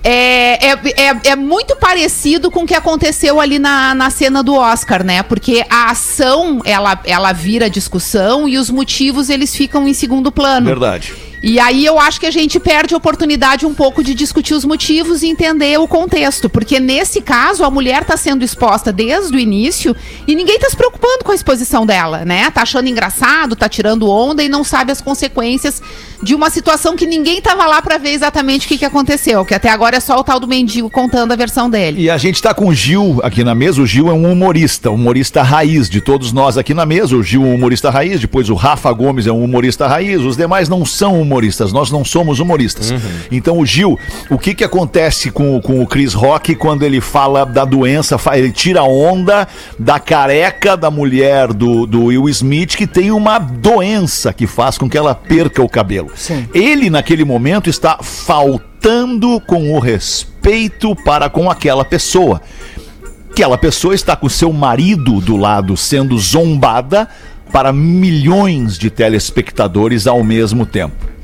É, 0.03 0.67
é, 0.67 0.71
é, 0.71 1.29
é 1.31 1.35
muito 1.35 1.75
parecido 1.77 2.51
com 2.51 2.63
o 2.63 2.65
que 2.65 2.73
aconteceu 2.73 3.39
ali 3.39 3.57
na, 3.57 3.95
na 3.95 4.09
cena 4.09 4.43
do 4.43 4.53
Oscar, 4.53 5.03
né? 5.03 5.23
Porque 5.23 5.65
a 5.69 5.91
ação, 5.91 6.61
ela, 6.65 6.99
ela 7.05 7.33
vira 7.33 7.69
discussão 7.69 8.47
e 8.47 8.57
os 8.57 8.69
motivos, 8.69 9.29
eles 9.29 9.55
ficam 9.55 9.87
em 9.87 9.93
segundo 9.93 10.31
plano. 10.31 10.65
Verdade. 10.65 11.13
E 11.41 11.59
aí 11.59 11.85
eu 11.85 11.99
acho 11.99 12.19
que 12.19 12.25
a 12.25 12.31
gente 12.31 12.59
perde 12.59 12.93
a 12.93 12.97
oportunidade 12.97 13.65
um 13.65 13.73
pouco 13.73 14.03
de 14.03 14.13
discutir 14.13 14.53
os 14.53 14.65
motivos 14.65 15.21
e 15.21 15.27
entender 15.27 15.79
o 15.79 15.87
contexto. 15.87 16.49
Porque 16.49 16.79
nesse 16.79 17.21
caso, 17.21 17.63
a 17.63 17.69
mulher 17.69 18.03
tá 18.03 18.17
sendo 18.17 18.43
exposta 18.43 18.91
desde 18.91 19.35
o 19.35 19.39
início 19.39 19.95
e 20.27 20.35
ninguém 20.35 20.59
tá 20.59 20.69
se 20.69 20.75
preocupando 20.75 21.23
com 21.23 21.31
a 21.31 21.35
exposição 21.35 21.85
dela, 21.85 22.25
né? 22.25 22.49
Tá 22.49 22.63
achando 22.63 22.87
engraçado, 22.87 23.55
tá 23.55 23.69
tirando 23.69 24.09
onda 24.09 24.43
e 24.43 24.49
não 24.49 24.63
sabe 24.63 24.91
as 24.91 25.01
consequências 25.01 25.81
de 26.21 26.33
uma 26.33 26.49
situação 26.49 26.95
que 26.95 27.05
ninguém 27.05 27.41
tava 27.41 27.65
lá 27.65 27.81
pra 27.81 27.97
ver 27.97 28.11
exatamente 28.11 28.65
o 28.65 28.69
que, 28.69 28.77
que 28.77 28.85
aconteceu. 28.85 29.45
Que 29.45 29.53
até 29.53 29.69
agora 29.69 29.97
é 29.97 29.99
só 29.99 30.17
o 30.19 30.23
tal 30.23 30.39
do 30.39 30.47
mendigo 30.47 30.89
contando 30.89 31.31
a 31.31 31.35
versão 31.35 31.69
dele. 31.69 32.01
E 32.01 32.09
a 32.09 32.17
gente 32.17 32.41
tá 32.41 32.53
com 32.53 32.67
o 32.67 32.73
Gil 32.73 33.19
aqui 33.23 33.43
na 33.43 33.53
mesa. 33.53 33.81
O 33.81 33.85
Gil 33.85 34.09
é 34.09 34.13
um 34.13 34.31
humorista, 34.31 34.89
humorista 34.89 35.41
raiz 35.41 35.89
de 35.89 36.01
todos 36.01 36.31
nós 36.31 36.57
aqui 36.57 36.73
na 36.73 36.85
mesa. 36.85 37.15
O 37.15 37.23
Gil 37.23 37.43
é 37.43 37.45
um 37.45 37.55
humorista 37.55 37.89
raiz, 37.89 38.19
depois 38.19 38.49
o 38.49 38.55
Rafa 38.55 38.91
Gomes 38.91 39.27
é 39.27 39.31
um 39.31 39.43
humorista 39.43 39.87
raiz. 39.87 40.21
Os 40.21 40.37
demais 40.37 40.67
não 40.69 40.85
são 40.85 41.21
humoristas, 41.21 41.71
nós 41.71 41.91
não 41.91 42.03
somos 42.03 42.39
humoristas. 42.39 42.93
Então 43.31 43.59
o 43.59 43.65
Gil, 43.65 43.99
o 44.29 44.37
que 44.37 44.55
que 44.55 44.63
acontece 44.63 45.31
com, 45.31 45.59
com 45.61 45.81
o 45.81 45.87
Chris 45.87 46.13
Rock 46.13 46.55
quando 46.55 46.83
ele 46.83 47.01
fala 47.01 47.45
da 47.45 47.65
doença, 47.65 48.19
ele 48.33 48.51
tira 48.51 48.83
onda 48.83 49.47
da 49.77 49.99
careca 49.99 50.75
da 50.75 50.89
mulher 50.89 51.53
do, 51.53 51.85
do 51.85 52.05
Will 52.05 52.27
Smith 52.29 52.75
que 52.75 52.87
tem 52.87 53.11
uma 53.11 53.37
doença 53.39 54.33
que 54.33 54.47
faz 54.47 54.77
com 54.77 54.89
que 54.89 54.97
ela 54.97 55.13
perca 55.13 55.61
o 55.61 55.69
cabelo. 55.69 56.06
Sim. 56.15 56.47
Ele 56.53 56.89
naquele 56.89 57.23
momento 57.23 57.69
está 57.69 57.99
faltando 58.01 59.41
com 59.41 59.73
o 59.73 59.79
respeito 59.79 60.95
para 60.95 61.29
com 61.29 61.49
aquela 61.49 61.83
pessoa 61.83 62.41
aquela 63.37 63.57
pessoa 63.57 63.93
está 63.93 64.15
com 64.15 64.27
seu 64.27 64.51
marido 64.51 65.21
do 65.21 65.37
lado 65.37 65.77
sendo 65.77 66.17
zombada 66.17 67.07
para 67.51 67.71
milhões 67.71 68.79
de 68.79 68.89
telespectadores 68.89 70.07
ao 70.07 70.23
mesmo 70.23 70.65
tempo. 70.65 71.16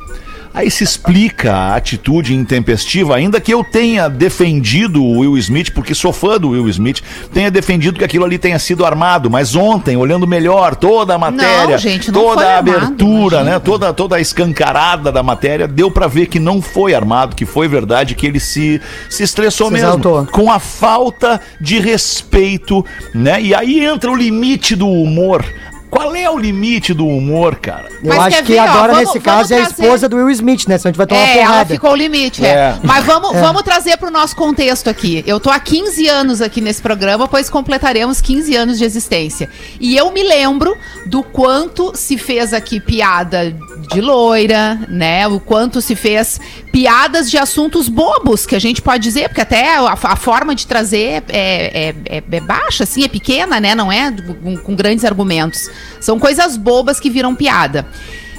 Aí 0.54 0.70
se 0.70 0.84
explica 0.84 1.52
a 1.52 1.76
atitude 1.76 2.36
intempestiva, 2.36 3.16
ainda 3.16 3.42
que 3.42 3.52
eu 3.52 3.64
tenha 3.64 4.08
defendido 4.08 5.04
o 5.04 5.20
Will 5.20 5.36
Smith, 5.38 5.72
porque 5.74 5.96
sou 5.96 6.14
fã 6.14 6.38
do 6.40 6.50
Will 6.50 6.70
Smith, 6.70 7.02
tenha 7.34 7.50
defendido 7.50 7.98
que 7.98 8.06
aquilo 8.06 8.24
ali 8.24 8.38
tenha 8.38 8.60
sido 8.60 8.86
armado, 8.86 9.30
mas 9.32 9.56
ontem, 9.56 9.98
olhando 9.98 10.28
melhor 10.28 10.76
toda 10.76 11.16
a 11.16 11.18
matéria, 11.18 11.70
Não, 11.72 11.78
gente, 11.80 12.12
não 12.12 12.22
toda 12.22 12.42
a 12.48 12.58
armado, 12.58 12.78
abertura, 12.78 13.38
imagina. 13.38 13.44
né, 13.44 13.60
toda, 13.60 13.92
toda 13.94 14.16
a 14.18 14.22
escancarada 14.22 15.12
da 15.12 15.24
matéria, 15.24 15.68
deu 15.68 15.90
pra 15.90 16.06
ver 16.08 16.28
que 16.28 16.40
não 16.40 16.62
foi 16.62 16.94
armado, 16.94 17.36
que 17.36 17.46
foi 17.48 17.68
verdade, 17.68 18.14
que 18.14 18.28
ele 18.28 18.40
se, 18.40 18.80
se 19.10 19.24
estressou 19.24 19.68
Se 19.68 19.74
mesmo 19.74 19.88
exaltou. 19.88 20.26
com 20.28 20.52
a 20.52 20.60
falta 20.60 21.42
de 21.60 21.80
respeito, 21.80 22.86
né? 23.14 23.42
E 23.42 23.56
aí 23.56 23.84
entra 23.84 24.12
o 24.12 24.16
limite 24.16 24.76
do 24.76 24.88
humor. 24.88 25.44
Qual 25.94 26.16
é 26.16 26.28
o 26.30 26.38
limite 26.38 26.94
do 26.94 27.06
humor, 27.08 27.56
cara? 27.58 27.88
Eu 28.04 28.10
Mas 28.10 28.20
acho 28.34 28.44
que 28.44 28.54
ver, 28.54 28.60
ó, 28.60 28.64
agora, 28.64 28.94
vamos- 28.94 28.98
nesse 29.14 29.20
vamos 29.20 29.24
caso, 29.24 29.54
é 29.54 29.58
a 29.58 29.66
trazer- 29.68 29.84
esposa 29.84 30.10
do 30.10 30.16
Will 30.18 30.30
Smith, 30.32 30.68
né? 30.68 30.78
Senão 30.78 30.90
a 30.90 30.92
gente 30.92 30.98
vai 30.98 31.06
tomar 31.08 31.22
uma 31.22 31.28
É, 31.30 31.38
ela 31.38 31.48
porrada. 31.48 31.74
ficou 31.74 31.92
o 31.92 31.96
limite, 31.96 32.44
é. 32.44 32.50
É. 32.50 32.76
Mas 32.82 33.06
vamos, 33.06 33.32
vamos 33.40 33.62
trazer 33.62 33.98
para 33.98 34.08
o 34.08 34.12
nosso 34.12 34.36
contexto 34.36 34.90
aqui. 34.90 35.24
Eu 35.28 35.40
tô 35.40 35.50
há 35.52 35.60
15 35.60 36.08
anos 36.08 36.42
aqui 36.42 36.62
nesse 36.62 36.82
programa, 36.82 37.28
pois 37.28 37.50
completaremos 37.50 38.20
15 38.22 38.56
anos 38.56 38.78
de 38.80 38.84
existência. 38.86 39.48
E 39.80 39.96
eu 39.96 40.12
me 40.12 40.24
lembro 40.24 40.76
do 41.06 41.22
quanto 41.22 41.92
se 41.96 42.18
fez 42.18 42.54
aqui 42.54 42.80
piada 42.80 43.56
de 43.92 44.02
loira, 44.02 44.80
né? 44.88 45.28
O 45.28 45.40
quanto 45.40 45.82
se 45.82 45.96
fez 45.96 46.40
piadas 46.72 47.30
de 47.30 47.38
assuntos 47.38 47.88
bobos, 47.90 48.46
que 48.46 48.56
a 48.56 48.60
gente 48.60 48.82
pode 48.82 49.04
dizer, 49.04 49.30
porque 49.30 49.42
até 49.42 49.76
a, 49.78 49.94
a 49.94 50.16
forma 50.16 50.56
de 50.56 50.66
trazer 50.66 51.24
é, 51.30 51.90
é, 51.90 51.96
é- 52.18 52.24
é 52.32 52.40
baixa, 52.40 52.84
assim, 52.84 53.04
é 53.04 53.08
pequena, 53.08 53.60
né? 53.60 53.76
Não 53.76 53.92
é 53.92 54.12
com, 54.12 54.58
com 54.58 54.76
grandes 54.76 55.06
argumentos. 55.06 55.70
São 56.00 56.20
coisas 56.20 56.58
bobas 56.58 57.00
que 57.00 57.10
viram 57.10 57.36
piada. 57.36 57.86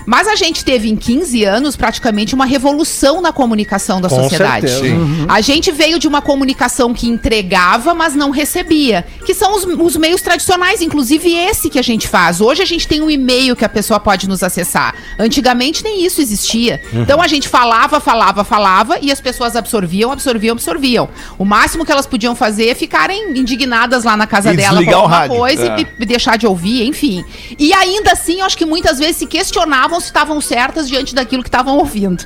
Mas 0.07 0.27
a 0.29 0.35
gente 0.35 0.65
teve 0.65 0.89
em 0.91 0.97
15 0.97 1.45
anos 1.45 1.77
praticamente 1.77 2.35
uma 2.35 2.45
revolução 2.47 3.21
na 3.21 3.33
comunicação 3.33 4.01
da 4.01 4.09
Com 4.09 4.23
sociedade. 4.23 4.69
certeza. 4.69 4.97
A 5.29 5.41
gente 5.41 5.71
veio 5.73 5.99
de 5.99 6.07
uma 6.07 6.21
comunicação 6.21 6.93
que 6.93 7.09
entregava, 7.09 7.95
mas 7.95 8.15
não 8.15 8.31
recebia. 8.31 9.05
Que 9.25 9.35
são 9.35 9.55
os, 9.55 9.65
os 9.65 9.97
meios 9.97 10.21
tradicionais, 10.21 10.81
inclusive 10.83 11.33
esse 11.35 11.71
que 11.71 11.79
a 11.79 11.83
gente 11.83 12.07
faz. 12.09 12.41
Hoje 12.41 12.63
a 12.63 12.67
gente 12.67 12.87
tem 12.87 13.01
um 13.01 13.11
e-mail 13.11 13.57
que 13.57 13.65
a 13.65 13.69
pessoa 13.69 13.99
pode 13.99 14.29
nos 14.29 14.43
acessar. 14.43 14.95
Antigamente 15.19 15.83
nem 15.83 16.05
isso 16.05 16.21
existia. 16.21 16.81
Então 16.93 17.21
a 17.21 17.27
gente 17.27 17.49
falava, 17.49 18.01
falava, 18.01 18.45
falava 18.45 18.99
e 19.01 19.11
as 19.11 19.21
pessoas 19.21 19.57
absorviam, 19.57 20.13
absorviam, 20.13 20.53
absorviam. 20.53 21.09
O 21.39 21.45
máximo 21.45 21.85
que 21.85 21.93
elas 21.93 22.07
podiam 22.07 22.35
fazer 22.35 22.69
é 22.69 22.75
ficarem 22.75 23.31
indignadas 23.39 24.05
lá 24.05 24.17
na 24.17 24.27
casa 24.27 24.53
E 24.53 24.57
dela 24.57 24.81
o 24.83 24.95
alguma 24.95 25.29
coisa 25.29 25.67
É. 25.67 25.81
e 25.81 25.87
e 26.01 26.07
deixar 26.07 26.37
de 26.37 26.47
ouvir, 26.47 26.85
enfim. 26.87 27.25
E 27.59 27.73
ainda 27.73 28.13
assim, 28.13 28.41
eu 28.41 28.47
acho 28.47 28.57
que 28.59 28.65
muitas 28.67 28.99
vezes 28.99 29.17
se 29.17 29.27
questionavam 29.27 29.94
se 30.01 30.07
estavam 30.07 30.41
certas 30.41 30.89
diante 30.89 31.15
daquilo 31.15 31.43
que 31.43 31.49
estavam 31.49 31.77
ouvindo. 31.77 32.25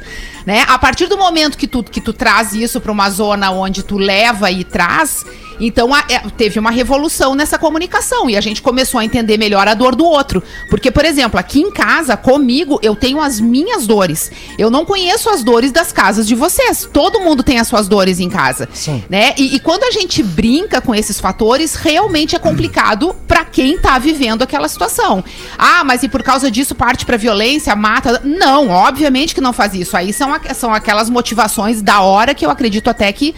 Né? 0.49 0.65
A 0.67 0.79
partir 0.79 1.09
do 1.09 1.19
momento 1.19 1.59
que 1.59 1.67
tu, 1.67 1.83
que 1.85 2.01
tu 2.01 2.11
traz 2.11 2.55
isso 2.55 2.81
para 2.81 2.91
uma 2.91 3.11
zona 3.11 3.51
onde 3.51 3.83
tu 3.83 3.99
leva 3.99 4.51
e 4.51 4.65
traz, 4.65 5.23
então 5.61 5.93
a- 5.93 6.05
é, 6.09 6.21
teve 6.39 6.59
uma 6.59 6.71
revolução 6.71 7.35
nessa 7.35 7.59
comunicação 7.59 8.31
e 8.31 8.35
a 8.37 8.41
gente 8.41 8.63
começou 8.63 8.99
a 8.99 9.05
entender 9.05 9.37
melhor 9.37 9.69
a 9.69 9.75
dor 9.75 9.95
do 9.95 10.07
outro. 10.07 10.43
Porque, 10.71 10.91
por 10.91 11.05
exemplo, 11.05 11.39
aqui 11.39 11.61
em 11.61 11.71
casa, 11.71 12.17
comigo, 12.17 12.79
eu 12.83 12.97
tenho 12.97 13.21
as 13.21 13.39
minhas 13.39 13.87
dores. 13.87 14.31
Eu 14.59 14.71
não 14.71 14.87
conheço 14.87 15.29
as 15.29 15.43
dores 15.45 15.71
das 15.71 15.93
casas 15.93 16.27
de 16.27 16.35
vocês. 16.35 16.89
Todo 16.91 17.21
mundo 17.21 17.43
tem 17.43 17.59
as 17.59 17.69
suas 17.69 17.87
dores 17.87 18.19
em 18.19 18.31
casa. 18.31 18.71
Sim. 18.73 19.05
Né? 19.11 19.35
E, 19.37 19.55
e 19.57 19.61
quando 19.61 19.85
a 19.85 19.91
gente 19.91 20.23
brinca 20.23 20.81
com 20.81 20.95
esses 20.95 21.21
fatores, 21.21 21.75
realmente 21.75 22.35
é 22.35 22.39
complicado 22.39 23.15
pra 23.27 23.45
quem 23.45 23.79
tá 23.79 23.99
vivendo 23.99 24.41
aquela 24.41 24.67
situação. 24.69 25.23
Ah, 25.59 25.85
mas 25.85 26.03
e 26.05 26.09
por 26.09 26.23
causa 26.23 26.51
disso 26.51 26.75
parte 26.75 27.05
pra 27.05 27.19
violência, 27.19 27.77
mata? 27.77 28.23
Não, 28.25 28.71
obviamente 28.71 29.35
que 29.35 29.43
não 29.43 29.53
faz 29.53 29.75
isso. 29.75 29.95
Aí 29.97 30.11
são, 30.13 30.33
são 30.55 30.73
aquelas 30.73 31.09
motivações 31.11 31.81
da 31.83 32.01
hora 32.01 32.35
que 32.35 32.45
eu 32.47 32.51
acredito 32.51 32.89
até 32.89 33.13
que 33.13 33.35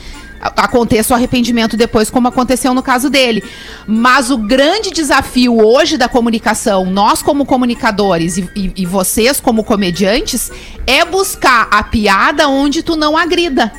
aconteça 0.57 1.13
o 1.13 1.17
arrependimento 1.17 1.77
depois, 1.77 2.09
como 2.09 2.29
aconteceu 2.29 2.73
no 2.73 2.83
caso 2.83 3.11
dele. 3.11 3.45
Mas 3.87 4.31
o 4.31 4.39
grande 4.39 4.91
desafio 4.91 5.59
hoje 5.63 5.99
da 5.99 6.09
comunicação, 6.09 6.87
nós 6.87 7.21
como 7.23 7.45
comunicadores 7.45 8.39
e, 8.39 8.49
e- 8.57 8.73
e 8.79 8.87
vocês 8.87 9.39
como 9.39 9.63
comediantes, 9.63 10.51
é 10.87 11.05
buscar 11.05 11.69
a 11.71 11.83
piada 11.83 12.49
onde 12.49 12.83
tu 12.83 12.97
não 12.97 13.17
agrida. 13.19 13.71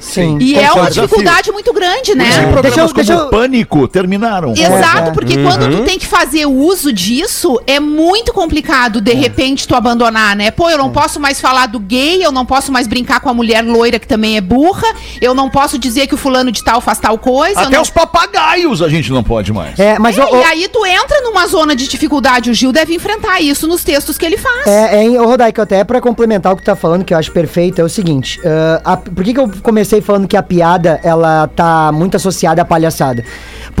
Sim. 0.00 0.38
E 0.40 0.54
é 0.54 0.60
uma 0.62 0.68
Concordo. 0.70 0.94
dificuldldade 0.94 1.52
muito 1.52 1.72
grande, 1.72 2.14
né? 2.14 2.28
Isso 2.28 2.40
que 2.40 2.46
programas 2.46 2.62
Deixa 2.62 2.80
eu- 2.80 2.86
como 2.88 2.94
deixa 2.94 3.12
eu- 3.12 3.28
Pânico 3.28 3.88
terminaram. 3.88 4.52
Exato, 4.52 5.10
É, 5.10 5.12
porque 5.12 5.36
Uhum. 5.36 5.44
quando 5.44 5.70
tu 5.76 5.84
tem 5.84 5.98
que 5.98 6.06
fazer 6.06 6.46
uso 6.46 6.92
disso, 6.92 7.60
é 7.66 7.78
muito 7.80 8.32
complicado, 8.32 8.98
É. 8.98 9.02
de 9.02 9.12
repente, 9.14 9.66
tu 9.68 9.74
abandonar, 9.74 10.34
né? 10.36 10.50
Pô, 10.50 10.68
eu 10.70 10.78
não 10.78 10.90
posso 10.90 11.20
mais 11.20 11.40
falar 11.40 11.66
do 11.66 11.78
gay, 11.78 12.24
eu 12.24 12.32
não 12.32 12.44
posso 12.46 12.72
mais 12.72 12.86
brincar 12.86 13.20
com 13.20 13.28
a 13.28 13.34
mulher 13.34 13.62
loira 13.64 13.98
que 13.98 14.06
também 14.06 14.36
é 14.36 14.40
burra, 14.40 14.86
eu 15.20 15.34
não 15.34 15.48
posso 15.50 15.78
dizer 15.78 16.06
que 16.06 16.14
o 16.14 16.18
fulano 16.18 16.50
de 16.52 16.62
tal 16.64 16.80
faz 16.80 16.98
tal 16.98 17.18
coisa. 17.18 17.60
Até 17.60 17.76
não... 17.76 17.82
os 17.82 17.90
papagaios 17.90 18.82
a 18.82 18.88
gente 18.88 19.10
não 19.10 19.22
pode 19.22 19.52
mais. 19.52 19.78
É, 19.78 19.98
mas 19.98 20.16
É, 20.18 20.22
E 20.22 20.44
aí 20.44 20.68
tu 20.68 20.84
entra 20.86 21.20
numa 21.22 21.46
zona 21.46 21.74
de 21.74 21.88
dificuldade, 21.88 22.50
o 22.50 22.54
Gil 22.54 22.72
deve 22.72 22.94
enfrentar 22.94 23.40
isso 23.40 23.66
nos 23.66 23.82
textos 23.82 24.16
que 24.18 24.24
ele 24.26 24.36
faz. 24.36 24.66
É, 24.66 25.04
é, 25.04 25.18
Rodaico, 25.18 25.60
até 25.60 25.82
pra 25.82 26.00
complementar 26.00 26.52
o 26.52 26.56
que 26.56 26.62
tu 26.62 26.66
tá 26.66 26.76
falando, 26.76 27.04
que 27.04 27.12
eu 27.14 27.18
acho 27.18 27.32
perfeito, 27.32 27.80
é 27.80 27.84
o 27.84 27.88
seguinte. 27.88 28.38
ah, 28.44 28.80
a- 28.92 28.96
por 28.96 29.24
que, 29.24 29.32
que 29.32 29.40
eu 29.40 29.50
comecei 29.62 29.89
falando 29.98 30.28
que 30.28 30.36
a 30.36 30.42
piada, 30.42 31.00
ela 31.02 31.48
tá 31.48 31.90
muito 31.90 32.16
associada 32.16 32.60
à 32.60 32.64
palhaçada? 32.66 33.24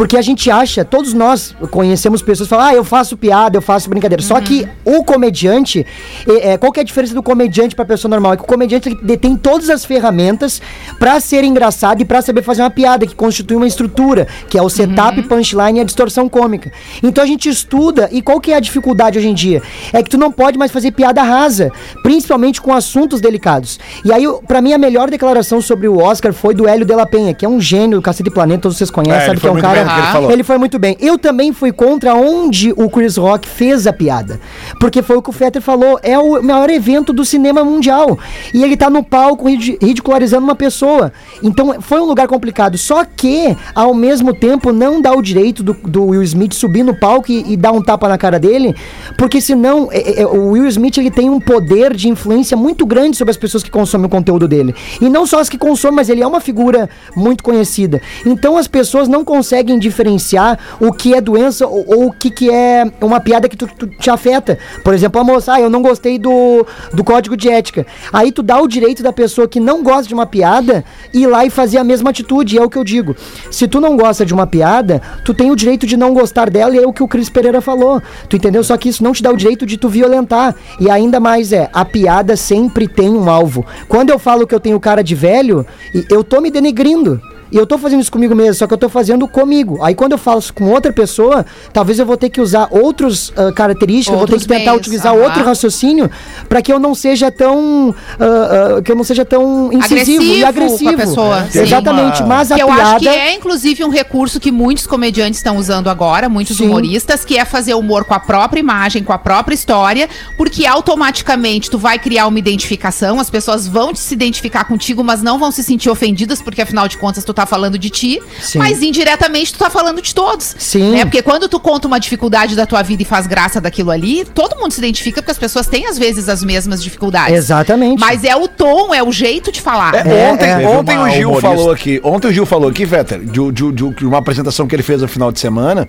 Porque 0.00 0.16
a 0.16 0.22
gente 0.22 0.50
acha, 0.50 0.82
todos 0.82 1.12
nós 1.12 1.54
conhecemos 1.70 2.22
pessoas 2.22 2.48
que 2.48 2.54
falam, 2.54 2.68
ah, 2.68 2.74
eu 2.74 2.82
faço 2.82 3.18
piada, 3.18 3.58
eu 3.58 3.60
faço 3.60 3.90
brincadeira. 3.90 4.22
Só 4.22 4.40
que 4.40 4.66
o 4.82 5.04
comediante, 5.04 5.86
é, 6.26 6.52
é, 6.52 6.56
qual 6.56 6.72
que 6.72 6.80
é 6.80 6.82
a 6.82 6.86
diferença 6.86 7.12
do 7.12 7.22
comediante 7.22 7.76
pra 7.76 7.84
pessoa 7.84 8.08
normal? 8.08 8.32
É 8.32 8.36
que 8.38 8.42
o 8.42 8.46
comediante 8.46 8.96
detém 9.02 9.36
todas 9.36 9.68
as 9.68 9.84
ferramentas 9.84 10.62
pra 10.98 11.20
ser 11.20 11.44
engraçado 11.44 12.00
e 12.00 12.06
pra 12.06 12.22
saber 12.22 12.40
fazer 12.42 12.62
uma 12.62 12.70
piada, 12.70 13.06
que 13.06 13.14
constitui 13.14 13.58
uma 13.58 13.66
estrutura, 13.66 14.26
que 14.48 14.56
é 14.56 14.62
o 14.62 14.70
setup, 14.70 15.22
punchline 15.24 15.80
e 15.80 15.82
a 15.82 15.84
distorção 15.84 16.30
cômica. 16.30 16.72
Então 17.02 17.22
a 17.22 17.26
gente 17.26 17.50
estuda, 17.50 18.08
e 18.10 18.22
qual 18.22 18.40
que 18.40 18.52
é 18.52 18.56
a 18.56 18.60
dificuldade 18.60 19.18
hoje 19.18 19.28
em 19.28 19.34
dia? 19.34 19.60
É 19.92 20.02
que 20.02 20.08
tu 20.08 20.16
não 20.16 20.32
pode 20.32 20.56
mais 20.56 20.72
fazer 20.72 20.92
piada 20.92 21.22
rasa, 21.22 21.70
principalmente 22.02 22.58
com 22.58 22.72
assuntos 22.72 23.20
delicados. 23.20 23.78
E 24.02 24.10
aí, 24.10 24.24
eu- 24.24 24.42
pra 24.48 24.62
mim, 24.62 24.72
a 24.72 24.78
melhor 24.78 25.10
declaração 25.10 25.60
sobre 25.60 25.86
o 25.88 25.98
Oscar 25.98 26.32
foi 26.32 26.54
do 26.54 26.66
Hélio 26.66 26.86
de 26.86 26.94
la 26.94 27.04
Penha, 27.04 27.34
que 27.34 27.44
é 27.44 27.48
um 27.50 27.60
gênio 27.60 27.98
do 27.98 28.02
Cacete 28.02 28.30
Planeta, 28.30 28.62
todos 28.62 28.78
vocês 28.78 28.90
conhecem, 28.90 29.24
É, 29.24 29.26
sabe 29.26 29.40
que 29.40 29.46
é 29.46 29.50
um 29.50 29.60
cara. 29.60 29.89
Que 29.94 30.00
ele 30.00 30.12
falou. 30.12 30.30
Ele 30.30 30.42
foi 30.44 30.58
muito 30.58 30.78
bem. 30.78 30.96
Eu 31.00 31.18
também 31.18 31.52
fui 31.52 31.72
contra 31.72 32.14
onde 32.14 32.72
o 32.76 32.88
Chris 32.88 33.16
Rock 33.16 33.48
fez 33.48 33.86
a 33.86 33.92
piada. 33.92 34.40
Porque 34.80 35.02
foi 35.02 35.16
o 35.16 35.22
que 35.22 35.30
o 35.30 35.32
Fetter 35.32 35.60
falou, 35.60 35.98
é 36.02 36.18
o 36.18 36.42
maior 36.42 36.70
evento 36.70 37.12
do 37.12 37.24
cinema 37.24 37.62
mundial. 37.64 38.18
E 38.54 38.62
ele 38.62 38.76
tá 38.76 38.88
no 38.88 39.02
palco 39.02 39.48
ridi- 39.48 39.78
ridicularizando 39.80 40.44
uma 40.44 40.54
pessoa. 40.54 41.12
Então 41.42 41.80
foi 41.80 42.00
um 42.00 42.04
lugar 42.04 42.26
complicado. 42.28 42.78
Só 42.78 43.04
que, 43.04 43.56
ao 43.74 43.92
mesmo 43.94 44.32
tempo, 44.34 44.72
não 44.72 45.00
dá 45.00 45.12
o 45.12 45.22
direito 45.22 45.62
do, 45.62 45.74
do 45.74 46.06
Will 46.06 46.22
Smith 46.22 46.54
subir 46.54 46.82
no 46.82 46.94
palco 46.98 47.30
e, 47.30 47.52
e 47.52 47.56
dar 47.56 47.72
um 47.72 47.82
tapa 47.82 48.08
na 48.08 48.16
cara 48.18 48.38
dele. 48.38 48.74
Porque 49.18 49.40
senão, 49.40 49.88
é- 49.92 50.22
é- 50.22 50.26
o 50.26 50.50
Will 50.50 50.66
Smith 50.68 50.96
ele 50.98 51.10
tem 51.10 51.28
um 51.28 51.40
poder 51.40 51.94
de 51.94 52.08
influência 52.08 52.56
muito 52.56 52.86
grande 52.86 53.16
sobre 53.16 53.30
as 53.30 53.36
pessoas 53.36 53.62
que 53.62 53.70
consomem 53.70 54.06
o 54.06 54.10
conteúdo 54.10 54.48
dele. 54.48 54.74
E 55.00 55.08
não 55.08 55.26
só 55.26 55.40
as 55.40 55.48
que 55.48 55.58
consomem 55.58 55.90
mas 55.90 56.08
ele 56.08 56.22
é 56.22 56.26
uma 56.26 56.40
figura 56.40 56.88
muito 57.16 57.42
conhecida. 57.42 58.00
Então 58.24 58.56
as 58.56 58.68
pessoas 58.68 59.08
não 59.08 59.24
conseguem 59.24 59.69
diferenciar 59.78 60.58
o 60.80 60.92
que 60.92 61.14
é 61.14 61.20
doença 61.20 61.66
ou, 61.66 61.84
ou 61.86 62.06
o 62.06 62.12
que, 62.12 62.30
que 62.30 62.50
é 62.50 62.90
uma 63.00 63.20
piada 63.20 63.48
que 63.48 63.56
tu, 63.56 63.66
tu 63.66 63.86
te 63.86 64.10
afeta. 64.10 64.58
Por 64.84 64.94
exemplo, 64.94 65.20
a 65.20 65.24
moça, 65.24 65.54
ah, 65.54 65.60
eu 65.60 65.70
não 65.70 65.82
gostei 65.82 66.18
do, 66.18 66.66
do 66.92 67.04
código 67.04 67.36
de 67.36 67.48
ética. 67.48 67.86
Aí 68.12 68.32
tu 68.32 68.42
dá 68.42 68.60
o 68.60 68.68
direito 68.68 69.02
da 69.02 69.12
pessoa 69.12 69.48
que 69.48 69.60
não 69.60 69.82
gosta 69.82 70.08
de 70.08 70.14
uma 70.14 70.26
piada 70.26 70.84
ir 71.12 71.26
lá 71.26 71.44
e 71.44 71.50
fazer 71.50 71.78
a 71.78 71.84
mesma 71.84 72.10
atitude. 72.10 72.58
É 72.58 72.62
o 72.62 72.70
que 72.70 72.78
eu 72.78 72.84
digo. 72.84 73.14
Se 73.50 73.66
tu 73.68 73.80
não 73.80 73.96
gosta 73.96 74.24
de 74.24 74.34
uma 74.34 74.46
piada, 74.46 75.00
tu 75.24 75.34
tem 75.34 75.50
o 75.50 75.56
direito 75.56 75.86
de 75.86 75.96
não 75.96 76.14
gostar 76.14 76.50
dela 76.50 76.74
e 76.74 76.78
é 76.78 76.86
o 76.86 76.92
que 76.92 77.02
o 77.02 77.08
Cris 77.08 77.28
Pereira 77.28 77.60
falou. 77.60 78.02
Tu 78.28 78.36
entendeu? 78.36 78.62
Só 78.64 78.76
que 78.76 78.88
isso 78.88 79.02
não 79.02 79.12
te 79.12 79.22
dá 79.22 79.30
o 79.30 79.36
direito 79.36 79.66
de 79.66 79.76
tu 79.76 79.88
violentar. 79.88 80.54
E 80.78 80.90
ainda 80.90 81.20
mais 81.20 81.52
é, 81.52 81.68
a 81.72 81.84
piada 81.84 82.36
sempre 82.36 82.88
tem 82.88 83.10
um 83.10 83.28
alvo. 83.28 83.64
Quando 83.88 84.10
eu 84.10 84.18
falo 84.18 84.46
que 84.46 84.54
eu 84.54 84.60
tenho 84.60 84.80
cara 84.80 85.02
de 85.02 85.14
velho, 85.14 85.66
eu 86.08 86.22
tô 86.24 86.40
me 86.40 86.50
denegrindo. 86.50 87.20
E 87.50 87.56
eu 87.56 87.66
tô 87.66 87.78
fazendo 87.78 88.00
isso 88.00 88.12
comigo 88.12 88.34
mesmo, 88.34 88.54
só 88.54 88.66
que 88.66 88.74
eu 88.74 88.78
tô 88.78 88.88
fazendo 88.88 89.26
comigo. 89.26 89.78
Aí 89.82 89.94
quando 89.94 90.12
eu 90.12 90.18
falo 90.18 90.42
com 90.54 90.70
outra 90.70 90.92
pessoa, 90.92 91.44
talvez 91.72 91.98
eu 91.98 92.06
vou 92.06 92.16
ter 92.16 92.30
que 92.30 92.40
usar 92.40 92.68
outros 92.70 93.32
ah, 93.36 93.52
características, 93.52 94.12
eu 94.12 94.18
vou 94.18 94.26
ter 94.26 94.34
Outros 94.34 94.46
que 94.46 94.54
tentar 94.54 94.70
meios, 94.70 94.80
utilizar 94.80 95.12
aham. 95.12 95.22
outro 95.24 95.44
raciocínio 95.44 96.10
para 96.48 96.62
que 96.62 96.72
eu 96.72 96.78
não 96.78 96.94
seja 96.94 97.30
tão 97.30 97.94
ah, 98.18 98.76
ah, 98.78 98.82
que 98.82 98.90
eu 98.92 98.96
não 98.96 99.04
seja 99.04 99.24
tão 99.24 99.72
incisivo 99.72 100.22
e 100.22 100.44
Agressivo 100.44 100.90
agressivo. 100.90 100.90
com 100.90 100.96
a 100.96 101.06
pessoa, 101.06 101.48
sim. 101.50 101.60
Exatamente, 101.60 102.22
mas 102.22 102.52
a 102.52 102.54
que 102.54 102.62
eu 102.62 102.66
piada 102.66 102.82
acho 102.82 102.98
que 103.00 103.08
é, 103.08 103.34
inclusive, 103.34 103.84
um 103.84 103.90
recurso 103.90 104.40
que 104.40 104.50
muitos 104.52 104.86
comediantes 104.86 105.38
estão 105.38 105.56
usando 105.56 105.88
agora, 105.88 106.28
muitos 106.28 106.56
Sim. 106.56 106.66
humoristas, 106.66 107.24
que 107.24 107.36
é 107.36 107.44
fazer 107.44 107.74
humor 107.74 108.04
com 108.04 108.14
a 108.14 108.20
própria 108.20 108.60
imagem, 108.60 109.02
com 109.02 109.12
a 109.12 109.18
própria 109.18 109.54
história, 109.54 110.08
porque 110.36 110.66
automaticamente 110.66 111.70
tu 111.70 111.78
vai 111.78 111.98
criar 111.98 112.26
uma 112.26 112.38
identificação, 112.38 113.18
as 113.18 113.30
pessoas 113.30 113.66
vão 113.66 113.94
se 113.94 114.14
identificar 114.14 114.64
contigo, 114.64 115.02
mas 115.02 115.22
não 115.22 115.38
vão 115.38 115.50
se 115.50 115.62
sentir 115.62 115.90
ofendidas, 115.90 116.40
porque 116.42 116.62
afinal 116.62 116.88
de 116.88 116.98
contas 116.98 117.24
tu 117.24 117.32
tá 117.32 117.39
falando 117.46 117.78
de 117.78 117.90
ti, 117.90 118.20
Sim. 118.40 118.58
mas 118.58 118.82
indiretamente 118.82 119.52
tu 119.52 119.58
tá 119.58 119.70
falando 119.70 120.00
de 120.02 120.14
todos. 120.14 120.54
Sim. 120.58 120.92
Né? 120.92 121.04
Porque 121.04 121.22
quando 121.22 121.48
tu 121.48 121.58
conta 121.60 121.86
uma 121.88 121.98
dificuldade 121.98 122.54
da 122.56 122.66
tua 122.66 122.82
vida 122.82 123.02
e 123.02 123.04
faz 123.04 123.26
graça 123.26 123.60
daquilo 123.60 123.90
ali, 123.90 124.24
todo 124.24 124.58
mundo 124.58 124.72
se 124.72 124.78
identifica, 124.80 125.20
porque 125.22 125.32
as 125.32 125.38
pessoas 125.38 125.66
têm 125.66 125.86
às 125.86 125.98
vezes 125.98 126.28
as 126.28 126.42
mesmas 126.44 126.82
dificuldades. 126.82 127.34
Exatamente. 127.36 128.00
Mas 128.00 128.24
é 128.24 128.34
o 128.36 128.46
tom, 128.48 128.94
é 128.94 129.02
o 129.02 129.10
jeito 129.12 129.50
de 129.52 129.60
falar. 129.60 129.94
É, 129.94 129.98
É, 130.00 130.32
ontem 130.32 130.48
é. 130.50 130.68
ontem 130.68 130.98
o 130.98 131.08
Gil 131.10 131.28
humorista. 131.28 131.48
falou 131.56 131.70
aqui. 131.72 132.00
Ontem 132.02 132.28
o 132.28 132.32
Gil 132.32 132.46
falou 132.46 132.70
aqui, 132.70 132.84
Vetter, 132.84 133.20
de, 133.20 133.52
de- 133.52 133.72
de- 133.72 133.90
de 133.94 134.06
uma 134.06 134.18
apresentação 134.18 134.66
que 134.66 134.74
ele 134.74 134.82
fez 134.82 135.00
no 135.02 135.08
final 135.08 135.30
de 135.32 135.40
semana. 135.40 135.86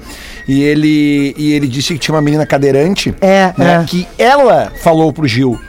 E 0.47 0.61
ele, 0.63 1.33
e 1.37 1.53
ele 1.53 1.67
disse 1.67 1.93
que 1.93 1.99
tinha 1.99 2.13
uma 2.15 2.21
menina 2.21 2.45
cadeirante. 2.45 3.13
É, 3.21 3.53
né, 3.57 3.81
é. 3.81 3.85
Que 3.85 4.07
ela 4.17 4.71
falou 4.81 5.11
pro 5.13 5.27
Gil: 5.27 5.59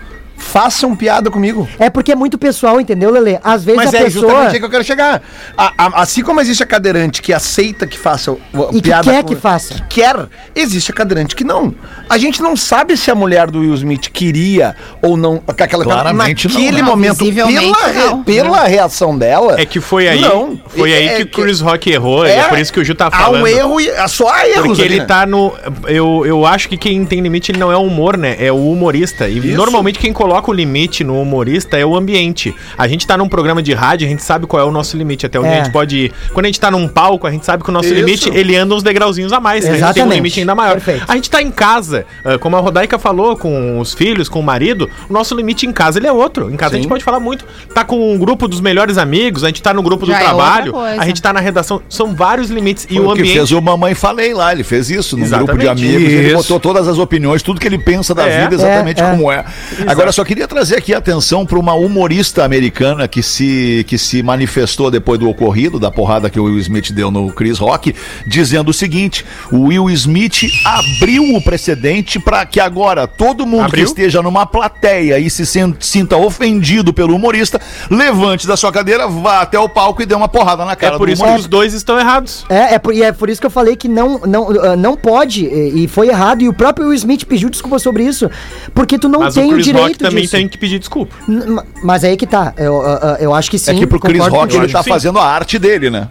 façam 0.42 0.94
piada 0.94 1.30
comigo. 1.30 1.68
É 1.78 1.88
porque 1.88 2.12
é 2.12 2.14
muito 2.16 2.36
pessoal, 2.36 2.80
entendeu, 2.80 3.10
Lele? 3.10 3.38
Às 3.42 3.64
vezes 3.64 3.76
Mas 3.84 3.94
a 3.94 3.98
é 3.98 4.04
pessoa 4.04 4.22
justamente 4.26 4.54
aí 4.54 4.58
que 4.58 4.64
eu 4.66 4.70
quero 4.70 4.84
chegar. 4.84 5.22
A- 5.56 5.72
a- 5.78 6.02
assim 6.02 6.22
como 6.22 6.40
existe 6.40 6.62
a 6.62 6.66
cadeirante 6.66 7.22
que 7.22 7.32
aceita 7.32 7.86
que 7.86 7.96
faça 7.98 8.32
o- 8.32 8.40
E 8.72 8.80
que 8.82 8.90
quer 8.90 9.22
que 9.24 9.36
faça. 9.36 9.74
que 9.88 10.00
quer, 10.00 10.16
existe 10.54 10.90
a 10.90 10.94
cadeirante 10.94 11.36
que 11.36 11.44
não. 11.44 11.74
A 12.08 12.18
gente 12.18 12.42
não 12.42 12.56
sabe 12.56 12.96
se 12.96 13.10
a 13.10 13.14
mulher 13.14 13.50
do 13.50 13.60
Will 13.60 13.74
Smith 13.74 14.08
queria 14.12 14.74
ou 15.00 15.16
não 15.16 15.42
aquela 15.46 15.84
Claramente 15.84 16.48
não, 16.48 16.54
naquele 16.54 16.76
né? 16.76 16.82
momento 16.82 17.18
Visivelmente 17.18 17.74
pela, 17.74 17.86
re- 17.92 18.04
não. 18.06 18.24
pela 18.24 18.64
reação 18.64 19.16
dela. 19.16 19.60
É 19.60 19.64
que 19.64 19.80
foi 19.80 20.08
aí, 20.08 20.20
Não. 20.20 20.60
foi 20.68 20.92
aí 20.92 21.06
É 21.08 21.16
que 21.16 21.22
o 21.22 21.28
Chris 21.42 21.60
Rock 21.60 21.90
errou, 21.90 22.26
é, 22.26 22.42
por 22.48 22.58
isso 22.58 22.72
que 22.72 22.80
o 22.80 22.84
Gil 22.84 22.94
tá 22.94 23.06
Há 23.06 23.10
falando. 23.10 23.42
um 23.42 23.46
erro 23.46 23.80
e 23.80 23.88
é 23.88 24.08
só 24.08 24.28
há 24.28 24.46
erros 24.48 24.66
Porque 24.66 24.82
ali, 24.82 24.92
ele 24.94 25.00
né? 25.00 25.04
tá 25.06 25.24
no. 25.24 25.52
Eu, 25.86 26.24
eu 26.26 26.44
acho 26.44 26.68
que 26.68 26.76
quem 26.76 27.04
tem 27.04 27.20
limite 27.20 27.52
ele 27.52 27.58
não 27.58 27.70
é 27.70 27.76
o 27.76 27.82
humor, 27.82 28.16
né? 28.16 28.36
É 28.38 28.50
o 28.52 28.56
humorista. 28.70 29.28
E 29.28 29.38
Isso. 29.38 29.56
normalmente 29.56 29.98
quem 29.98 30.12
coloca 30.12 30.31
o 30.50 30.52
limite 30.54 31.04
no 31.04 31.20
humorista 31.20 31.76
é 31.76 31.84
o 31.84 31.96
ambiente. 31.96 32.54
A 32.76 32.86
gente 32.88 33.06
tá 33.06 33.16
num 33.16 33.28
programa 33.28 33.62
de 33.62 33.72
rádio, 33.72 34.06
a 34.06 34.10
gente 34.10 34.22
sabe 34.22 34.46
qual 34.46 34.62
é 34.62 34.64
o 34.64 34.70
nosso 34.72 34.96
limite, 34.96 35.26
até 35.26 35.38
onde 35.38 35.48
É. 35.48 35.60
a 35.60 35.64
gente 35.64 35.72
pode 35.72 35.96
ir. 35.96 36.12
Quando 36.32 36.46
a 36.46 36.48
gente 36.48 36.60
tá 36.60 36.70
num 36.70 36.88
palco, 36.88 37.26
a 37.26 37.30
gente 37.30 37.44
sabe 37.44 37.62
que 37.62 37.68
o 37.70 37.72
nosso 37.72 37.86
Isso. 37.86 37.94
limite 37.94 38.30
ele 38.32 38.56
anda 38.56 38.74
uns 38.74 38.82
degrauzinhos 38.82 39.32
a 39.32 39.40
mais, 39.40 39.64
né? 39.64 39.70
A 39.70 39.72
gente 39.74 39.80
tem 39.80 39.86
um 39.86 39.90
Exatamente. 39.90 40.14
limite 40.16 40.40
ainda 40.40 40.54
maior. 40.54 40.72
Perfeito. 40.74 41.04
A 41.08 41.14
gente 41.14 41.30
tá 41.30 41.42
em 41.42 41.50
casa, 41.50 42.06
como 42.40 42.56
a 42.56 42.60
Rodaica 42.60 42.98
falou, 42.98 43.36
com 43.36 43.78
os 43.78 43.94
filhos, 43.94 44.28
com 44.28 44.40
o 44.40 44.42
marido, 44.42 44.88
o 45.08 45.12
nosso 45.12 45.34
limite 45.34 45.66
em 45.66 45.72
casa 45.72 45.98
ele 45.98 46.06
é 46.06 46.12
outro. 46.12 46.50
Em 46.50 46.56
casa 46.56 46.74
a 46.74 46.76
gente 46.76 46.84
Sim. 46.84 46.88
pode 46.88 47.04
falar 47.04 47.20
muito. 47.20 47.44
Tá 47.74 47.84
com 47.84 48.12
um 48.14 48.18
grupo 48.18 48.46
dos 48.48 48.60
melhores 48.60 48.98
amigos, 48.98 49.44
a 49.44 49.48
gente 49.48 49.62
tá 49.62 49.72
no 49.74 49.82
grupo 49.82 50.06
do 50.06 50.12
Já 50.12 50.20
é 50.20 50.24
trabalho, 50.24 50.76
a 50.78 51.04
gente 51.06 51.20
tá 51.20 51.32
na 51.32 51.40
redação. 51.40 51.80
São 51.88 52.14
vários 52.14 52.50
limites. 52.50 52.86
E 52.90 52.96
Foi 52.96 53.04
o 53.04 53.10
o 53.10 53.14
que 53.14 53.20
ambiente. 53.20 53.36
fez 53.36 53.52
o 53.52 53.60
Mamãe 53.60 53.94
Falei 53.94 54.32
lá, 54.34 54.52
ele 54.52 54.64
fez 54.64 54.90
isso 54.90 55.16
num 55.16 55.28
grupo 55.28 55.56
de 55.56 55.64
Exatamente. 55.64 55.68
amigos, 55.96 56.12
ele 56.12 56.26
Isso. 56.28 56.36
botou 56.36 56.60
todas 56.60 56.88
as 56.88 56.98
opiniões, 56.98 57.42
tudo 57.42 57.60
que 57.60 57.66
ele 57.66 57.78
pensa 57.78 58.14
da 58.14 58.26
É. 58.26 58.42
vida 58.42 58.54
exatamente 58.56 59.00
É, 59.00 59.04
é. 59.04 59.10
como 59.10 59.30
é. 59.30 59.44
Agora, 59.86 60.10
só 60.22 60.24
queria 60.24 60.46
trazer 60.46 60.76
aqui 60.76 60.94
a 60.94 60.98
atenção 60.98 61.44
para 61.44 61.58
uma 61.58 61.74
humorista 61.74 62.44
americana 62.44 63.08
que 63.08 63.22
se, 63.22 63.84
que 63.88 63.98
se 63.98 64.22
manifestou 64.22 64.88
depois 64.88 65.18
do 65.18 65.28
ocorrido, 65.28 65.80
da 65.80 65.90
porrada 65.90 66.30
que 66.30 66.38
o 66.38 66.44
Will 66.44 66.58
Smith 66.60 66.92
deu 66.92 67.10
no 67.10 67.32
Chris 67.32 67.58
Rock, 67.58 67.92
dizendo 68.24 68.70
o 68.70 68.72
seguinte: 68.72 69.24
o 69.50 69.62
Will 69.62 69.90
Smith 69.90 70.44
abriu 70.64 71.34
o 71.34 71.42
precedente 71.42 72.20
para 72.20 72.46
que 72.46 72.60
agora 72.60 73.08
todo 73.08 73.44
mundo 73.44 73.64
Abriu? 73.64 73.84
que 73.84 73.90
esteja 73.90 74.22
numa 74.22 74.46
plateia 74.46 75.18
e 75.18 75.28
se 75.28 75.44
sinta 75.80 76.16
ofendido 76.16 76.92
pelo 76.92 77.16
humorista, 77.16 77.60
levante 77.90 78.46
da 78.46 78.56
sua 78.56 78.70
cadeira, 78.70 79.08
vá 79.08 79.40
até 79.40 79.58
o 79.58 79.68
palco 79.68 80.02
e 80.02 80.06
dê 80.06 80.14
uma 80.14 80.28
porrada 80.28 80.64
na 80.64 80.76
cara 80.76 80.94
É 80.94 80.98
por 80.98 81.08
do 81.08 81.12
isso 81.12 81.20
que 81.20 81.26
humorista. 81.26 81.46
os 81.48 81.50
dois 81.50 81.74
estão 81.74 81.98
errados. 81.98 82.46
É, 82.48 82.74
é 82.74 82.78
por, 82.78 82.94
e 82.94 83.02
é 83.02 83.10
por 83.10 83.28
isso 83.28 83.40
que 83.40 83.46
eu 83.46 83.50
falei 83.50 83.74
que 83.74 83.88
não, 83.88 84.20
não, 84.20 84.50
ah, 84.50 84.76
não 84.76 84.96
pode, 84.96 85.46
e, 85.46 85.84
e 85.84 85.88
foi 85.88 86.08
errado, 86.08 86.42
e 86.42 86.48
o 86.48 86.52
próprio 86.52 86.86
Will 86.86 86.94
Smith 86.94 87.24
pediu 87.24 87.50
desculpa 87.50 87.80
sobre 87.80 88.04
isso, 88.04 88.30
porque 88.72 88.96
tu 89.00 89.08
não 89.08 89.20
Mas 89.20 89.34
tem 89.34 89.52
o 89.52 89.56
o 89.56 89.60
direito 89.60 90.06
também 90.12 90.22
disso. 90.22 90.36
tem 90.36 90.48
que 90.48 90.56
pedir 90.58 90.78
desculpa. 90.78 91.14
N- 91.28 91.60
Mas 91.82 92.04
aí 92.04 92.16
que 92.16 92.26
tá, 92.26 92.54
eu, 92.56 92.80
ah, 92.80 93.16
eu 93.20 93.34
acho 93.34 93.50
que 93.50 93.58
sim. 93.58 93.72
É 93.72 93.74
que 93.74 93.86
pro 93.86 93.98
Chris 94.00 94.26
Rock 94.26 94.54
ele 94.56 94.68
tá 94.72 94.82
fazendo 94.82 95.18
a 95.18 95.24
arte 95.24 95.58
dele, 95.58 95.90
né? 95.90 96.08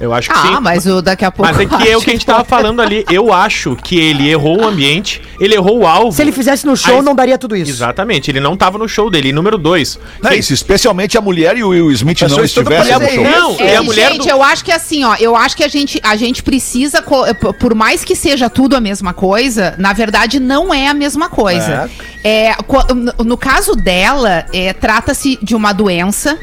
Eu 0.00 0.12
acho 0.12 0.28
que 0.30 0.36
Ah, 0.36 0.42
sim. 0.42 0.58
mas 0.60 0.84
o 0.86 1.00
daqui 1.00 1.24
a 1.24 1.30
pouco. 1.32 1.50
Mas 1.50 1.60
é 1.60 1.66
que 1.66 1.88
é 1.88 1.96
o 1.96 2.00
que 2.00 2.10
a 2.10 2.12
gente 2.12 2.26
tava 2.26 2.44
falando 2.46 2.80
ali. 2.82 3.04
Eu 3.10 3.32
acho 3.32 3.74
que 3.76 3.98
ele 3.98 4.28
errou 4.28 4.60
o 4.60 4.66
ambiente, 4.66 5.22
ele 5.40 5.54
errou 5.54 5.78
o 5.80 5.86
alvo. 5.86 6.12
Se 6.12 6.22
ele 6.22 6.32
fizesse 6.32 6.66
no 6.66 6.76
show, 6.76 6.96
Aí- 6.96 7.02
não 7.02 7.14
daria 7.14 7.38
tudo 7.38 7.56
isso. 7.56 7.70
Exatamente, 7.70 8.30
ele 8.30 8.40
não 8.40 8.56
tava 8.56 8.76
no 8.78 8.88
show 8.88 9.10
dele. 9.10 9.30
E 9.30 9.32
número 9.32 9.56
dois. 9.56 9.98
Não, 10.22 10.30
quem- 10.30 10.40
e 10.40 10.42
se 10.42 10.52
especialmente 10.52 11.16
a 11.16 11.20
mulher 11.20 11.56
e 11.56 11.62
o 11.64 11.68
Will 11.70 11.90
Smith 11.92 12.20
não 12.22 12.28
isso 12.28 12.40
estivessem 12.44 12.92
no 12.98 13.08
show. 13.08 13.24
Não, 13.24 13.56
É, 13.60 13.72
e 13.72 13.76
a 13.76 13.82
mulher 13.82 14.12
gente, 14.12 14.24
do... 14.24 14.28
eu 14.28 14.42
acho 14.42 14.64
que 14.64 14.72
assim, 14.72 15.04
ó, 15.04 15.16
eu 15.18 15.34
acho 15.34 15.56
que 15.56 15.64
a 15.64 15.68
gente, 15.68 15.98
a 16.02 16.14
gente 16.16 16.42
precisa, 16.42 17.00
co- 17.00 17.26
eh, 17.26 17.32
por 17.34 17.74
mais 17.74 18.04
que 18.04 18.14
seja 18.14 18.50
tudo 18.50 18.76
a 18.76 18.80
mesma 18.80 19.14
coisa, 19.14 19.74
na 19.78 19.92
verdade 19.92 20.38
não 20.38 20.72
é 20.74 20.88
a 20.88 20.94
mesma 20.94 21.28
coisa. 21.28 21.88
É, 22.22 22.52
no, 23.18 23.24
no 23.24 23.36
caso 23.38 23.74
dela, 23.74 24.44
é, 24.52 24.72
trata-se 24.72 25.38
de 25.42 25.54
uma 25.54 25.72
doença. 25.72 26.38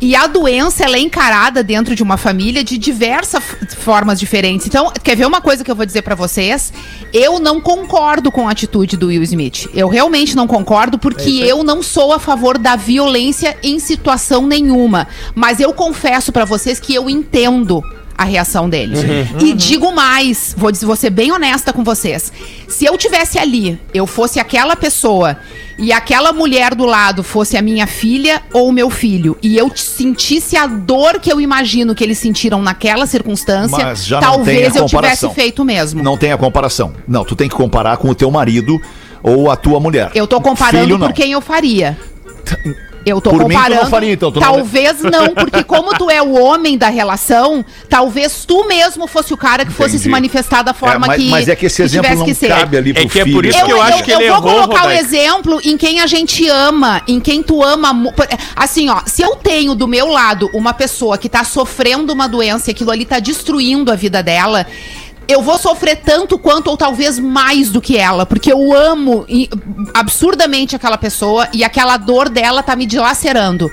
E 0.00 0.16
a 0.16 0.26
doença 0.26 0.84
ela 0.84 0.96
é 0.96 1.00
encarada 1.00 1.62
dentro 1.62 1.94
de 1.94 2.02
uma 2.02 2.16
família 2.16 2.64
de 2.64 2.78
diversas 2.78 3.42
formas 3.76 4.18
diferentes. 4.18 4.66
Então, 4.66 4.90
quer 5.04 5.14
ver 5.14 5.26
uma 5.26 5.42
coisa 5.42 5.62
que 5.62 5.70
eu 5.70 5.76
vou 5.76 5.84
dizer 5.84 6.00
pra 6.00 6.14
vocês? 6.14 6.72
Eu 7.12 7.38
não 7.38 7.60
concordo 7.60 8.32
com 8.32 8.48
a 8.48 8.52
atitude 8.52 8.96
do 8.96 9.08
Will 9.08 9.22
Smith. 9.22 9.68
Eu 9.74 9.88
realmente 9.88 10.34
não 10.34 10.46
concordo 10.46 10.98
porque 10.98 11.30
eu 11.30 11.62
não 11.62 11.82
sou 11.82 12.14
a 12.14 12.18
favor 12.18 12.56
da 12.56 12.76
violência 12.76 13.58
em 13.62 13.78
situação 13.78 14.46
nenhuma. 14.46 15.06
Mas 15.34 15.60
eu 15.60 15.74
confesso 15.74 16.32
pra 16.32 16.46
vocês 16.46 16.80
que 16.80 16.94
eu 16.94 17.10
entendo 17.10 17.84
a 18.20 18.24
reação 18.24 18.68
deles. 18.68 19.00
E 19.40 19.54
digo 19.54 19.94
mais, 19.94 20.54
vou, 20.54 20.70
dizer, 20.70 20.84
vou 20.84 20.94
ser 20.94 21.08
bem 21.08 21.32
honesta 21.32 21.72
com 21.72 21.82
vocês. 21.82 22.30
Se 22.68 22.84
eu 22.84 22.98
tivesse 22.98 23.38
ali, 23.38 23.80
eu 23.94 24.06
fosse 24.06 24.38
aquela 24.38 24.76
pessoa 24.76 25.38
e 25.78 25.90
aquela 25.90 26.30
mulher 26.30 26.74
do 26.74 26.84
lado 26.84 27.22
fosse 27.22 27.56
a 27.56 27.62
minha 27.62 27.86
filha 27.86 28.42
ou 28.52 28.68
o 28.68 28.72
meu 28.72 28.90
filho, 28.90 29.38
e 29.42 29.56
eu 29.56 29.72
sentisse 29.74 30.54
a 30.54 30.66
dor 30.66 31.18
que 31.18 31.32
eu 31.32 31.40
imagino 31.40 31.94
que 31.94 32.04
eles 32.04 32.18
sentiram 32.18 32.60
naquela 32.60 33.06
circunstância, 33.06 33.94
talvez 34.20 34.76
eu 34.76 34.84
tivesse 34.84 35.26
feito 35.30 35.62
o 35.62 35.64
mesmo. 35.64 36.02
Não 36.02 36.18
tem 36.18 36.30
a 36.30 36.36
comparação. 36.36 36.92
Não, 37.08 37.24
tu 37.24 37.34
tem 37.34 37.48
que 37.48 37.54
comparar 37.54 37.96
com 37.96 38.10
o 38.10 38.14
teu 38.14 38.30
marido 38.30 38.78
ou 39.22 39.50
a 39.50 39.56
tua 39.56 39.80
mulher. 39.80 40.10
Eu 40.14 40.26
tô 40.26 40.38
comparando 40.42 40.84
Filho, 40.84 40.98
por 40.98 41.14
quem 41.14 41.32
eu 41.32 41.40
faria. 41.40 41.98
Eu 43.04 43.18
tô 43.20 43.30
Por 43.30 43.38
mim, 43.40 43.44
tu 43.46 43.48
não 43.54 43.62
comparando. 43.62 43.90
faria, 43.90 44.12
então, 44.12 44.30
tu 44.30 44.40
não- 44.40 44.46
talvez 44.52 45.00
não, 45.02 45.28
porque 45.34 45.64
como 45.64 45.94
tu 45.96 46.10
é 46.10 46.20
o 46.20 46.32
homem 46.38 46.76
da 46.76 46.88
relação, 46.90 47.64
talvez 47.88 48.44
tu 48.44 48.66
mesmo 48.68 49.06
fosse 49.06 49.32
o 49.32 49.36
cara 49.38 49.64
que 49.64 49.72
fosse 49.72 49.90
Entendi. 49.90 50.02
se 50.04 50.08
manifestar 50.10 50.62
da 50.62 50.74
forma 50.74 51.06
É, 51.06 51.08
mas, 51.08 51.22
que 51.22 51.30
mas 51.30 51.48
é 51.48 51.56
que 51.56 51.64
esse 51.66 51.82
exemplo 51.82 52.02
tivesse 52.10 52.18
não 52.18 52.26
que 52.26 52.34
ser. 52.34 52.48
cabe 52.48 52.76
ali 52.76 52.92
pro 52.92 53.02
É 53.02 53.06
que 53.08 53.18
é 53.20 53.24
filho. 53.24 53.36
por 53.36 53.46
isso 53.46 53.64
que 53.64 53.72
eu 53.72 53.80
acho 53.82 54.04
que 54.04 54.10
ele 54.12 54.28
vou 54.28 54.36
errou, 54.36 54.42
colocar 54.42 54.80
o 54.80 54.88
Rodaica. 54.88 55.00
exemplo 55.02 55.60
em 55.64 55.76
quem 55.78 56.00
a 56.00 56.06
gente 56.06 56.46
ama, 56.48 57.00
em 57.08 57.18
quem 57.20 57.42
tu 57.42 57.62
ama. 57.64 57.90
Assim, 58.54 58.90
ó, 58.90 59.00
se 59.06 59.22
eu 59.22 59.34
tenho 59.36 59.74
do 59.74 59.88
meu 59.88 60.06
lado 60.08 60.50
uma 60.52 60.74
pessoa 60.74 61.16
que 61.16 61.28
tá 61.28 61.42
sofrendo 61.42 62.12
uma 62.12 62.28
doença 62.28 62.70
e 62.70 62.72
aquilo 62.72 62.90
ali 62.90 63.04
tá 63.06 63.18
destruindo 63.18 63.90
a 63.90 63.96
vida 63.96 64.22
dela. 64.22 64.66
Eu 65.30 65.42
vou 65.42 65.56
sofrer 65.56 65.94
tanto 66.04 66.36
quanto, 66.36 66.66
ou 66.66 66.76
talvez 66.76 67.16
mais 67.16 67.70
do 67.70 67.80
que 67.80 67.96
ela, 67.96 68.26
porque 68.26 68.52
eu 68.52 68.72
amo 68.72 69.24
absurdamente 69.94 70.74
aquela 70.74 70.98
pessoa 70.98 71.48
e 71.52 71.62
aquela 71.62 71.96
dor 71.96 72.28
dela 72.28 72.64
tá 72.64 72.74
me 72.74 72.84
dilacerando. 72.84 73.70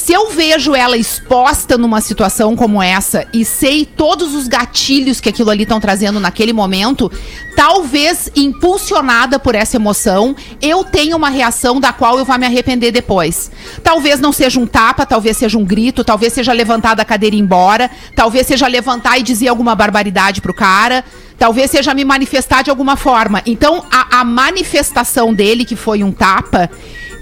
Se 0.00 0.14
eu 0.14 0.30
vejo 0.30 0.74
ela 0.74 0.96
exposta 0.96 1.76
numa 1.76 2.00
situação 2.00 2.56
como 2.56 2.82
essa 2.82 3.26
e 3.34 3.44
sei 3.44 3.84
todos 3.84 4.34
os 4.34 4.48
gatilhos 4.48 5.20
que 5.20 5.28
aquilo 5.28 5.50
ali 5.50 5.64
estão 5.64 5.78
trazendo 5.78 6.18
naquele 6.18 6.54
momento, 6.54 7.12
talvez 7.54 8.30
impulsionada 8.34 9.38
por 9.38 9.54
essa 9.54 9.76
emoção, 9.76 10.34
eu 10.62 10.82
tenha 10.82 11.14
uma 11.14 11.28
reação 11.28 11.78
da 11.78 11.92
qual 11.92 12.18
eu 12.18 12.24
vá 12.24 12.38
me 12.38 12.46
arrepender 12.46 12.90
depois. 12.90 13.50
Talvez 13.84 14.20
não 14.20 14.32
seja 14.32 14.58
um 14.58 14.66
tapa, 14.66 15.04
talvez 15.04 15.36
seja 15.36 15.58
um 15.58 15.66
grito, 15.66 16.02
talvez 16.02 16.32
seja 16.32 16.54
levantar 16.54 16.94
da 16.94 17.04
cadeira 17.04 17.36
e 17.36 17.38
ir 17.38 17.42
embora, 17.42 17.90
talvez 18.16 18.46
seja 18.46 18.66
levantar 18.66 19.18
e 19.18 19.22
dizer 19.22 19.48
alguma 19.48 19.74
barbaridade 19.74 20.40
pro 20.40 20.54
cara. 20.54 21.04
Talvez 21.38 21.70
seja 21.70 21.92
me 21.92 22.06
manifestar 22.06 22.62
de 22.62 22.70
alguma 22.70 22.96
forma. 22.96 23.42
Então, 23.44 23.84
a, 23.90 24.20
a 24.20 24.24
manifestação 24.24 25.32
dele, 25.32 25.66
que 25.66 25.76
foi 25.76 26.02
um 26.02 26.10
tapa, 26.10 26.70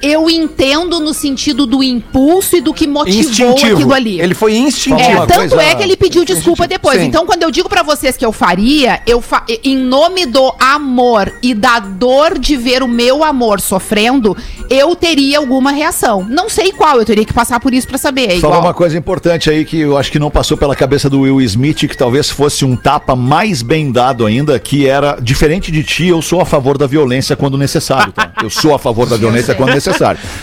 eu 0.03 0.28
entendo 0.30 1.01
no 1.01 1.12
sentido 1.12 1.66
do 1.66 1.82
impulso 1.82 2.57
e 2.57 2.61
do 2.61 2.72
que 2.72 2.86
motivou 2.86 3.57
aquilo 3.57 3.92
ali. 3.94 4.20
Ele 4.20 4.34
foi 4.34 4.57
instintivo. 4.57 5.01
É, 5.22 5.26
tanto 5.26 5.34
coisa- 5.51 5.62
é 5.62 5.74
que 5.74 5.82
ele 5.82 5.96
pediu 5.96 6.24
desculpa 6.24 6.66
depois. 6.66 6.99
Sim. 6.99 7.07
Então, 7.07 7.26
quando 7.26 7.42
eu 7.42 7.51
digo 7.51 7.68
pra 7.68 7.82
vocês 7.82 8.16
que 8.16 8.24
eu 8.24 8.32
faria, 8.32 9.01
eu 9.07 9.20
fa 9.20 9.44
em 9.64 9.76
nome 9.76 10.26
do 10.26 10.53
amor 10.61 11.32
e 11.42 11.55
da 11.55 11.78
dor 11.80 12.38
de 12.38 12.57
ver 12.57 12.82
o 12.82 12.88
meu 12.88 13.24
amor 13.24 13.61
sofrendo, 13.61 14.36
eu 14.70 14.94
teria 14.94 15.38
alguma 15.38 15.70
reação. 15.72 16.26
Não 16.28 16.49
sei 16.49 16.72
qual, 16.72 16.99
eu 16.99 17.05
teria 17.05 17.24
que 17.24 17.32
passar 17.32 17.59
por 17.61 17.72
isso 17.74 17.86
pra 17.86 17.99
saber. 17.99 18.38
É 18.42 18.46
uma 18.46 18.74
coisa 18.74 18.96
importante 18.99 19.49
aí 19.51 19.64
que 19.64 19.78
eu 19.80 19.96
acho 19.96 20.11
que 20.12 20.18
não 20.18 20.30
passou 20.30 20.57
pela 20.57 20.74
cabeça 20.76 21.09
do 21.09 21.20
Will 21.20 21.40
Smith, 21.42 21.78
que 21.88 21.96
talvez 21.96 22.28
fosse 22.30 22.64
um 22.64 22.76
tapa 22.76 23.14
mais 23.16 23.62
bem 23.62 23.90
dado 23.90 24.26
ainda, 24.26 24.59
que 24.59 24.86
era 24.86 25.18
diferente 25.20 25.70
de 25.72 25.82
ti, 25.82 26.07
eu 26.09 26.20
sou 26.20 26.40
a 26.40 26.44
favor 26.46 26.76
da 26.76 26.86
violência 26.86 27.36
quando 27.36 27.57
necessário, 27.57 28.12
tá? 28.12 28.32
Eu 28.42 28.51
sou 28.51 28.74
a 28.74 28.78
favor 28.78 29.09
da 29.09 29.16
violência 29.16 29.55
quando 29.55 29.70
necessário. 29.70 29.88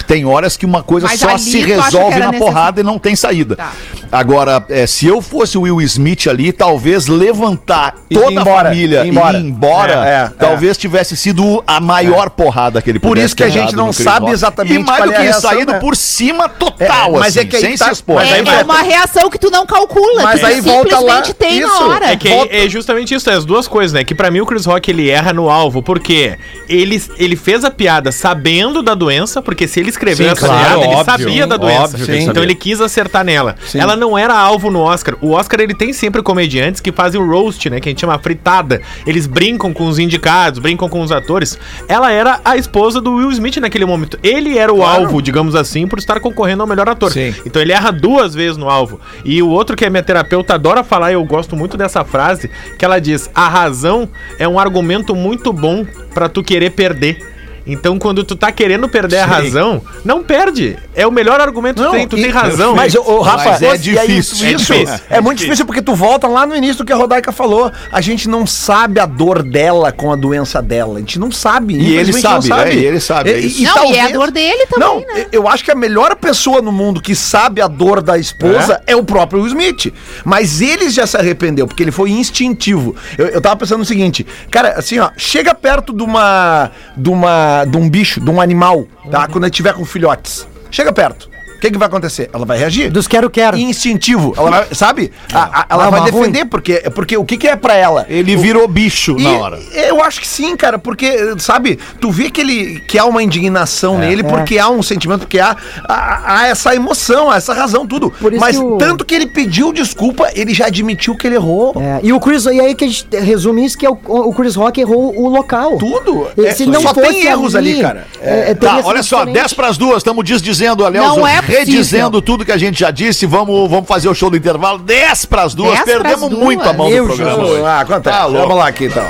Tem 0.08 0.26
horas 0.26 0.56
que 0.58 0.66
uma 0.66 0.84
coisa 0.84 1.08
Mas 1.08 1.20
só 1.20 1.30
ali 1.30 1.40
se 1.40 1.60
resolve 1.62 1.98
na 2.20 2.28
necessário. 2.28 2.40
porrada 2.40 2.82
e 2.82 2.84
não 2.84 2.98
tem 3.00 3.16
saída. 3.16 3.56
Tá. 3.56 3.72
Agora, 4.12 4.64
é, 4.70 4.86
se 4.88 5.06
eu 5.08 5.22
fosse 5.22 5.58
o 5.58 5.62
Will 5.62 5.82
Smith 5.82 6.28
ali, 6.28 6.52
talvez 6.52 7.08
levantar 7.08 7.96
E 8.10 8.14
toda 8.16 8.32
embora, 8.32 8.70
a 8.70 8.72
família 8.72 9.04
ir 9.06 9.10
embora. 9.10 9.38
e 9.38 9.42
ir 9.42 9.46
embora, 9.46 9.94
É, 10.08 10.10
é, 10.10 10.32
talvez 10.38 10.78
tivesse 10.78 11.18
sido 11.18 11.64
a 11.68 11.80
maior 11.80 12.30
porrada 12.30 12.82
que 12.82 12.90
ele 12.90 13.00
Por 13.00 13.18
isso 13.18 13.36
que 13.36 13.44
a 13.44 13.50
gente 13.50 13.76
não 13.76 13.92
sabe 13.92 14.22
Rock. 14.22 14.32
exatamente 14.34 14.76
E 14.76 14.84
mais 14.84 14.98
qual 14.98 15.08
do 15.08 15.14
é 15.14 15.16
a 15.16 15.20
que 15.20 15.24
reação, 15.26 15.50
saído 15.50 15.72
né? 15.74 15.80
por 15.80 15.96
cima 15.96 16.48
total, 16.48 17.16
É, 17.16 17.20
mas 17.20 17.38
assim, 17.38 17.40
é 17.40 17.46
que 17.46 17.56
aí 17.58 17.62
sem 17.62 17.78
tá- 17.78 17.86
se 17.86 17.92
expor. 17.94 18.16
mas 18.16 18.32
É, 18.32 18.38
é 18.60 18.64
uma 18.64 18.82
reação 18.82 19.30
que 19.30 19.38
tu 19.40 19.50
não 19.50 19.66
calcula, 19.66 20.24
Mas 20.24 20.44
aí 20.44 20.62
volta 20.62 21.00
lá, 21.00 21.24
simplesmente 21.24 21.34
tem 21.34 21.60
isso, 21.60 21.68
na 21.68 21.88
hora. 21.88 22.06
É 22.12 22.16
que 22.16 22.28
é, 22.28 22.66
é 22.66 22.70
justamente 22.70 23.14
isso, 23.14 23.30
é 23.30 23.34
as 23.34 23.44
duas 23.46 23.68
coisas, 23.68 23.92
né? 23.94 24.04
Que 24.04 24.16
pra 24.16 24.32
mim 24.32 24.40
o 24.40 24.46
Chris 24.46 24.66
Rock 24.66 24.90
ele 24.92 25.10
erra 25.10 25.34
no 25.34 25.50
alvo, 25.50 25.82
porque 25.82 26.38
ele, 26.70 27.02
ele 27.18 27.36
fez 27.36 27.64
a 27.66 27.72
piada 27.72 28.12
sabendo 28.12 28.82
da 28.82 28.94
doença, 28.94 29.35
porque 29.42 29.68
se 29.68 29.80
ele 29.80 29.90
escreveu 29.90 30.28
Sim, 30.28 30.32
essa 30.32 30.48
claro, 30.48 30.64
piada, 30.64 30.86
ele 30.86 30.96
óbvio, 30.96 31.06
sabia 31.06 31.48
da 31.48 31.58
doença. 31.58 31.84
óbvio 31.84 32.16
ele 32.16 32.24
então 32.24 32.44
ele 32.44 32.56
quis 32.56 32.82
acertar 32.82 33.24
nela. 33.24 33.56
Ela 33.74 33.96
não 33.96 34.18
era 34.18 34.38
alvo 34.38 34.70
no 34.72 34.80
Oscar. 34.80 35.16
O 35.22 35.32
Oscar 35.32 35.60
ele 35.62 35.74
tem 35.74 35.94
sempre 35.94 36.22
comediantes 36.22 36.82
que 36.82 36.92
fazem 36.92 37.20
o 37.20 37.26
roast, 37.30 37.70
né? 37.70 37.80
Que 37.80 37.90
a 37.90 37.92
gente 37.92 38.02
chama 38.02 38.18
fritada. 38.20 38.82
Eles 39.06 39.28
brincam 39.28 39.74
com 39.74 39.88
os 39.88 40.00
indicados, 40.00 40.60
brincam 40.60 40.90
com 40.90 41.02
os 41.02 41.12
atores. 41.12 41.58
Ela 41.88 42.12
era 42.12 42.40
a 42.44 42.58
esposa 42.58 43.00
do 43.00 43.16
Will 43.16 43.32
Smith 43.32 43.58
naquele 43.58 43.86
momento. 43.86 44.18
Ele 44.24 44.58
era 44.58 44.74
o 44.74 44.84
alvo, 44.84 45.22
digamos 45.22 45.56
assim, 45.56 45.88
por 45.88 46.00
estar 46.00 46.20
concorrendo 46.20 46.64
ao 46.64 46.68
melhor 46.68 46.90
ator. 46.90 47.12
Sim. 47.12 47.34
Então 47.46 47.62
ele 47.62 47.72
erra 47.72 47.92
duas 47.92 48.34
vezes 48.34 48.58
no 48.58 48.70
alvo. 48.70 49.00
E 49.24 49.42
o 49.42 49.50
outro 49.50 49.76
que 49.76 49.86
é 49.86 49.90
minha 49.90 50.04
terapeuta 50.04 50.56
adora 50.56 50.84
falar, 50.84 51.12
e 51.12 51.16
eu 51.16 51.24
gosto 51.24 51.56
muito 51.56 51.78
dessa 51.78 52.04
frase, 52.04 52.50
que 52.78 52.86
ela 52.86 53.00
diz: 53.00 53.30
"A 53.34 53.48
razão 53.48 54.10
é 54.40 54.48
um 54.48 54.60
argumento 54.60 55.16
muito 55.16 55.52
bom 55.54 55.86
pra 56.14 56.30
tu 56.30 56.44
querer 56.44 56.72
perder". 56.72 57.35
Então, 57.66 57.98
quando 57.98 58.24
tu 58.24 58.36
tá 58.36 58.52
querendo 58.52 58.88
perder 58.88 59.18
a 59.20 59.26
razão, 59.26 59.82
não 60.04 60.24
perde. 60.24 60.78
É 60.94 61.06
o 61.08 61.12
melhor 61.12 61.42
argumento 61.42 61.82
que 61.82 61.88
tu 61.88 61.92
tem. 61.92 62.08
Tu 62.08 62.18
e- 62.18 62.22
tem 62.24 62.32
razão. 62.32 62.76
Mas, 62.76 62.94
ô, 62.96 63.22
Rafa, 63.22 63.52
Mas 63.52 63.62
é 63.62 63.76
e 63.76 63.78
difícil. 63.78 64.16
Isso, 64.18 64.46
É 64.46 64.52
isso 64.52 64.74
difícil. 64.74 65.00
é, 65.10 65.20
muito 65.22 65.40
difícil 65.40 65.66
porque 65.66 65.82
tu 65.82 65.96
volta 65.96 66.28
lá 66.28 66.46
no 66.46 66.56
início 66.56 66.78
do 66.78 66.86
que 66.86 66.94
a 66.94 66.96
Rodaica 66.96 67.32
falou. 67.32 67.72
A 67.92 68.02
gente 68.02 68.30
não 68.30 68.46
sabe 68.46 69.00
a 69.00 69.06
dor 69.06 69.42
dela 69.42 69.92
com 69.92 70.12
a 70.12 70.16
doença 70.16 70.62
dela. 70.62 70.98
A 70.98 71.00
gente 71.00 71.18
não 71.20 71.32
sabe. 71.32 71.74
E 71.74 71.78
ele 71.96 72.10
infelizmente 72.10 72.48
sabe, 72.48 72.70
é, 72.70 72.76
e 72.76 72.86
ele 72.86 73.00
sabe, 73.00 73.32
é 73.32 73.40
isso. 73.40 73.64
Não, 73.64 73.92
e 73.92 73.96
é 73.96 74.02
a 74.02 74.10
dor 74.10 74.32
dele 74.32 74.66
também, 74.68 74.88
não, 74.88 75.00
né? 75.00 75.26
Eu 75.32 75.48
acho 75.48 75.64
que 75.64 75.72
a 75.72 75.76
melhor 75.76 76.16
pessoa 76.16 76.62
no 76.62 76.72
mundo 76.72 77.02
que 77.02 77.16
sabe 77.16 77.62
a 77.62 77.68
dor 77.68 78.02
da 78.02 78.18
esposa 78.18 78.82
é, 78.86 78.96
o 78.96 79.04
próprio 79.04 79.42
Will 79.42 79.48
Smith. 79.48 79.94
Mas 80.24 80.62
ele 80.62 80.90
já 80.90 81.06
se 81.08 81.18
arrependeu, 81.18 81.68
porque 81.68 81.84
ele 81.84 81.92
foi 81.92 82.12
instintivo. 82.12 82.96
Eu, 83.18 83.28
eu 83.28 83.42
tava 83.42 83.56
pensando 83.56 83.82
o 83.82 83.86
seguinte, 83.86 84.26
cara, 84.52 84.74
assim, 84.78 85.00
ó, 85.00 85.10
chega 85.18 85.54
perto 85.56 85.94
de 85.94 86.04
uma. 86.04 86.72
de 86.96 87.10
uma. 87.10 87.55
De 87.64 87.78
um 87.78 87.90
bicho, 87.90 88.20
de 88.20 88.30
um 88.30 88.42
animal, 88.42 88.88
tá? 89.10 89.28
Quando 89.28 89.46
ele 89.46 89.52
tiver 89.52 89.74
com 89.74 89.86
filhotes. 89.86 90.48
Chega 90.70 90.92
perto. 90.92 91.30
O 91.66 91.68
que, 91.68 91.72
que 91.72 91.80
vai 91.80 91.88
acontecer? 91.88 92.30
Ela 92.32 92.46
vai 92.46 92.60
reagir? 92.60 92.92
Dos 92.92 93.08
quero-quero. 93.08 93.58
Instintivo. 93.58 94.36
Ela 94.38 94.52
vai, 94.52 94.68
sabe? 94.72 95.12
A- 95.34 95.62
a- 95.62 95.66
ela 95.68 95.88
Ah, 95.88 95.90
vai 95.90 96.02
defender, 96.04 96.46
porque, 96.46 96.84
porque 96.94 97.18
o 97.18 97.26
que, 97.26 97.38
que 97.38 97.48
é 97.48 97.56
pra 97.56 97.74
ela? 97.74 98.06
Ele 98.08 98.36
virou 98.36 98.68
bicho 98.68 99.16
E 99.18 99.24
na 99.24 99.32
hora. 99.34 99.60
Eu 99.74 100.04
acho 100.04 100.22
que 100.22 100.28
sim, 100.28 100.56
cara, 100.56 100.78
porque, 100.78 101.36
sabe, 101.40 101.80
tu 102.00 102.12
vê 102.12 102.30
que 102.30 102.40
ele 102.42 102.80
que 102.88 103.00
há 103.00 103.06
uma 103.06 103.24
indignação 103.24 103.98
nele, 103.98 104.24
porque 104.24 104.60
há 104.60 104.70
um 104.70 104.84
sentimento, 104.84 105.22
porque 105.22 105.40
há, 105.40 105.56
há, 105.88 106.40
há 106.42 106.48
essa 106.48 106.76
emoção, 106.76 107.32
há 107.32 107.38
essa 107.38 107.54
razão, 107.54 107.88
tudo. 107.88 108.12
Por 108.12 108.32
isso 108.32 108.40
Mas 108.42 108.58
que 108.58 108.64
o- 108.64 108.78
tanto 108.78 109.04
que 109.04 109.16
ele 109.16 109.26
pediu 109.26 109.74
desculpa, 109.74 110.30
ele 110.36 110.54
já 110.54 110.68
admitiu 110.68 111.16
que 111.18 111.26
ele 111.26 111.36
errou. 111.36 111.74
É, 111.82 112.00
e 112.04 112.14
o 112.14 112.20
Chris, 112.20 112.46
e 112.46 112.60
aí 112.60 112.76
que 112.76 112.86
a 112.86 112.88
gente 112.88 113.08
resume 113.18 113.66
isso, 113.66 113.76
que 113.76 113.86
é 113.88 113.90
o, 113.90 113.98
o 114.06 114.34
Chris 114.36 114.56
Rock 114.56 114.80
errou 114.80 115.18
o 115.20 115.30
local. 115.30 115.78
Tudo. 115.80 116.28
E 116.38 116.46
É, 116.46 116.52
se 116.54 116.68
não 116.68 116.82
só 116.82 116.94
tem 116.94 117.26
erros 117.26 117.56
ali, 117.56 117.82
cara. 117.82 118.06
é, 118.22 118.52
é, 118.52 118.54
Tá, 118.56 118.82
olha 118.84 119.02
só, 119.02 119.18
diferente. 119.20 119.36
10 119.42 119.54
para 119.54 119.68
as 119.68 119.78
duas, 119.78 119.98
estamos 119.98 120.24
desdizendo, 120.24 120.86
aliás, 120.86 121.08
Não 121.08 121.26
é 121.28 121.42
possível. 121.42 121.55
redizendo 121.60 122.22
tudo 122.22 122.46
que 122.46 122.52
a 122.52 122.58
gente 122.58 122.80
já 122.80 122.92
disse. 122.92 123.26
Vamos, 123.26 123.70
vamos 123.70 123.88
fazer 123.88 124.10
o 124.10 124.14
show 124.16 124.30
do 124.30 124.38
intervalo. 124.38 124.80
10 124.80 125.26
para 125.26 125.44
as 125.44 125.54
duas, 125.54 125.74
10 125.74 125.84
pras 125.84 125.98
perdemos 125.98 126.30
duas. 126.30 126.44
muito 126.44 126.68
a 126.68 126.74
mão 126.74 126.90
Meu 126.90 127.08
do 127.08 127.14
programa. 127.16 127.38
Jesus. 127.40 127.52
hoje. 127.58 127.66
Ah, 127.66 127.80
acontece. 127.82 128.18
Tá 128.18 128.26
louco. 128.26 128.42
Vamos 128.48 128.58
lá 128.58 128.68
aqui, 128.68 128.86
então. 128.86 129.10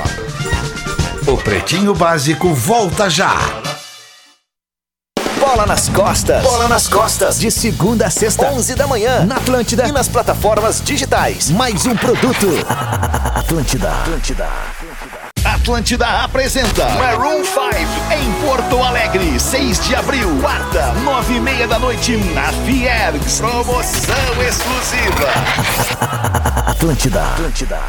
O 1.26 1.36
Pretinho 1.38 1.94
Básico 1.94 2.54
volta 2.54 3.10
já. 3.10 3.34
Bola 5.40 5.66
nas 5.66 5.88
costas. 5.88 6.42
Bola 6.42 6.68
nas 6.68 6.88
costas. 6.88 7.38
De 7.38 7.50
segunda 7.50 8.06
a 8.06 8.10
sexta, 8.10 8.46
11 8.50 8.74
da 8.74 8.86
manhã. 8.86 9.24
Na 9.24 9.36
Atlântida 9.36 9.86
e 9.88 9.92
nas 9.92 10.08
plataformas 10.08 10.80
digitais. 10.84 11.50
Mais 11.50 11.86
um 11.86 11.96
produto. 11.96 12.48
Atlântida. 13.34 13.90
Atlântida. 13.90 14.48
Atlântida 15.54 16.24
apresenta 16.24 16.88
Maroon 16.90 17.44
5 17.44 17.58
em 18.12 18.32
Porto 18.44 18.82
Alegre, 18.82 19.38
6 19.38 19.86
de 19.86 19.94
abril, 19.94 20.40
quarta, 20.40 20.92
nove 21.04 21.34
e 21.34 21.40
meia 21.40 21.68
da 21.68 21.78
noite, 21.78 22.16
na 22.34 22.52
Fiergs. 22.64 23.38
Promoção 23.38 24.42
exclusiva. 24.42 25.30
Atlântida. 26.66 27.22
Atlântida. 27.22 27.80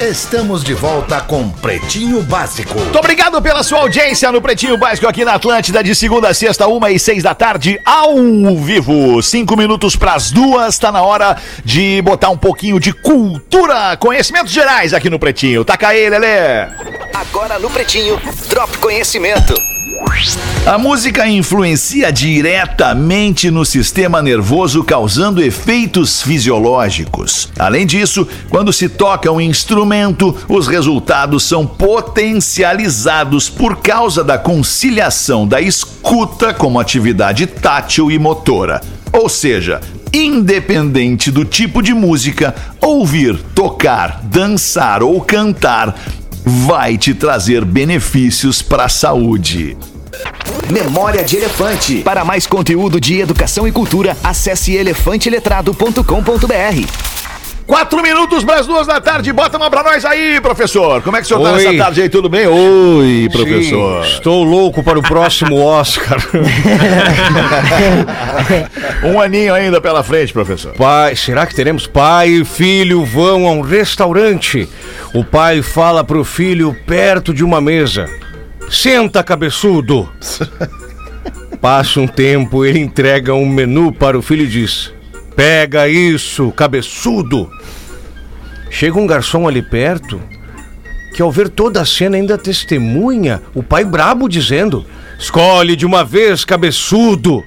Estamos 0.00 0.64
de 0.64 0.72
volta 0.72 1.20
com 1.20 1.50
Pretinho 1.50 2.22
Básico. 2.22 2.72
Muito 2.74 2.98
obrigado 2.98 3.40
pela 3.42 3.62
sua 3.62 3.80
audiência 3.80 4.32
no 4.32 4.40
Pretinho 4.40 4.78
Básico 4.78 5.06
aqui 5.06 5.26
na 5.26 5.34
Atlântida, 5.34 5.84
de 5.84 5.94
segunda 5.94 6.28
a 6.30 6.34
sexta, 6.34 6.66
uma 6.66 6.90
e 6.90 6.98
seis 6.98 7.22
da 7.22 7.34
tarde, 7.34 7.78
ao 7.84 8.16
vivo. 8.56 9.22
Cinco 9.22 9.54
minutos 9.58 9.96
pras 9.96 10.30
duas, 10.30 10.78
tá 10.78 10.90
na 10.90 11.02
hora 11.02 11.36
de 11.62 12.00
botar 12.00 12.30
um 12.30 12.38
pouquinho 12.38 12.80
de 12.80 12.94
cultura, 12.94 13.94
conhecimentos 13.98 14.54
gerais 14.54 14.94
aqui 14.94 15.10
no 15.10 15.18
Pretinho. 15.18 15.66
Taca 15.66 15.88
aí, 15.88 16.08
Lelê. 16.08 16.66
Agora 17.12 17.58
no 17.58 17.68
Pretinho, 17.68 18.18
Drop 18.48 18.78
Conhecimento. 18.78 19.52
A 20.66 20.76
música 20.76 21.26
influencia 21.26 22.12
diretamente 22.12 23.50
no 23.50 23.64
sistema 23.64 24.20
nervoso, 24.20 24.84
causando 24.84 25.42
efeitos 25.42 26.22
fisiológicos. 26.22 27.48
Além 27.58 27.86
disso, 27.86 28.28
quando 28.48 28.72
se 28.72 28.88
toca 28.88 29.32
um 29.32 29.40
instrumento, 29.40 30.36
os 30.48 30.68
resultados 30.68 31.44
são 31.44 31.66
potencializados 31.66 33.48
por 33.48 33.76
causa 33.76 34.22
da 34.22 34.36
conciliação 34.36 35.46
da 35.46 35.60
escuta 35.60 36.52
como 36.52 36.78
atividade 36.78 37.46
tátil 37.46 38.10
e 38.10 38.18
motora. 38.18 38.80
Ou 39.12 39.28
seja, 39.28 39.80
independente 40.12 41.30
do 41.30 41.44
tipo 41.44 41.82
de 41.82 41.94
música, 41.94 42.54
ouvir, 42.80 43.36
tocar, 43.54 44.20
dançar 44.24 45.02
ou 45.02 45.20
cantar 45.20 45.98
vai 46.44 46.96
te 46.96 47.14
trazer 47.14 47.64
benefícios 47.64 48.62
para 48.62 48.84
a 48.84 48.88
saúde. 48.88 49.76
Memória 50.70 51.24
de 51.24 51.36
Elefante. 51.36 52.02
Para 52.02 52.24
mais 52.24 52.46
conteúdo 52.46 53.00
de 53.00 53.20
educação 53.20 53.66
e 53.66 53.72
cultura, 53.72 54.16
acesse 54.22 54.74
elefanteletrado.com.br. 54.74 56.86
Quatro 57.66 58.02
minutos 58.02 58.42
para 58.42 58.58
as 58.58 58.66
duas 58.66 58.86
da 58.88 59.00
tarde. 59.00 59.32
Bota 59.32 59.56
uma 59.56 59.70
pra 59.70 59.84
nós 59.84 60.04
aí, 60.04 60.40
professor. 60.40 61.00
Como 61.02 61.16
é 61.16 61.20
que 61.20 61.26
o 61.26 61.28
senhor 61.28 61.40
tá 61.40 61.52
Oi. 61.52 61.64
nessa 61.64 61.78
tarde 61.78 62.02
aí? 62.02 62.08
Tudo 62.08 62.28
bem? 62.28 62.48
Oi, 62.48 63.28
professor. 63.30 64.04
Sim, 64.04 64.12
estou 64.12 64.42
louco 64.42 64.82
para 64.82 64.98
o 64.98 65.02
próximo 65.02 65.56
Oscar. 65.60 66.18
Um 69.04 69.20
aninho 69.20 69.54
ainda 69.54 69.80
pela 69.80 70.02
frente, 70.02 70.32
professor. 70.32 70.72
Pai, 70.74 71.14
será 71.14 71.46
que 71.46 71.54
teremos 71.54 71.86
pai 71.86 72.28
e 72.28 72.44
filho 72.44 73.04
vão 73.04 73.46
a 73.46 73.52
um 73.52 73.60
restaurante? 73.60 74.68
O 75.14 75.24
pai 75.24 75.62
fala 75.62 76.02
pro 76.02 76.24
filho 76.24 76.76
perto 76.86 77.32
de 77.32 77.44
uma 77.44 77.60
mesa. 77.60 78.08
Senta, 78.70 79.24
cabeçudo! 79.24 80.08
Passa 81.60 82.00
um 82.00 82.06
tempo, 82.06 82.64
ele 82.64 82.78
entrega 82.78 83.34
um 83.34 83.44
menu 83.44 83.92
para 83.92 84.16
o 84.16 84.22
filho 84.22 84.44
e 84.44 84.48
diz: 84.48 84.94
Pega 85.34 85.88
isso, 85.88 86.52
cabeçudo! 86.52 87.50
Chega 88.70 88.98
um 88.98 89.06
garçom 89.06 89.48
ali 89.48 89.60
perto 89.60 90.22
que, 91.12 91.20
ao 91.20 91.32
ver 91.32 91.48
toda 91.48 91.80
a 91.80 91.84
cena, 91.84 92.16
ainda 92.16 92.38
testemunha 92.38 93.42
o 93.54 93.62
pai 93.62 93.84
brabo 93.84 94.28
dizendo: 94.28 94.86
Escolhe 95.18 95.74
de 95.74 95.84
uma 95.84 96.04
vez, 96.04 96.44
cabeçudo! 96.44 97.44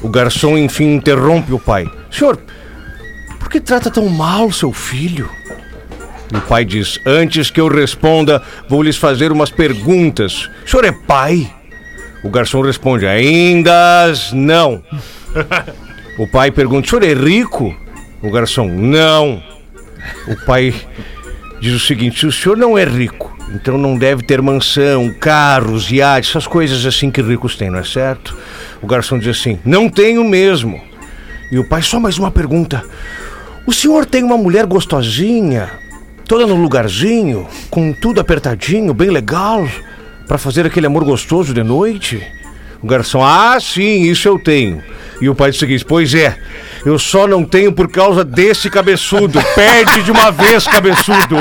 O 0.00 0.08
garçom, 0.08 0.56
enfim, 0.56 0.94
interrompe 0.94 1.52
o 1.52 1.58
pai: 1.58 1.90
Senhor, 2.08 2.38
por 3.38 3.50
que 3.50 3.60
trata 3.60 3.90
tão 3.90 4.08
mal 4.08 4.52
seu 4.52 4.72
filho? 4.72 5.28
O 6.34 6.40
pai 6.42 6.64
diz: 6.64 7.00
Antes 7.06 7.50
que 7.50 7.60
eu 7.60 7.68
responda, 7.68 8.42
vou 8.68 8.82
lhes 8.82 8.96
fazer 8.96 9.32
umas 9.32 9.50
perguntas. 9.50 10.48
O 10.64 10.68
senhor 10.68 10.84
é 10.84 10.92
pai? 10.92 11.50
O 12.22 12.28
garçom 12.28 12.60
responde: 12.60 13.06
Ainda 13.06 14.12
não. 14.32 14.82
O 16.18 16.26
pai 16.26 16.50
pergunta: 16.50 16.86
O 16.86 16.90
senhor 16.90 17.04
é 17.04 17.14
rico? 17.14 17.74
O 18.20 18.30
garçom: 18.30 18.68
Não. 18.68 19.42
O 20.26 20.36
pai 20.44 20.74
diz 21.60 21.74
o 21.74 21.78
seguinte: 21.80 22.20
Se 22.20 22.26
o 22.26 22.32
senhor 22.32 22.56
não 22.56 22.76
é 22.76 22.84
rico, 22.84 23.36
então 23.54 23.78
não 23.78 23.96
deve 23.96 24.22
ter 24.22 24.42
mansão, 24.42 25.14
carros, 25.18 25.90
iates, 25.90 26.30
essas 26.30 26.46
coisas 26.46 26.84
assim 26.84 27.10
que 27.10 27.22
ricos 27.22 27.56
têm, 27.56 27.70
não 27.70 27.78
é 27.78 27.84
certo? 27.84 28.36
O 28.82 28.86
garçom 28.86 29.18
diz 29.18 29.38
assim: 29.38 29.58
Não 29.64 29.88
tenho 29.88 30.24
mesmo. 30.24 30.80
E 31.50 31.58
o 31.58 31.64
pai: 31.64 31.82
Só 31.82 31.98
mais 31.98 32.18
uma 32.18 32.30
pergunta. 32.30 32.82
O 33.66 33.72
senhor 33.72 34.04
tem 34.04 34.24
uma 34.24 34.36
mulher 34.36 34.66
gostosinha, 34.66 35.70
toda 36.28 36.46
no 36.46 36.54
lugarzinho, 36.54 37.48
com 37.70 37.90
tudo 37.90 38.20
apertadinho, 38.20 38.92
bem 38.92 39.08
legal, 39.08 39.66
para 40.26 40.36
fazer 40.36 40.66
aquele 40.66 40.86
amor 40.86 41.02
gostoso 41.02 41.54
de 41.54 41.62
noite? 41.62 42.22
O 42.82 42.86
garçom, 42.86 43.24
ah, 43.24 43.58
sim, 43.58 44.02
isso 44.02 44.28
eu 44.28 44.38
tenho. 44.38 44.82
E 45.20 45.28
o 45.28 45.34
pai 45.34 45.50
diz 45.50 45.56
o 45.56 45.60
seguinte: 45.60 45.84
Pois 45.84 46.14
é, 46.14 46.36
eu 46.84 46.98
só 46.98 47.26
não 47.26 47.44
tenho 47.44 47.72
por 47.72 47.90
causa 47.90 48.24
desse 48.24 48.70
cabeçudo. 48.70 49.42
Perde 49.54 50.02
de 50.02 50.12
uma 50.12 50.30
vez, 50.30 50.64
cabeçudo. 50.68 51.36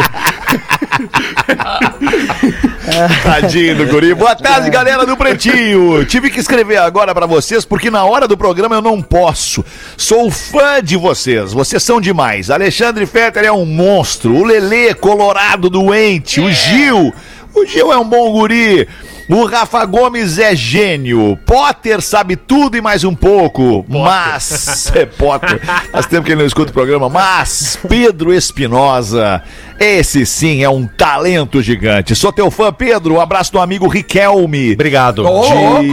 Tadinho 3.24 3.76
do 3.76 3.86
guri. 3.88 4.14
Boa 4.14 4.36
tarde, 4.36 4.70
galera 4.70 5.06
do 5.06 5.18
Pretinho. 5.18 6.06
Tive 6.06 6.30
que 6.30 6.40
escrever 6.40 6.78
agora 6.78 7.14
pra 7.14 7.26
vocês 7.26 7.66
porque 7.66 7.92
na 7.92 8.06
hora 8.06 8.28
do 8.28 8.38
programa 8.38 8.76
eu 8.76 8.82
não 8.82 9.02
posso. 9.02 9.64
Sou 9.96 10.32
fã 10.32 10.82
de 10.82 10.96
vocês. 10.96 11.54
Vocês 11.54 11.84
são 11.84 12.00
demais. 12.00 12.50
Alexandre 12.50 13.06
Fetter 13.06 13.44
é 13.44 13.52
um 13.52 13.66
monstro. 13.66 14.36
O 14.36 14.44
Lelê, 14.44 14.94
colorado, 14.94 15.70
doente. 15.70 16.40
O 16.40 16.52
Gil. 16.52 17.14
O 17.54 17.66
Gil 17.66 17.92
é 17.92 17.98
um 17.98 18.08
bom 18.08 18.32
guri. 18.32 18.88
O 19.30 19.44
Rafa 19.44 19.84
Gomes 19.84 20.40
é 20.40 20.56
gênio. 20.56 21.38
Potter 21.46 22.02
sabe 22.02 22.38
tudo 22.38 22.78
e 22.78 22.82
mais 22.82 23.04
um 23.04 23.14
pouco. 23.14 23.86
Mas. 23.90 24.90
É 24.96 25.06
Potter. 25.06 25.60
Faz 25.92 26.06
tempo 26.06 26.24
que 26.26 26.32
ele 26.32 26.40
não 26.40 26.48
escuta 26.48 26.72
o 26.72 26.74
programa. 26.74 27.10
Mas 27.10 27.78
Pedro 27.90 28.34
Espinosa. 28.34 29.44
Esse 29.80 30.26
sim 30.26 30.64
é 30.64 30.70
um 30.70 30.88
talento 30.88 31.62
gigante. 31.62 32.16
Sou 32.16 32.32
teu 32.32 32.50
fã, 32.50 32.74
Pedro. 32.74 33.16
Um 33.16 33.22
abraço 33.22 33.52
do 33.52 33.60
amigo 33.60 33.88
Riquelme. 33.88 34.74
Obrigado. 34.74 35.24
De 35.24 35.30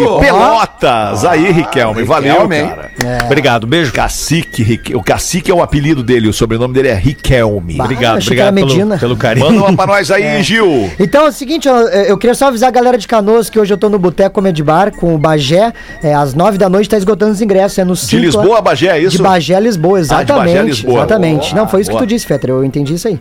louco. 0.00 0.20
Pelotas. 0.20 1.24
Aí, 1.24 1.50
Riquelme. 1.52 2.02
Valeu, 2.04 2.48
cara. 2.48 2.90
Obrigado, 3.26 3.66
beijo. 3.66 3.92
Cacique, 3.92 4.62
Rique- 4.62 4.94
o 4.96 5.02
Cacique 5.02 5.50
é 5.50 5.54
o 5.54 5.62
apelido 5.62 6.02
dele, 6.02 6.28
o 6.28 6.32
sobrenome 6.32 6.72
dele 6.72 6.88
é 6.88 6.94
Riquelme. 6.94 7.78
Obrigado, 7.80 8.20
que 8.20 8.32
era 8.38 8.48
obrigado 8.50 8.54
pelo, 8.54 8.66
Medina. 8.66 8.98
pelo 8.98 9.16
carinho. 9.16 9.46
Manda 9.46 9.60
uma 9.68 9.76
pra 9.76 9.86
nós 9.86 10.10
aí, 10.10 10.42
Gil. 10.42 10.90
Então 10.98 11.26
é 11.26 11.28
o 11.28 11.32
seguinte, 11.32 11.68
ó, 11.68 11.80
eu 11.82 12.16
queria 12.16 12.34
só 12.34 12.48
avisar 12.48 12.68
a 12.68 12.72
galera 12.72 12.96
de 12.96 13.06
Canoas 13.06 13.50
que 13.50 13.58
hoje 13.58 13.72
eu 13.72 13.78
tô 13.78 13.88
no 13.90 13.98
Boteco 13.98 14.34
Comedy 14.34 14.62
Bar 14.62 14.92
com 14.96 15.14
o 15.14 15.18
Bagé. 15.18 15.72
É, 16.02 16.14
às 16.14 16.32
nove 16.34 16.56
da 16.56 16.68
noite 16.68 16.88
tá 16.88 16.96
esgotando 16.96 17.32
os 17.32 17.40
ingressos. 17.42 17.78
É 17.78 17.84
no 17.84 17.94
De 17.94 18.00
Simpla- 18.00 18.24
Lisboa 18.26 18.58
a 18.58 18.62
Bagé, 18.62 18.86
é 18.88 18.98
isso? 18.98 19.16
De 19.18 19.22
Bagé 19.22 19.54
a 19.56 19.60
Lisboa, 19.60 19.98
Ah, 19.98 20.00
de 20.00 20.06
exatamente. 20.06 20.44
Bagé 20.46 20.58
a 20.58 20.62
Lisboa. 20.62 20.94
Exatamente. 21.00 21.50
Boa, 21.50 21.62
Não, 21.62 21.68
foi 21.68 21.80
isso 21.82 21.90
que 21.90 21.96
boa. 21.96 22.06
tu 22.06 22.08
disse, 22.08 22.26
Fetter. 22.26 22.50
Eu 22.50 22.64
entendi 22.64 22.94
isso 22.94 23.08
aí. 23.08 23.18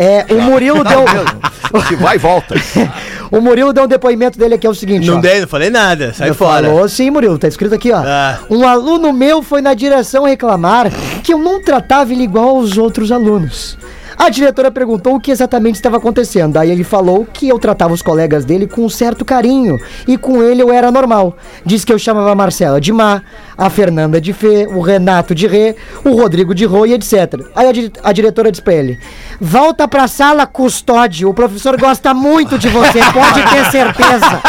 É, 0.00 0.24
o 0.32 0.40
Murilo 0.40 0.82
deu. 0.82 1.04
Que 1.86 1.94
vai 1.94 2.16
e 2.16 2.18
volta. 2.18 2.56
o 3.30 3.40
Murilo 3.40 3.72
deu 3.72 3.84
um 3.84 3.86
depoimento 3.86 4.36
dele 4.36 4.54
aqui, 4.54 4.66
é 4.66 4.70
o 4.70 4.74
seguinte. 4.74 5.06
Não 5.06 5.18
ó. 5.18 5.20
dei, 5.20 5.40
não 5.40 5.46
falei 5.46 5.70
nada. 5.70 6.12
Sai 6.12 6.28
Ele 6.28 6.34
fora. 6.34 6.66
Falou 6.66 6.88
sim, 6.88 7.10
Murilo, 7.10 7.38
tá 7.38 7.46
escrito 7.46 7.74
aqui, 7.76 7.92
ó. 7.92 8.02
Ah. 8.04 8.40
Um 8.50 8.66
aluno 8.66 9.12
meu 9.12 9.40
foi 9.40 9.60
na 9.60 9.72
direção 9.72 10.24
reclamar 10.24 10.90
que 11.22 11.32
eu 11.32 11.38
não 11.38 11.62
tratava 11.62 12.12
ele 12.12 12.24
igual 12.24 12.56
aos 12.56 12.76
outros 12.76 13.12
alunos. 13.12 13.78
A 14.20 14.28
diretora 14.28 14.70
perguntou 14.70 15.14
o 15.14 15.20
que 15.20 15.30
exatamente 15.30 15.76
estava 15.76 15.96
acontecendo. 15.96 16.58
Aí 16.58 16.70
ele 16.70 16.84
falou 16.84 17.24
que 17.24 17.48
eu 17.48 17.58
tratava 17.58 17.94
os 17.94 18.02
colegas 18.02 18.44
dele 18.44 18.66
com 18.66 18.84
um 18.84 18.88
certo 18.90 19.24
carinho 19.24 19.78
e 20.06 20.18
com 20.18 20.42
ele 20.42 20.60
eu 20.60 20.70
era 20.70 20.90
normal. 20.90 21.38
Disse 21.64 21.86
que 21.86 21.92
eu 21.92 21.98
chamava 21.98 22.30
a 22.30 22.34
Marcela 22.34 22.78
de 22.78 22.92
Má, 22.92 23.22
a 23.60 23.68
Fernanda 23.68 24.18
de 24.20 24.32
Fê, 24.32 24.66
o 24.72 24.80
Renato 24.80 25.34
de 25.34 25.46
Rê, 25.46 25.76
o 26.02 26.12
Rodrigo 26.18 26.54
de 26.54 26.64
Rô 26.64 26.86
e 26.86 26.94
etc. 26.94 27.12
Aí 27.54 27.68
a, 27.68 27.72
di- 27.72 27.92
a 28.02 28.10
diretora 28.12 28.50
disse 28.50 28.62
pra 28.62 28.72
ele: 28.72 28.98
Volta 29.38 29.86
pra 29.86 30.08
sala, 30.08 30.46
custódio. 30.46 31.28
O 31.28 31.34
professor 31.34 31.78
gosta 31.78 32.14
muito 32.14 32.58
de 32.58 32.68
você, 32.68 33.00
pode 33.12 33.42
ter 33.50 33.70
certeza. 33.70 34.40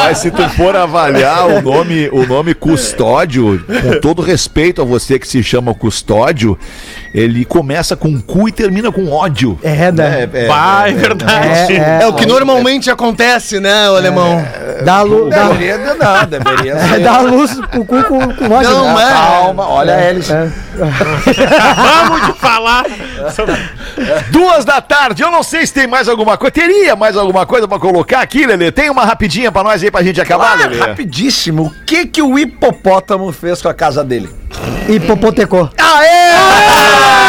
Mas 0.00 0.18
se 0.18 0.30
tu 0.30 0.48
for 0.50 0.74
avaliar 0.74 1.46
o 1.46 1.62
nome, 1.62 2.08
o 2.12 2.26
nome 2.26 2.54
custódio, 2.54 3.64
com 3.82 4.00
todo 4.00 4.20
respeito 4.22 4.82
a 4.82 4.84
você 4.84 5.18
que 5.18 5.28
se 5.28 5.42
chama 5.42 5.72
custódio, 5.74 6.58
ele 7.14 7.44
começa 7.44 7.96
com 7.96 8.20
cu 8.20 8.48
e 8.48 8.52
termina 8.52 8.90
com 8.90 9.08
ódio. 9.10 9.58
É, 9.62 9.92
né? 9.92 10.28
É, 10.32 10.38
é, 10.44 10.48
Bah, 10.48 10.84
é 10.86 10.90
é, 10.90 10.94
verdade. 10.94 11.76
É 11.76 12.06
o 12.06 12.12
que 12.14 12.26
normalmente 12.26 12.90
acontece, 12.90 13.60
né, 13.60 13.88
o 13.90 13.96
alemão? 13.96 14.44
Dá, 14.84 15.02
lu, 15.02 15.28
dá, 15.28 15.48
Deveria, 15.48 15.78
não, 15.78 16.39
deveria 16.44 16.72
é, 16.74 16.88
ser. 16.88 17.00
dá 17.00 17.16
a 17.16 17.20
luz 17.20 17.54
pro 17.70 17.84
cu 17.84 18.02
com, 18.04 18.18
com 18.34 18.50
ódio. 18.50 18.70
Não, 18.70 18.94
né? 18.96 19.04
é. 19.04 19.12
Calma, 19.12 19.68
olha 19.68 19.94
a 19.94 20.00
hélice. 20.00 20.32
Vamos 20.32 22.26
de 22.26 22.32
falar. 22.40 22.84
Duas 24.30 24.64
da 24.64 24.80
tarde, 24.80 25.22
eu 25.22 25.30
não 25.30 25.42
sei 25.42 25.66
se 25.66 25.72
tem 25.74 25.86
mais 25.86 26.08
alguma 26.08 26.36
coisa. 26.36 26.50
Teria 26.52 26.96
mais 26.96 27.16
alguma 27.16 27.46
coisa 27.46 27.66
pra 27.68 27.78
colocar 27.78 28.20
aqui, 28.20 28.46
Lelê? 28.46 28.70
Tem 28.72 28.90
uma 28.90 29.04
rapidinha 29.04 29.50
pra 29.52 29.62
nós 29.62 29.82
aí 29.82 29.90
pra 29.90 30.02
gente 30.02 30.20
acabar, 30.20 30.52
Ah, 30.52 30.66
Lelê? 30.66 30.80
rapidíssimo, 30.80 31.64
o 31.66 31.84
que 31.84 32.06
que 32.06 32.22
o 32.22 32.38
hipopótamo 32.38 33.30
fez 33.32 33.60
com 33.62 33.68
a 33.68 33.74
casa 33.74 34.02
dele? 34.04 34.28
Hipopotecou. 34.88 35.70
Ah, 35.78 36.00
não 37.14 37.19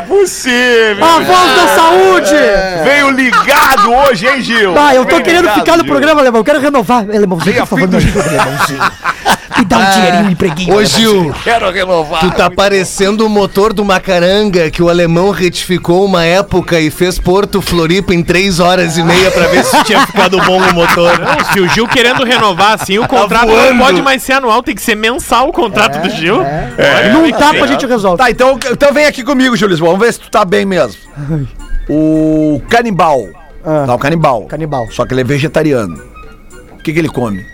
é 0.00 0.06
possível! 0.06 1.04
A 1.04 1.20
voz 1.20 1.56
da 1.56 1.68
saúde! 1.74 2.36
Veio 2.84 3.10
ligado 3.10 3.92
hoje, 3.92 4.26
hein, 4.26 4.40
Gil? 4.42 4.72
Bah, 4.74 4.94
eu 4.94 5.04
tô 5.04 5.10
Veio 5.12 5.24
querendo 5.24 5.42
ligado, 5.42 5.58
ficar 5.60 5.76
no 5.76 5.82
Gil. 5.84 5.92
programa, 5.92 6.20
Alemão. 6.20 6.40
Eu 6.40 6.44
quero 6.44 6.60
renovar. 6.60 7.02
Alemãozinho, 7.02 7.56
por 7.58 7.66
favor, 7.66 7.88
me 7.88 7.96
ajuda, 7.96 8.24
Alemãozinho. 8.28 8.80
Me 9.60 9.64
dá 9.66 9.78
um 9.78 9.90
dinheirinho, 9.90 10.24
um 10.24 10.30
empreguinho. 10.30 10.74
Ô, 10.74 10.84
Gil, 10.84 11.34
Quero 11.44 11.70
renovar. 11.70 12.20
tu 12.20 12.30
tá 12.30 12.50
parecendo 12.50 13.26
o 13.26 13.28
motor 13.28 13.72
do 13.74 13.84
Macaranga 13.84 14.70
que 14.70 14.82
o 14.82 14.88
alemão 14.88 15.30
retificou 15.30 16.04
uma 16.04 16.24
época 16.24 16.80
e 16.80 16.90
fez 16.90 17.18
Porto 17.18 17.60
Floripa 17.60 18.14
em 18.14 18.22
três 18.22 18.58
horas 18.58 18.96
e 18.96 19.02
meia 19.02 19.30
pra 19.30 19.48
ver 19.48 19.62
se 19.64 19.84
tinha 19.84 20.06
ficado 20.06 20.40
bom 20.44 20.58
o 20.58 20.74
motor. 20.74 21.18
Não, 21.18 21.52
se 21.52 21.60
o 21.60 21.68
Gil 21.68 21.86
querendo 21.86 22.24
renovar 22.24 22.80
assim, 22.80 22.98
o 22.98 23.06
contrato 23.06 23.48
não 23.48 23.78
pode 23.78 24.00
mais 24.00 24.22
ser 24.22 24.32
anual, 24.32 24.62
tem 24.62 24.74
que 24.74 24.82
ser 24.82 24.94
mensal 24.94 25.48
o 25.48 25.52
contrato 25.52 26.00
do 26.00 26.08
Gil. 26.08 26.38
Num 27.12 27.30
tapa 27.32 27.64
a 27.64 27.66
gente 27.66 27.84
resolve. 27.84 28.16
Tá, 28.16 28.30
então, 28.30 28.58
então 28.70 28.92
vem 28.94 29.04
aqui 29.04 29.22
comigo, 29.22 29.54
Júlio 29.56 29.72
Lisboa. 29.72 29.90
Vamos 29.92 30.06
ver 30.06 30.12
se 30.14 30.20
tu 30.20 30.30
tá 30.30 30.44
bem 30.44 30.64
mesmo. 30.64 30.96
O 31.88 32.62
canibal. 32.70 33.28
Ah. 33.64 33.84
Tá, 33.86 33.94
o 33.94 33.98
canibal. 33.98 34.42
Canibal. 34.46 34.86
Só 34.90 35.04
que 35.04 35.12
ele 35.12 35.20
é 35.20 35.24
vegetariano. 35.24 36.00
O 36.72 36.82
que, 36.82 36.92
que 36.94 36.98
ele 36.98 37.08
come? 37.08 37.44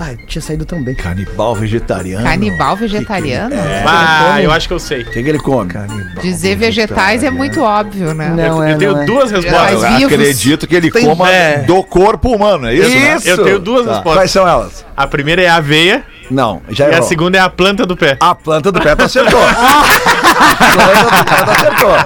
Ah, 0.00 0.10
tinha 0.26 0.42
saído 0.42 0.64
tão 0.64 0.82
bem. 0.82 0.94
Canibal 0.94 1.54
vegetariano. 1.54 2.24
Canibal 2.24 2.76
vegetariano? 2.76 3.54
Ah, 3.86 4.42
eu 4.42 4.50
acho 4.50 4.66
que 4.68 4.74
eu 4.74 4.78
sei. 4.78 5.02
O 5.02 5.04
que, 5.06 5.22
que 5.22 5.28
ele 5.28 5.38
come? 5.38 5.72
Dizer 6.20 6.56
vegetais 6.56 7.22
é 7.22 7.30
muito 7.30 7.62
óbvio, 7.62 8.12
né? 8.12 8.28
Não, 8.28 8.56
eu 8.58 8.62
é, 8.62 8.72
eu 8.74 8.78
tenho 8.78 8.92
não 8.92 9.02
é. 9.02 9.04
duas 9.06 9.30
respostas. 9.30 10.00
Eu 10.00 10.06
acredito 10.08 10.66
que 10.66 10.74
ele 10.74 10.90
Tem- 10.90 11.04
coma 11.06 11.30
é. 11.30 11.58
do 11.58 11.82
corpo 11.84 12.34
humano, 12.34 12.66
é 12.68 12.74
isso? 12.74 12.88
né? 12.90 13.16
Isso. 13.16 13.28
Eu 13.30 13.44
tenho 13.44 13.58
duas 13.58 13.86
Tá. 13.86 13.92
respostas. 13.94 14.14
Quais 14.18 14.30
são 14.30 14.46
elas? 14.48 14.84
A 14.96 15.06
primeira 15.06 15.42
é 15.42 15.48
a 15.48 15.56
aveia 15.56 16.04
Não, 16.30 16.62
já 16.70 16.88
e 16.88 16.94
a 16.94 17.02
segunda 17.02 17.36
é 17.38 17.40
a 17.40 17.48
planta 17.50 17.84
do 17.86 17.96
pé. 17.96 18.16
A 18.20 18.34
planta 18.34 18.70
do 18.72 18.80
pé 18.80 18.94
tu 18.96 19.02
acertou. 19.04 19.40
a 19.44 20.54
planta 20.74 21.04
do 21.04 21.24
pé 21.24 21.44
tu 21.44 21.50
acertou. 21.50 21.96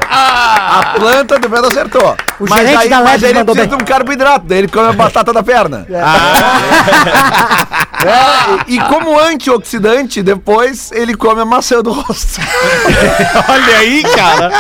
A 0.69 0.99
planta 0.99 1.39
do 1.39 1.49
tu 1.49 1.67
acertou. 1.67 2.17
O 2.39 2.45
Mas 2.49 2.61
gerente 2.61 2.83
aí, 2.83 2.89
da 2.89 3.01
mas 3.01 3.23
ele 3.23 3.39
mandou 3.39 3.55
precisa 3.55 3.77
bem. 3.77 3.79
de 3.79 3.85
um 3.85 3.87
carboidrato, 3.87 4.47
daí 4.47 4.59
ele 4.59 4.69
come 4.69 4.89
a 4.89 4.93
batata 4.93 5.33
da 5.33 5.43
perna. 5.43 5.87
É, 8.05 8.73
e, 8.73 8.79
como 8.81 9.19
antioxidante, 9.19 10.23
depois 10.23 10.93
ele 10.93 11.15
come 11.15 11.41
a 11.41 11.45
maçã 11.45 11.83
do 11.83 11.93
rosto. 11.93 12.41
Olha 13.49 13.79
aí, 13.79 14.03
cara. 14.03 14.51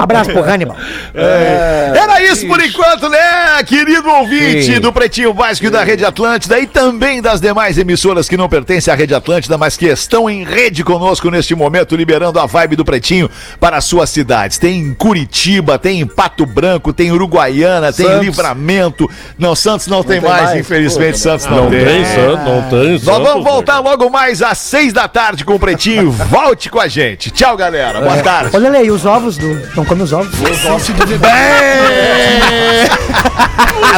Abraço 0.00 0.30
pro 0.30 0.44
Hannibal. 0.44 0.76
Era 1.14 2.22
isso 2.22 2.46
por 2.46 2.62
enquanto, 2.62 3.08
né, 3.08 3.62
querido 3.64 4.08
ouvinte 4.08 4.74
Sim. 4.74 4.80
do 4.80 4.92
Pretinho 4.92 5.32
Básico 5.34 5.66
e 5.66 5.70
da 5.70 5.82
Rede 5.82 6.04
Atlântida 6.04 6.58
e 6.58 6.66
também 6.66 7.20
das 7.20 7.40
demais 7.40 7.78
emissoras 7.78 8.28
que 8.28 8.36
não 8.36 8.48
pertencem 8.48 8.92
à 8.92 8.96
Rede 8.96 9.14
Atlântida, 9.14 9.58
mas 9.58 9.76
que 9.76 9.86
estão 9.86 10.30
em 10.30 10.44
rede 10.44 10.84
conosco 10.84 11.30
neste 11.30 11.54
momento, 11.54 11.96
liberando 11.96 12.38
a 12.38 12.46
vibe 12.46 12.76
do 12.76 12.84
Pretinho 12.84 13.28
para 13.58 13.78
as 13.78 13.84
suas 13.84 14.10
cidades. 14.10 14.58
Tem 14.58 14.78
em 14.78 14.94
Curitiba, 14.94 15.78
tem 15.78 16.00
em 16.00 16.06
Pato 16.06 16.46
Branco, 16.46 16.92
tem 16.92 17.08
em 17.08 17.12
Uruguaiana, 17.12 17.92
tem 17.92 18.06
em 18.06 18.08
Santos. 18.08 18.26
Livramento. 18.26 19.10
Não, 19.38 19.54
Santos 19.54 19.86
não, 19.86 20.02
tem, 20.02 20.20
tem 20.20 20.30
mais, 20.30 20.44
mais. 20.44 20.60
infelizmente, 20.60 21.18
Santos 21.18 21.46
não, 21.46 21.55
Não 21.56 21.70
tem 21.70 22.04
santo, 22.04 22.44
não 22.44 22.62
tem 22.68 22.92
Nós 22.92 23.02
santo, 23.02 23.22
vamos 23.22 23.44
voltar 23.44 23.78
logo 23.80 24.10
mais 24.10 24.42
às 24.42 24.58
seis 24.58 24.92
da 24.92 25.08
tarde 25.08 25.44
com 25.44 25.54
o 25.54 25.58
Pretinho. 25.58 26.10
Volte 26.30 26.68
com 26.68 26.78
a 26.78 26.86
gente. 26.86 27.30
Tchau, 27.30 27.56
galera. 27.56 28.00
Boa 28.00 28.18
tarde. 28.18 28.54
Olha 28.54 28.68
ali, 28.68 28.90
os 28.90 29.06
ovos 29.06 29.38
do. 29.38 29.74
Não 29.74 29.84
come 29.84 30.02
os 30.02 30.12
ovos? 30.12 30.30
Bem... 30.38 30.50